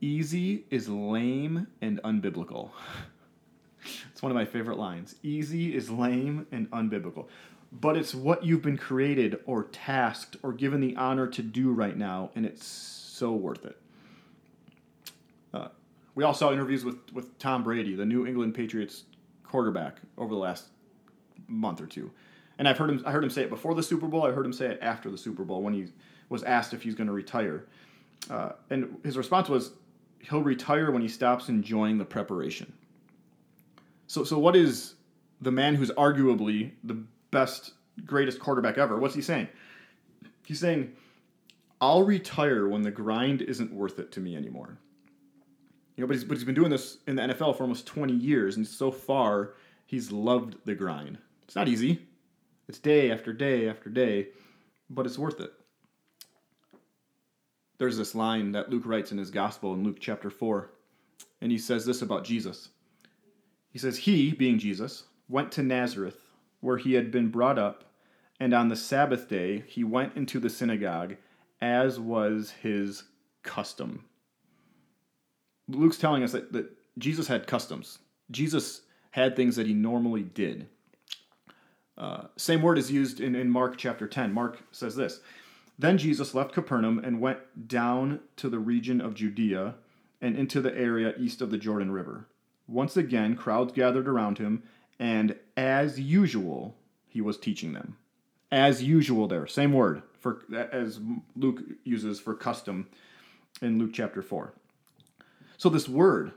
easy 0.00 0.64
is 0.70 0.88
lame 0.88 1.66
and 1.80 2.00
unbiblical. 2.02 2.70
it's 4.12 4.22
one 4.22 4.32
of 4.32 4.36
my 4.36 4.44
favorite 4.44 4.78
lines. 4.78 5.14
Easy 5.22 5.74
is 5.74 5.90
lame 5.90 6.46
and 6.52 6.70
unbiblical. 6.70 7.26
But 7.70 7.96
it's 7.96 8.14
what 8.14 8.44
you've 8.44 8.62
been 8.62 8.76
created 8.76 9.40
or 9.46 9.64
tasked 9.64 10.36
or 10.42 10.52
given 10.52 10.80
the 10.80 10.94
honor 10.96 11.26
to 11.28 11.42
do 11.42 11.72
right 11.72 11.96
now, 11.96 12.30
and 12.34 12.44
it's 12.44 12.66
so 12.66 13.32
worth 13.32 13.64
it. 13.64 13.80
Uh, 15.54 15.68
we 16.14 16.24
all 16.24 16.34
saw 16.34 16.52
interviews 16.52 16.84
with, 16.84 16.96
with 17.12 17.38
Tom 17.38 17.62
Brady, 17.62 17.94
the 17.94 18.04
New 18.04 18.26
England 18.26 18.54
Patriots 18.54 19.04
quarterback, 19.44 19.98
over 20.18 20.34
the 20.34 20.40
last 20.40 20.66
month 21.52 21.80
or 21.80 21.86
two. 21.86 22.10
And 22.58 22.68
I've 22.68 22.78
heard 22.78 22.90
him. 22.90 23.02
I 23.06 23.12
heard 23.12 23.24
him 23.24 23.30
say 23.30 23.42
it 23.42 23.50
before 23.50 23.74
the 23.74 23.82
Super 23.82 24.06
Bowl. 24.06 24.24
I 24.24 24.30
heard 24.30 24.46
him 24.46 24.52
say 24.52 24.66
it 24.66 24.78
after 24.82 25.10
the 25.10 25.18
Super 25.18 25.44
Bowl 25.44 25.62
when 25.62 25.74
he 25.74 25.86
was 26.28 26.42
asked 26.42 26.72
if 26.72 26.82
he's 26.82 26.94
going 26.94 27.06
to 27.06 27.12
retire. 27.12 27.66
Uh, 28.30 28.52
and 28.70 28.98
his 29.04 29.16
response 29.16 29.48
was, 29.48 29.72
"He'll 30.20 30.42
retire 30.42 30.90
when 30.90 31.02
he 31.02 31.08
stops 31.08 31.48
enjoying 31.48 31.98
the 31.98 32.04
preparation." 32.04 32.72
So, 34.06 34.24
so 34.24 34.38
what 34.38 34.54
is 34.54 34.94
the 35.40 35.50
man 35.50 35.74
who's 35.74 35.90
arguably 35.92 36.72
the 36.84 37.02
best, 37.30 37.72
greatest 38.04 38.38
quarterback 38.38 38.78
ever? 38.78 38.98
What's 38.98 39.14
he 39.14 39.22
saying? 39.22 39.48
He's 40.44 40.60
saying, 40.60 40.92
"I'll 41.80 42.04
retire 42.04 42.68
when 42.68 42.82
the 42.82 42.90
grind 42.90 43.42
isn't 43.42 43.72
worth 43.72 43.98
it 43.98 44.12
to 44.12 44.20
me 44.20 44.36
anymore." 44.36 44.78
You 45.96 46.02
know, 46.02 46.06
but 46.06 46.14
he's, 46.14 46.24
but 46.24 46.36
he's 46.36 46.44
been 46.44 46.54
doing 46.54 46.70
this 46.70 46.98
in 47.06 47.16
the 47.16 47.22
NFL 47.22 47.56
for 47.56 47.64
almost 47.64 47.86
20 47.86 48.14
years, 48.14 48.56
and 48.56 48.66
so 48.66 48.90
far 48.90 49.54
he's 49.86 50.10
loved 50.10 50.56
the 50.64 50.74
grind. 50.74 51.18
It's 51.44 51.56
not 51.56 51.68
easy. 51.68 52.06
It's 52.68 52.78
day 52.78 53.10
after 53.10 53.32
day 53.32 53.68
after 53.68 53.90
day, 53.90 54.28
but 54.88 55.06
it's 55.06 55.18
worth 55.18 55.40
it. 55.40 55.52
There's 57.78 57.98
this 57.98 58.14
line 58.14 58.52
that 58.52 58.70
Luke 58.70 58.86
writes 58.86 59.12
in 59.12 59.18
his 59.18 59.30
gospel 59.30 59.74
in 59.74 59.82
Luke 59.82 59.98
chapter 60.00 60.30
4, 60.30 60.70
and 61.40 61.50
he 61.50 61.58
says 61.58 61.84
this 61.84 62.00
about 62.00 62.24
Jesus. 62.24 62.68
He 63.70 63.78
says, 63.78 63.98
He, 63.98 64.32
being 64.32 64.58
Jesus, 64.58 65.04
went 65.28 65.50
to 65.52 65.62
Nazareth, 65.62 66.18
where 66.60 66.76
he 66.76 66.94
had 66.94 67.10
been 67.10 67.28
brought 67.28 67.58
up, 67.58 67.84
and 68.38 68.54
on 68.54 68.68
the 68.68 68.76
Sabbath 68.76 69.28
day 69.28 69.64
he 69.66 69.82
went 69.82 70.16
into 70.16 70.38
the 70.38 70.50
synagogue, 70.50 71.16
as 71.60 71.98
was 71.98 72.52
his 72.62 73.04
custom. 73.42 74.04
Luke's 75.68 75.98
telling 75.98 76.22
us 76.22 76.32
that, 76.32 76.52
that 76.52 76.70
Jesus 76.98 77.26
had 77.26 77.46
customs. 77.46 77.98
Jesus 78.30 78.82
had 79.10 79.34
things 79.34 79.56
that 79.56 79.66
he 79.66 79.74
normally 79.74 80.22
did. 80.22 80.68
Uh, 81.96 82.24
same 82.36 82.62
word 82.62 82.78
is 82.78 82.90
used 82.90 83.20
in, 83.20 83.34
in 83.34 83.50
Mark 83.50 83.76
chapter 83.76 84.06
10. 84.06 84.32
Mark 84.32 84.60
says 84.72 84.96
this 84.96 85.20
Then 85.78 85.98
Jesus 85.98 86.34
left 86.34 86.52
Capernaum 86.52 86.98
and 86.98 87.20
went 87.20 87.68
down 87.68 88.20
to 88.36 88.48
the 88.48 88.58
region 88.58 89.00
of 89.00 89.14
Judea 89.14 89.74
and 90.20 90.36
into 90.36 90.60
the 90.60 90.76
area 90.76 91.14
east 91.18 91.40
of 91.40 91.50
the 91.50 91.58
Jordan 91.58 91.90
River. 91.90 92.26
Once 92.66 92.96
again, 92.96 93.36
crowds 93.36 93.72
gathered 93.72 94.08
around 94.08 94.38
him, 94.38 94.62
and 94.98 95.36
as 95.56 96.00
usual, 96.00 96.76
he 97.08 97.20
was 97.20 97.36
teaching 97.36 97.72
them. 97.72 97.96
As 98.50 98.82
usual, 98.82 99.26
there, 99.26 99.46
same 99.46 99.72
word 99.72 100.02
for 100.22 100.42
as 100.72 101.00
Luke 101.34 101.62
uses 101.82 102.20
for 102.20 102.34
custom 102.34 102.88
in 103.60 103.78
Luke 103.78 103.90
chapter 103.92 104.22
4. 104.22 104.54
So, 105.58 105.68
this 105.68 105.88
word 105.88 106.32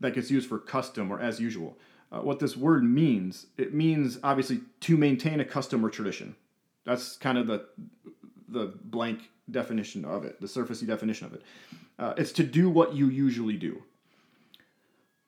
that 0.00 0.14
gets 0.14 0.30
used 0.30 0.48
for 0.48 0.58
custom 0.58 1.10
or 1.10 1.20
as 1.20 1.38
usual, 1.38 1.76
uh, 2.12 2.20
what 2.20 2.38
this 2.38 2.56
word 2.56 2.84
means, 2.84 3.46
it 3.56 3.74
means 3.74 4.18
obviously 4.22 4.60
to 4.80 4.96
maintain 4.96 5.40
a 5.40 5.44
custom 5.44 5.84
or 5.84 5.90
tradition. 5.90 6.36
That's 6.84 7.16
kind 7.16 7.36
of 7.36 7.46
the, 7.46 7.66
the 8.48 8.72
blank 8.84 9.30
definition 9.50 10.04
of 10.04 10.24
it, 10.24 10.40
the 10.40 10.46
surfacey 10.46 10.86
definition 10.86 11.26
of 11.26 11.34
it. 11.34 11.42
Uh, 11.98 12.14
it's 12.16 12.32
to 12.32 12.44
do 12.44 12.70
what 12.70 12.94
you 12.94 13.08
usually 13.08 13.56
do. 13.56 13.82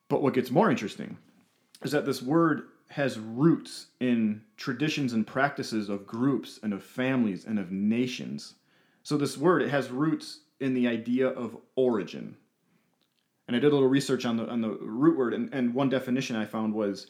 But 0.09 0.23
what 0.23 0.35
gets 0.35 0.51
more 0.51 0.71
interesting 0.71 1.19
is 1.83 1.93
that 1.93 2.07
this 2.07 2.23
word 2.23 2.69
has 2.91 3.19
roots 3.19 3.89
in 4.01 4.43
traditions 4.57 5.13
and 5.13 5.27
practices 5.27 5.89
of 5.89 6.07
groups 6.07 6.59
and 6.63 6.73
of 6.73 6.83
families 6.83 7.45
and 7.45 7.59
of 7.59 7.71
nations. 7.71 8.55
So 9.03 9.17
this 9.17 9.37
word 9.37 9.63
it 9.63 9.71
has 9.71 9.91
roots 9.91 10.41
in 10.61 10.75
the 10.75 10.89
idea 10.89 11.29
of 11.29 11.57
origin. 11.77 12.37
And 13.49 13.57
I 13.57 13.61
did 13.61 13.73
a 13.73 13.75
little 13.75 13.89
research 13.89 14.27
on 14.27 14.37
the 14.37 14.47
on 14.47 14.61
the 14.61 14.69
root 14.69 15.17
word, 15.17 15.33
and, 15.35 15.53
and 15.55 15.75
one 15.75 15.89
definition 15.89 16.37
I 16.37 16.45
found 16.45 16.75
was 16.75 17.07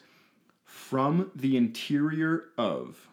from 0.63 1.31
the 1.35 1.57
interior 1.57 2.45
of. 2.57 3.09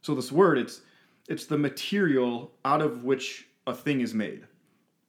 So 0.00 0.14
this 0.14 0.32
word, 0.32 0.56
it's 0.56 0.80
it's 1.28 1.44
the 1.44 1.58
material 1.58 2.50
out 2.64 2.80
of 2.80 3.04
which 3.04 3.46
a 3.66 3.74
thing 3.74 4.00
is 4.00 4.14
made. 4.14 4.44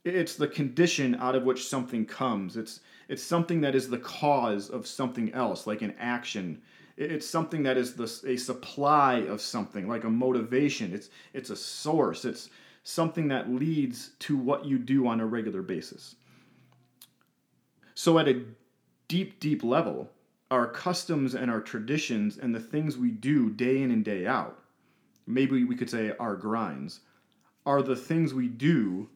It's 0.03 0.35
the 0.35 0.47
condition 0.47 1.15
out 1.15 1.35
of 1.35 1.43
which 1.43 1.67
something 1.67 2.05
comes. 2.05 2.57
It's 2.57 2.81
it's 3.07 3.23
something 3.23 3.61
that 3.61 3.75
is 3.75 3.89
the 3.89 3.99
cause 3.99 4.69
of 4.69 4.85
something 4.85 5.31
else, 5.33 5.65
like 5.65 5.81
an 5.81 5.95
action. 5.99 6.61
It's 6.97 7.27
something 7.27 7.63
that 7.63 7.77
is 7.77 7.95
the, 7.95 8.11
a 8.27 8.37
supply 8.37 9.21
of 9.21 9.41
something, 9.41 9.87
like 9.87 10.03
a 10.03 10.09
motivation. 10.09 10.93
It's 10.93 11.09
it's 11.33 11.49
a 11.49 11.55
source. 11.55 12.25
It's 12.25 12.49
something 12.83 13.29
that 13.29 13.49
leads 13.49 14.09
to 14.19 14.35
what 14.35 14.65
you 14.65 14.77
do 14.77 15.07
on 15.07 15.21
a 15.21 15.25
regular 15.25 15.61
basis. 15.61 16.15
So 17.95 18.17
at 18.17 18.27
a 18.27 18.43
deep, 19.07 19.39
deep 19.39 19.63
level, 19.63 20.09
our 20.49 20.67
customs 20.67 21.35
and 21.35 21.49
our 21.49 21.61
traditions 21.61 22.37
and 22.37 22.53
the 22.53 22.59
things 22.59 22.97
we 22.97 23.11
do 23.11 23.49
day 23.49 23.81
in 23.81 23.91
and 23.91 24.03
day 24.03 24.25
out, 24.25 24.59
maybe 25.27 25.63
we 25.63 25.75
could 25.75 25.89
say 25.89 26.13
our 26.19 26.35
grinds, 26.35 27.01
are 27.65 27.81
the 27.81 27.95
things 27.95 28.33
we 28.33 28.47
do 28.47 29.09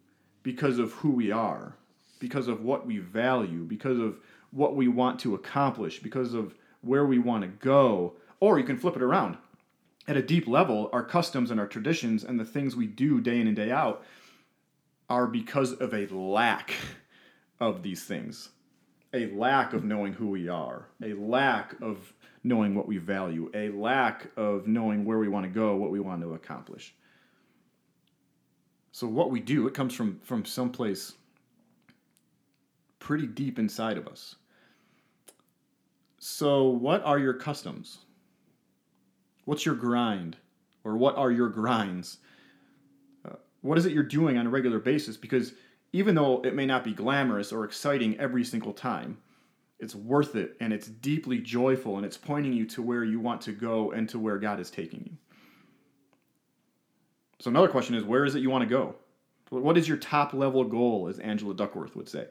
because 0.43 0.79
of 0.79 0.93
who 0.93 1.11
we 1.11 1.31
are, 1.31 1.75
because 2.19 2.47
of 2.47 2.63
what 2.63 2.85
we 2.85 2.99
value, 2.99 3.63
because 3.63 3.99
of 3.99 4.19
what 4.51 4.75
we 4.75 4.87
want 4.87 5.19
to 5.19 5.35
accomplish, 5.35 5.99
because 5.99 6.33
of 6.33 6.55
where 6.81 7.05
we 7.05 7.19
want 7.19 7.41
to 7.43 7.49
go. 7.49 8.13
Or 8.39 8.57
you 8.57 8.65
can 8.65 8.77
flip 8.77 8.95
it 8.95 9.01
around. 9.01 9.37
At 10.07 10.15
a 10.15 10.21
deep 10.21 10.47
level, 10.47 10.89
our 10.93 11.03
customs 11.03 11.51
and 11.51 11.59
our 11.59 11.67
traditions 11.67 12.23
and 12.23 12.39
the 12.39 12.45
things 12.45 12.75
we 12.75 12.87
do 12.87 13.19
day 13.19 13.41
in 13.41 13.47
and 13.47 13.55
day 13.55 13.71
out 13.71 14.05
are 15.09 15.27
because 15.27 15.73
of 15.73 15.93
a 15.93 16.07
lack 16.07 16.73
of 17.59 17.83
these 17.83 18.05
things. 18.05 18.49
A 19.13 19.27
lack 19.33 19.73
of 19.73 19.83
knowing 19.83 20.13
who 20.13 20.27
we 20.27 20.49
are, 20.49 20.87
a 21.01 21.13
lack 21.13 21.79
of 21.81 22.13
knowing 22.43 22.75
what 22.75 22.87
we 22.87 22.97
value, 22.97 23.49
a 23.53 23.69
lack 23.69 24.27
of 24.35 24.67
knowing 24.67 25.05
where 25.05 25.17
we 25.17 25.29
want 25.29 25.45
to 25.45 25.49
go, 25.49 25.75
what 25.75 25.91
we 25.91 25.99
want 25.99 26.21
to 26.21 26.33
accomplish. 26.33 26.93
So 28.91 29.07
what 29.07 29.31
we 29.31 29.39
do, 29.39 29.67
it 29.67 29.73
comes 29.73 29.93
from 29.93 30.19
from 30.23 30.43
someplace 30.43 31.13
pretty 32.99 33.27
deep 33.27 33.59
inside 33.59 33.97
of 33.97 34.07
us. 34.07 34.35
So 36.19 36.67
what 36.69 37.03
are 37.03 37.19
your 37.19 37.33
customs? 37.33 37.99
What's 39.45 39.65
your 39.65 39.75
grind? 39.75 40.35
Or 40.83 40.97
what 40.97 41.15
are 41.15 41.31
your 41.31 41.49
grinds? 41.49 42.17
Uh, 43.23 43.35
what 43.61 43.77
is 43.77 43.85
it 43.85 43.93
you're 43.93 44.03
doing 44.03 44.37
on 44.37 44.47
a 44.47 44.49
regular 44.49 44.79
basis? 44.79 45.15
Because 45.15 45.53
even 45.97 46.13
though 46.13 46.41
it 46.43 46.53
may 46.53 46.67
not 46.67 46.83
be 46.83 46.93
glamorous 46.93 47.51
or 47.51 47.65
exciting 47.65 48.19
every 48.19 48.43
single 48.43 48.71
time, 48.71 49.17
it's 49.79 49.95
worth 49.95 50.35
it 50.35 50.55
and 50.59 50.71
it's 50.71 50.85
deeply 50.85 51.39
joyful 51.39 51.97
and 51.97 52.05
it's 52.05 52.17
pointing 52.17 52.53
you 52.53 52.67
to 52.67 52.83
where 52.83 53.03
you 53.03 53.19
want 53.19 53.41
to 53.41 53.51
go 53.51 53.91
and 53.91 54.07
to 54.09 54.19
where 54.19 54.37
God 54.37 54.59
is 54.59 54.69
taking 54.69 55.01
you. 55.05 55.17
So, 57.39 57.49
another 57.49 57.67
question 57.67 57.95
is 57.95 58.03
where 58.03 58.25
is 58.25 58.35
it 58.35 58.41
you 58.41 58.51
want 58.51 58.61
to 58.61 58.69
go? 58.69 58.93
What 59.49 59.75
is 59.75 59.87
your 59.87 59.97
top 59.97 60.35
level 60.35 60.63
goal, 60.65 61.07
as 61.07 61.17
Angela 61.17 61.55
Duckworth 61.55 61.95
would 61.95 62.09
say? 62.09 62.27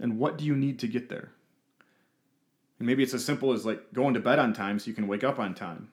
And 0.00 0.18
what 0.18 0.36
do 0.36 0.44
you 0.44 0.56
need 0.56 0.80
to 0.80 0.88
get 0.88 1.08
there? 1.08 1.30
And 2.80 2.86
maybe 2.86 3.04
it's 3.04 3.14
as 3.14 3.24
simple 3.24 3.52
as 3.52 3.64
like 3.64 3.92
going 3.92 4.14
to 4.14 4.20
bed 4.20 4.40
on 4.40 4.54
time 4.54 4.80
so 4.80 4.88
you 4.88 4.94
can 4.94 5.06
wake 5.06 5.22
up 5.22 5.38
on 5.38 5.54
time. 5.54 5.88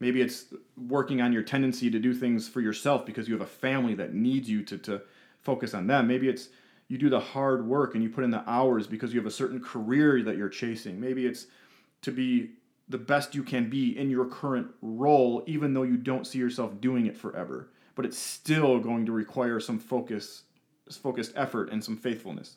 Maybe 0.00 0.22
it's 0.22 0.46
working 0.76 1.20
on 1.20 1.32
your 1.32 1.42
tendency 1.42 1.88
to 1.88 2.00
do 2.00 2.14
things 2.14 2.48
for 2.48 2.60
yourself 2.60 3.06
because 3.06 3.28
you 3.28 3.34
have 3.34 3.46
a 3.46 3.50
family 3.50 3.94
that 3.94 4.12
needs 4.12 4.50
you 4.50 4.64
to, 4.64 4.78
to 4.78 5.02
focus 5.48 5.72
on 5.72 5.86
them. 5.86 6.06
Maybe 6.06 6.28
it's 6.28 6.50
you 6.88 6.98
do 6.98 7.08
the 7.08 7.18
hard 7.18 7.66
work 7.66 7.94
and 7.94 8.02
you 8.02 8.10
put 8.10 8.22
in 8.22 8.30
the 8.30 8.46
hours 8.46 8.86
because 8.86 9.14
you 9.14 9.18
have 9.18 9.26
a 9.26 9.30
certain 9.30 9.62
career 9.62 10.22
that 10.22 10.36
you're 10.36 10.50
chasing. 10.50 11.00
Maybe 11.00 11.24
it's 11.24 11.46
to 12.02 12.10
be 12.10 12.50
the 12.90 12.98
best 12.98 13.34
you 13.34 13.42
can 13.42 13.70
be 13.70 13.98
in 13.98 14.10
your 14.10 14.26
current 14.26 14.68
role, 14.82 15.42
even 15.46 15.72
though 15.72 15.84
you 15.84 15.96
don't 15.96 16.26
see 16.26 16.38
yourself 16.38 16.82
doing 16.82 17.06
it 17.06 17.16
forever. 17.16 17.70
But 17.94 18.04
it's 18.04 18.18
still 18.18 18.78
going 18.78 19.06
to 19.06 19.12
require 19.12 19.58
some 19.58 19.78
focus, 19.78 20.42
focused 20.90 21.32
effort 21.34 21.70
and 21.72 21.82
some 21.82 21.96
faithfulness. 21.96 22.56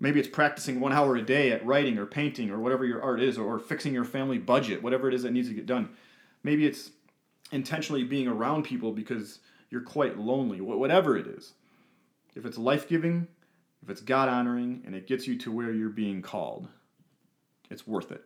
Maybe 0.00 0.18
it's 0.18 0.28
practicing 0.28 0.80
one 0.80 0.94
hour 0.94 1.16
a 1.16 1.22
day 1.22 1.52
at 1.52 1.64
writing 1.66 1.98
or 1.98 2.06
painting 2.06 2.50
or 2.50 2.58
whatever 2.58 2.86
your 2.86 3.02
art 3.02 3.20
is, 3.20 3.36
or, 3.36 3.58
fixing 3.58 3.92
your 3.92 4.06
family 4.06 4.38
budget, 4.38 4.82
whatever 4.82 5.08
it 5.08 5.14
is 5.14 5.24
that 5.24 5.32
needs 5.32 5.48
to 5.48 5.54
get 5.54 5.66
done. 5.66 5.90
Maybe 6.42 6.66
it's 6.66 6.90
intentionally 7.50 8.02
being 8.02 8.28
around 8.28 8.62
people 8.62 8.92
because 8.92 9.40
you're 9.68 9.82
quite 9.82 10.18
lonely, 10.18 10.62
whatever 10.62 11.18
it 11.18 11.26
is. 11.26 11.52
If 12.34 12.46
it's 12.46 12.58
life 12.58 12.88
giving, 12.88 13.26
if 13.82 13.90
it's 13.90 14.00
God 14.00 14.28
honoring, 14.28 14.82
and 14.86 14.94
it 14.94 15.06
gets 15.06 15.26
you 15.26 15.36
to 15.38 15.52
where 15.52 15.72
you're 15.72 15.90
being 15.90 16.22
called, 16.22 16.68
it's 17.70 17.86
worth 17.86 18.12
it. 18.12 18.24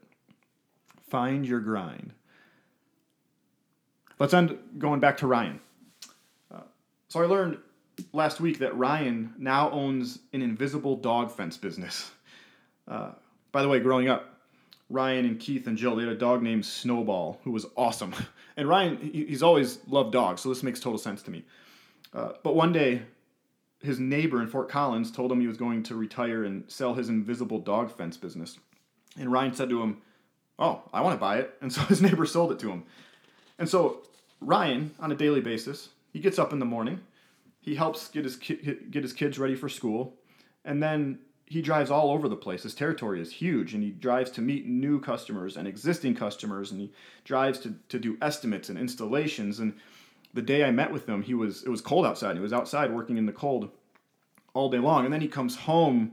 Find 1.09 1.47
your 1.47 1.61
grind. 1.61 2.13
Let's 4.19 4.35
end 4.35 4.59
going 4.79 5.01
back 5.01 5.19
to 5.19 5.27
Ryan. 5.27 5.61
Uh, 6.53 6.63
so 7.09 7.23
I 7.23 7.27
learned 7.27 7.59
last 8.13 8.41
week 8.41 8.59
that 8.59 8.77
Ryan 8.77 9.35
now 9.39 9.71
owns 9.71 10.19
an 10.33 10.43
invisible 10.43 10.97
dog 10.97 11.31
fence 11.31 11.57
business. 11.57 12.11
Uh, 12.89 13.11
by 13.51 13.63
the 13.63 13.69
way, 13.69 13.81
growing 13.81 14.09
up, 14.09 14.37
Ryan 14.91 15.25
and 15.25 15.41
Keith 15.41 15.67
and 15.67 15.77
Jill, 15.77 15.97
they 15.97 16.05
had 16.05 16.13
a 16.13 16.17
dog 16.17 16.41
named 16.41 16.65
Snowball 16.65 17.41
who 17.43 17.51
was 17.51 17.67
awesome. 17.77 18.15
And 18.57 18.69
Ryan, 18.69 19.11
he's 19.13 19.43
always 19.43 19.81
loved 19.89 20.13
dogs, 20.13 20.41
so 20.41 20.49
this 20.49 20.63
makes 20.63 20.79
total 20.79 20.99
sense 20.99 21.21
to 21.23 21.33
me. 21.33 21.45
Uh, 22.15 22.35
but 22.45 22.55
one 22.55 22.73
day, 22.73 23.03
his 23.83 24.01
neighbor 24.01 24.41
in 24.41 24.49
Fort 24.49 24.69
Collins 24.69 25.11
told 25.11 25.31
him 25.31 25.41
he 25.41 25.47
was 25.47 25.57
going 25.57 25.83
to 25.85 25.95
retire 25.95 26.45
and 26.45 26.65
sell 26.71 26.95
his 26.95 27.09
invisible 27.09 27.59
dog 27.59 27.91
fence 27.91 28.17
business. 28.17 28.59
And 29.19 29.31
Ryan 29.31 29.55
said 29.55 29.71
to 29.71 29.83
him, 29.83 30.03
Oh, 30.59 30.83
I 30.93 31.03
want 31.03 31.15
to 31.15 31.21
buy 31.21 31.39
it. 31.39 31.55
And 31.61 31.73
so 31.73 31.83
his 31.83 32.01
neighbor 32.03 32.27
sold 32.27 32.53
it 32.53 32.59
to 32.61 32.71
him. 32.71 32.85
And 33.59 33.69
so 33.69 34.03
Ryan, 34.41 34.95
on 34.99 35.13
a 35.13 35.15
daily 35.15 35.41
basis, 35.41 35.91
he 36.13 36.21
gets 36.21 36.39
up 36.39 36.53
in 36.53 36.59
the 36.59 36.65
morning 36.65 37.01
he 37.67 37.75
helps 37.75 38.09
get 38.09 38.25
his 38.25 38.37
ki- 38.37 38.79
get 38.91 39.03
his 39.03 39.13
kids 39.13 39.39
ready 39.39 39.57
for 39.57 39.69
school, 39.69 40.15
and 40.65 40.81
then 40.81 41.19
he 41.47 41.61
drives 41.61 41.91
all 41.91 42.11
over 42.11 42.29
the 42.29 42.37
place. 42.37 42.63
His 42.63 42.77
territory 42.77 43.21
is 43.21 43.33
huge, 43.33 43.75
and 43.75 43.83
he 43.83 43.91
drives 43.91 44.31
to 44.33 44.41
meet 44.41 44.67
new 44.67 45.01
customers 45.01 45.57
and 45.57 45.67
existing 45.67 46.15
customers, 46.15 46.71
and 46.71 46.81
he 46.81 46.93
drives 47.25 47.59
to, 47.61 47.75
to 47.89 47.99
do 47.99 48.17
estimates 48.23 48.69
and 48.69 48.79
installations. 48.79 49.59
And 49.59 49.75
the 50.37 50.43
day 50.43 50.63
I 50.65 50.71
met 50.71 50.93
with 50.93 51.09
him, 51.09 51.23
he 51.23 51.35
was 51.35 51.65
it 51.65 51.69
was 51.69 51.81
cold 51.81 52.07
outside. 52.07 52.37
He 52.37 52.43
was 52.43 52.53
outside 52.53 52.93
working 52.93 53.17
in 53.17 53.27
the 53.27 53.33
cold 53.33 53.71
all 54.55 54.71
day 54.71 54.79
long, 54.79 55.05
and 55.05 55.13
then 55.13 55.23
he 55.23 55.29
comes 55.29 55.57
home 55.57 56.13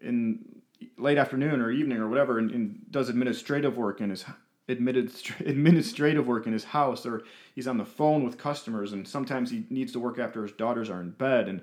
in 0.00 0.62
late 0.96 1.18
afternoon 1.18 1.60
or 1.60 1.70
evening 1.70 1.98
or 1.98 2.08
whatever, 2.08 2.38
and, 2.38 2.50
and 2.50 2.80
does 2.90 3.08
administrative 3.08 3.76
work 3.76 4.00
in 4.00 4.10
his 4.10 4.24
administrative 4.68 6.26
work 6.26 6.46
in 6.46 6.52
his 6.52 6.64
house 6.64 7.06
or 7.06 7.22
he's 7.54 7.68
on 7.68 7.78
the 7.78 7.84
phone 7.84 8.24
with 8.24 8.36
customers 8.36 8.92
and 8.92 9.06
sometimes 9.06 9.50
he 9.50 9.64
needs 9.70 9.92
to 9.92 10.00
work 10.00 10.18
after 10.18 10.42
his 10.42 10.52
daughters 10.52 10.90
are 10.90 11.00
in 11.00 11.10
bed. 11.10 11.48
And 11.48 11.60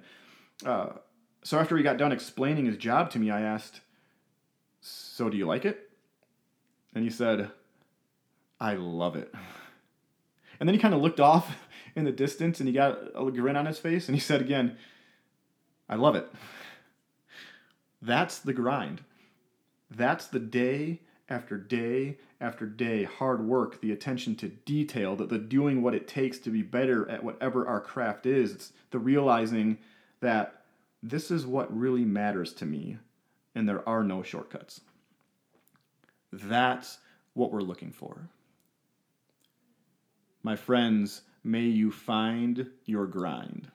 uh, 0.65 0.89
so 1.43 1.59
after 1.59 1.75
he 1.75 1.83
got 1.83 1.97
done 1.97 2.11
explaining 2.11 2.65
his 2.65 2.77
job 2.77 3.09
to 3.11 3.19
me 3.19 3.29
i 3.29 3.41
asked 3.41 3.81
so 4.79 5.29
do 5.29 5.37
you 5.37 5.45
like 5.45 5.65
it? 5.65 5.89
And 6.95 7.03
he 7.03 7.09
said 7.09 7.49
i 8.59 8.75
love 8.75 9.15
it. 9.15 9.33
And 10.59 10.69
then 10.69 10.75
he 10.75 10.79
kind 10.79 10.93
of 10.93 11.01
looked 11.01 11.19
off 11.19 11.53
in 11.95 12.05
the 12.05 12.11
distance 12.11 12.59
and 12.59 12.67
he 12.67 12.73
got 12.73 12.97
a 13.15 13.31
grin 13.31 13.55
on 13.55 13.65
his 13.65 13.79
face 13.79 14.07
and 14.07 14.15
he 14.15 14.21
said 14.21 14.41
again 14.41 14.77
i 15.89 15.95
love 15.95 16.15
it 16.15 16.29
that's 18.01 18.39
the 18.39 18.53
grind 18.53 19.01
that's 19.89 20.27
the 20.27 20.39
day 20.39 21.01
after 21.29 21.57
day 21.57 22.17
after 22.43 22.65
day, 22.65 23.05
hard 23.05 23.41
work, 23.47 23.79
the 23.79 23.93
attention 23.93 24.35
to 24.35 24.49
detail, 24.49 25.15
that 25.15 25.29
the 25.29 25.39
doing 25.39 25.81
what 25.81 25.95
it 25.95 26.09
takes 26.09 26.37
to 26.39 26.49
be 26.49 26.61
better 26.61 27.09
at 27.09 27.23
whatever 27.23 27.65
our 27.65 27.79
craft 27.79 28.25
is. 28.25 28.51
It's 28.51 28.73
the 28.91 28.99
realizing 28.99 29.77
that 30.19 30.65
this 31.01 31.31
is 31.31 31.45
what 31.45 31.75
really 31.75 32.03
matters 32.03 32.53
to 32.55 32.65
me, 32.65 32.97
and 33.55 33.67
there 33.67 33.87
are 33.87 34.03
no 34.03 34.23
shortcuts. 34.23 34.81
That's 36.33 36.97
what 37.33 37.51
we're 37.51 37.61
looking 37.61 37.91
for. 37.91 38.29
My 40.43 40.57
friends, 40.57 41.21
may 41.43 41.63
you 41.63 41.91
find 41.91 42.67
your 42.85 43.05
grind. 43.05 43.69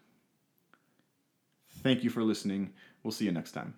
Thank 1.82 2.02
you 2.02 2.10
for 2.10 2.22
listening. 2.22 2.72
We'll 3.02 3.12
see 3.12 3.24
you 3.24 3.32
next 3.32 3.52
time. 3.52 3.74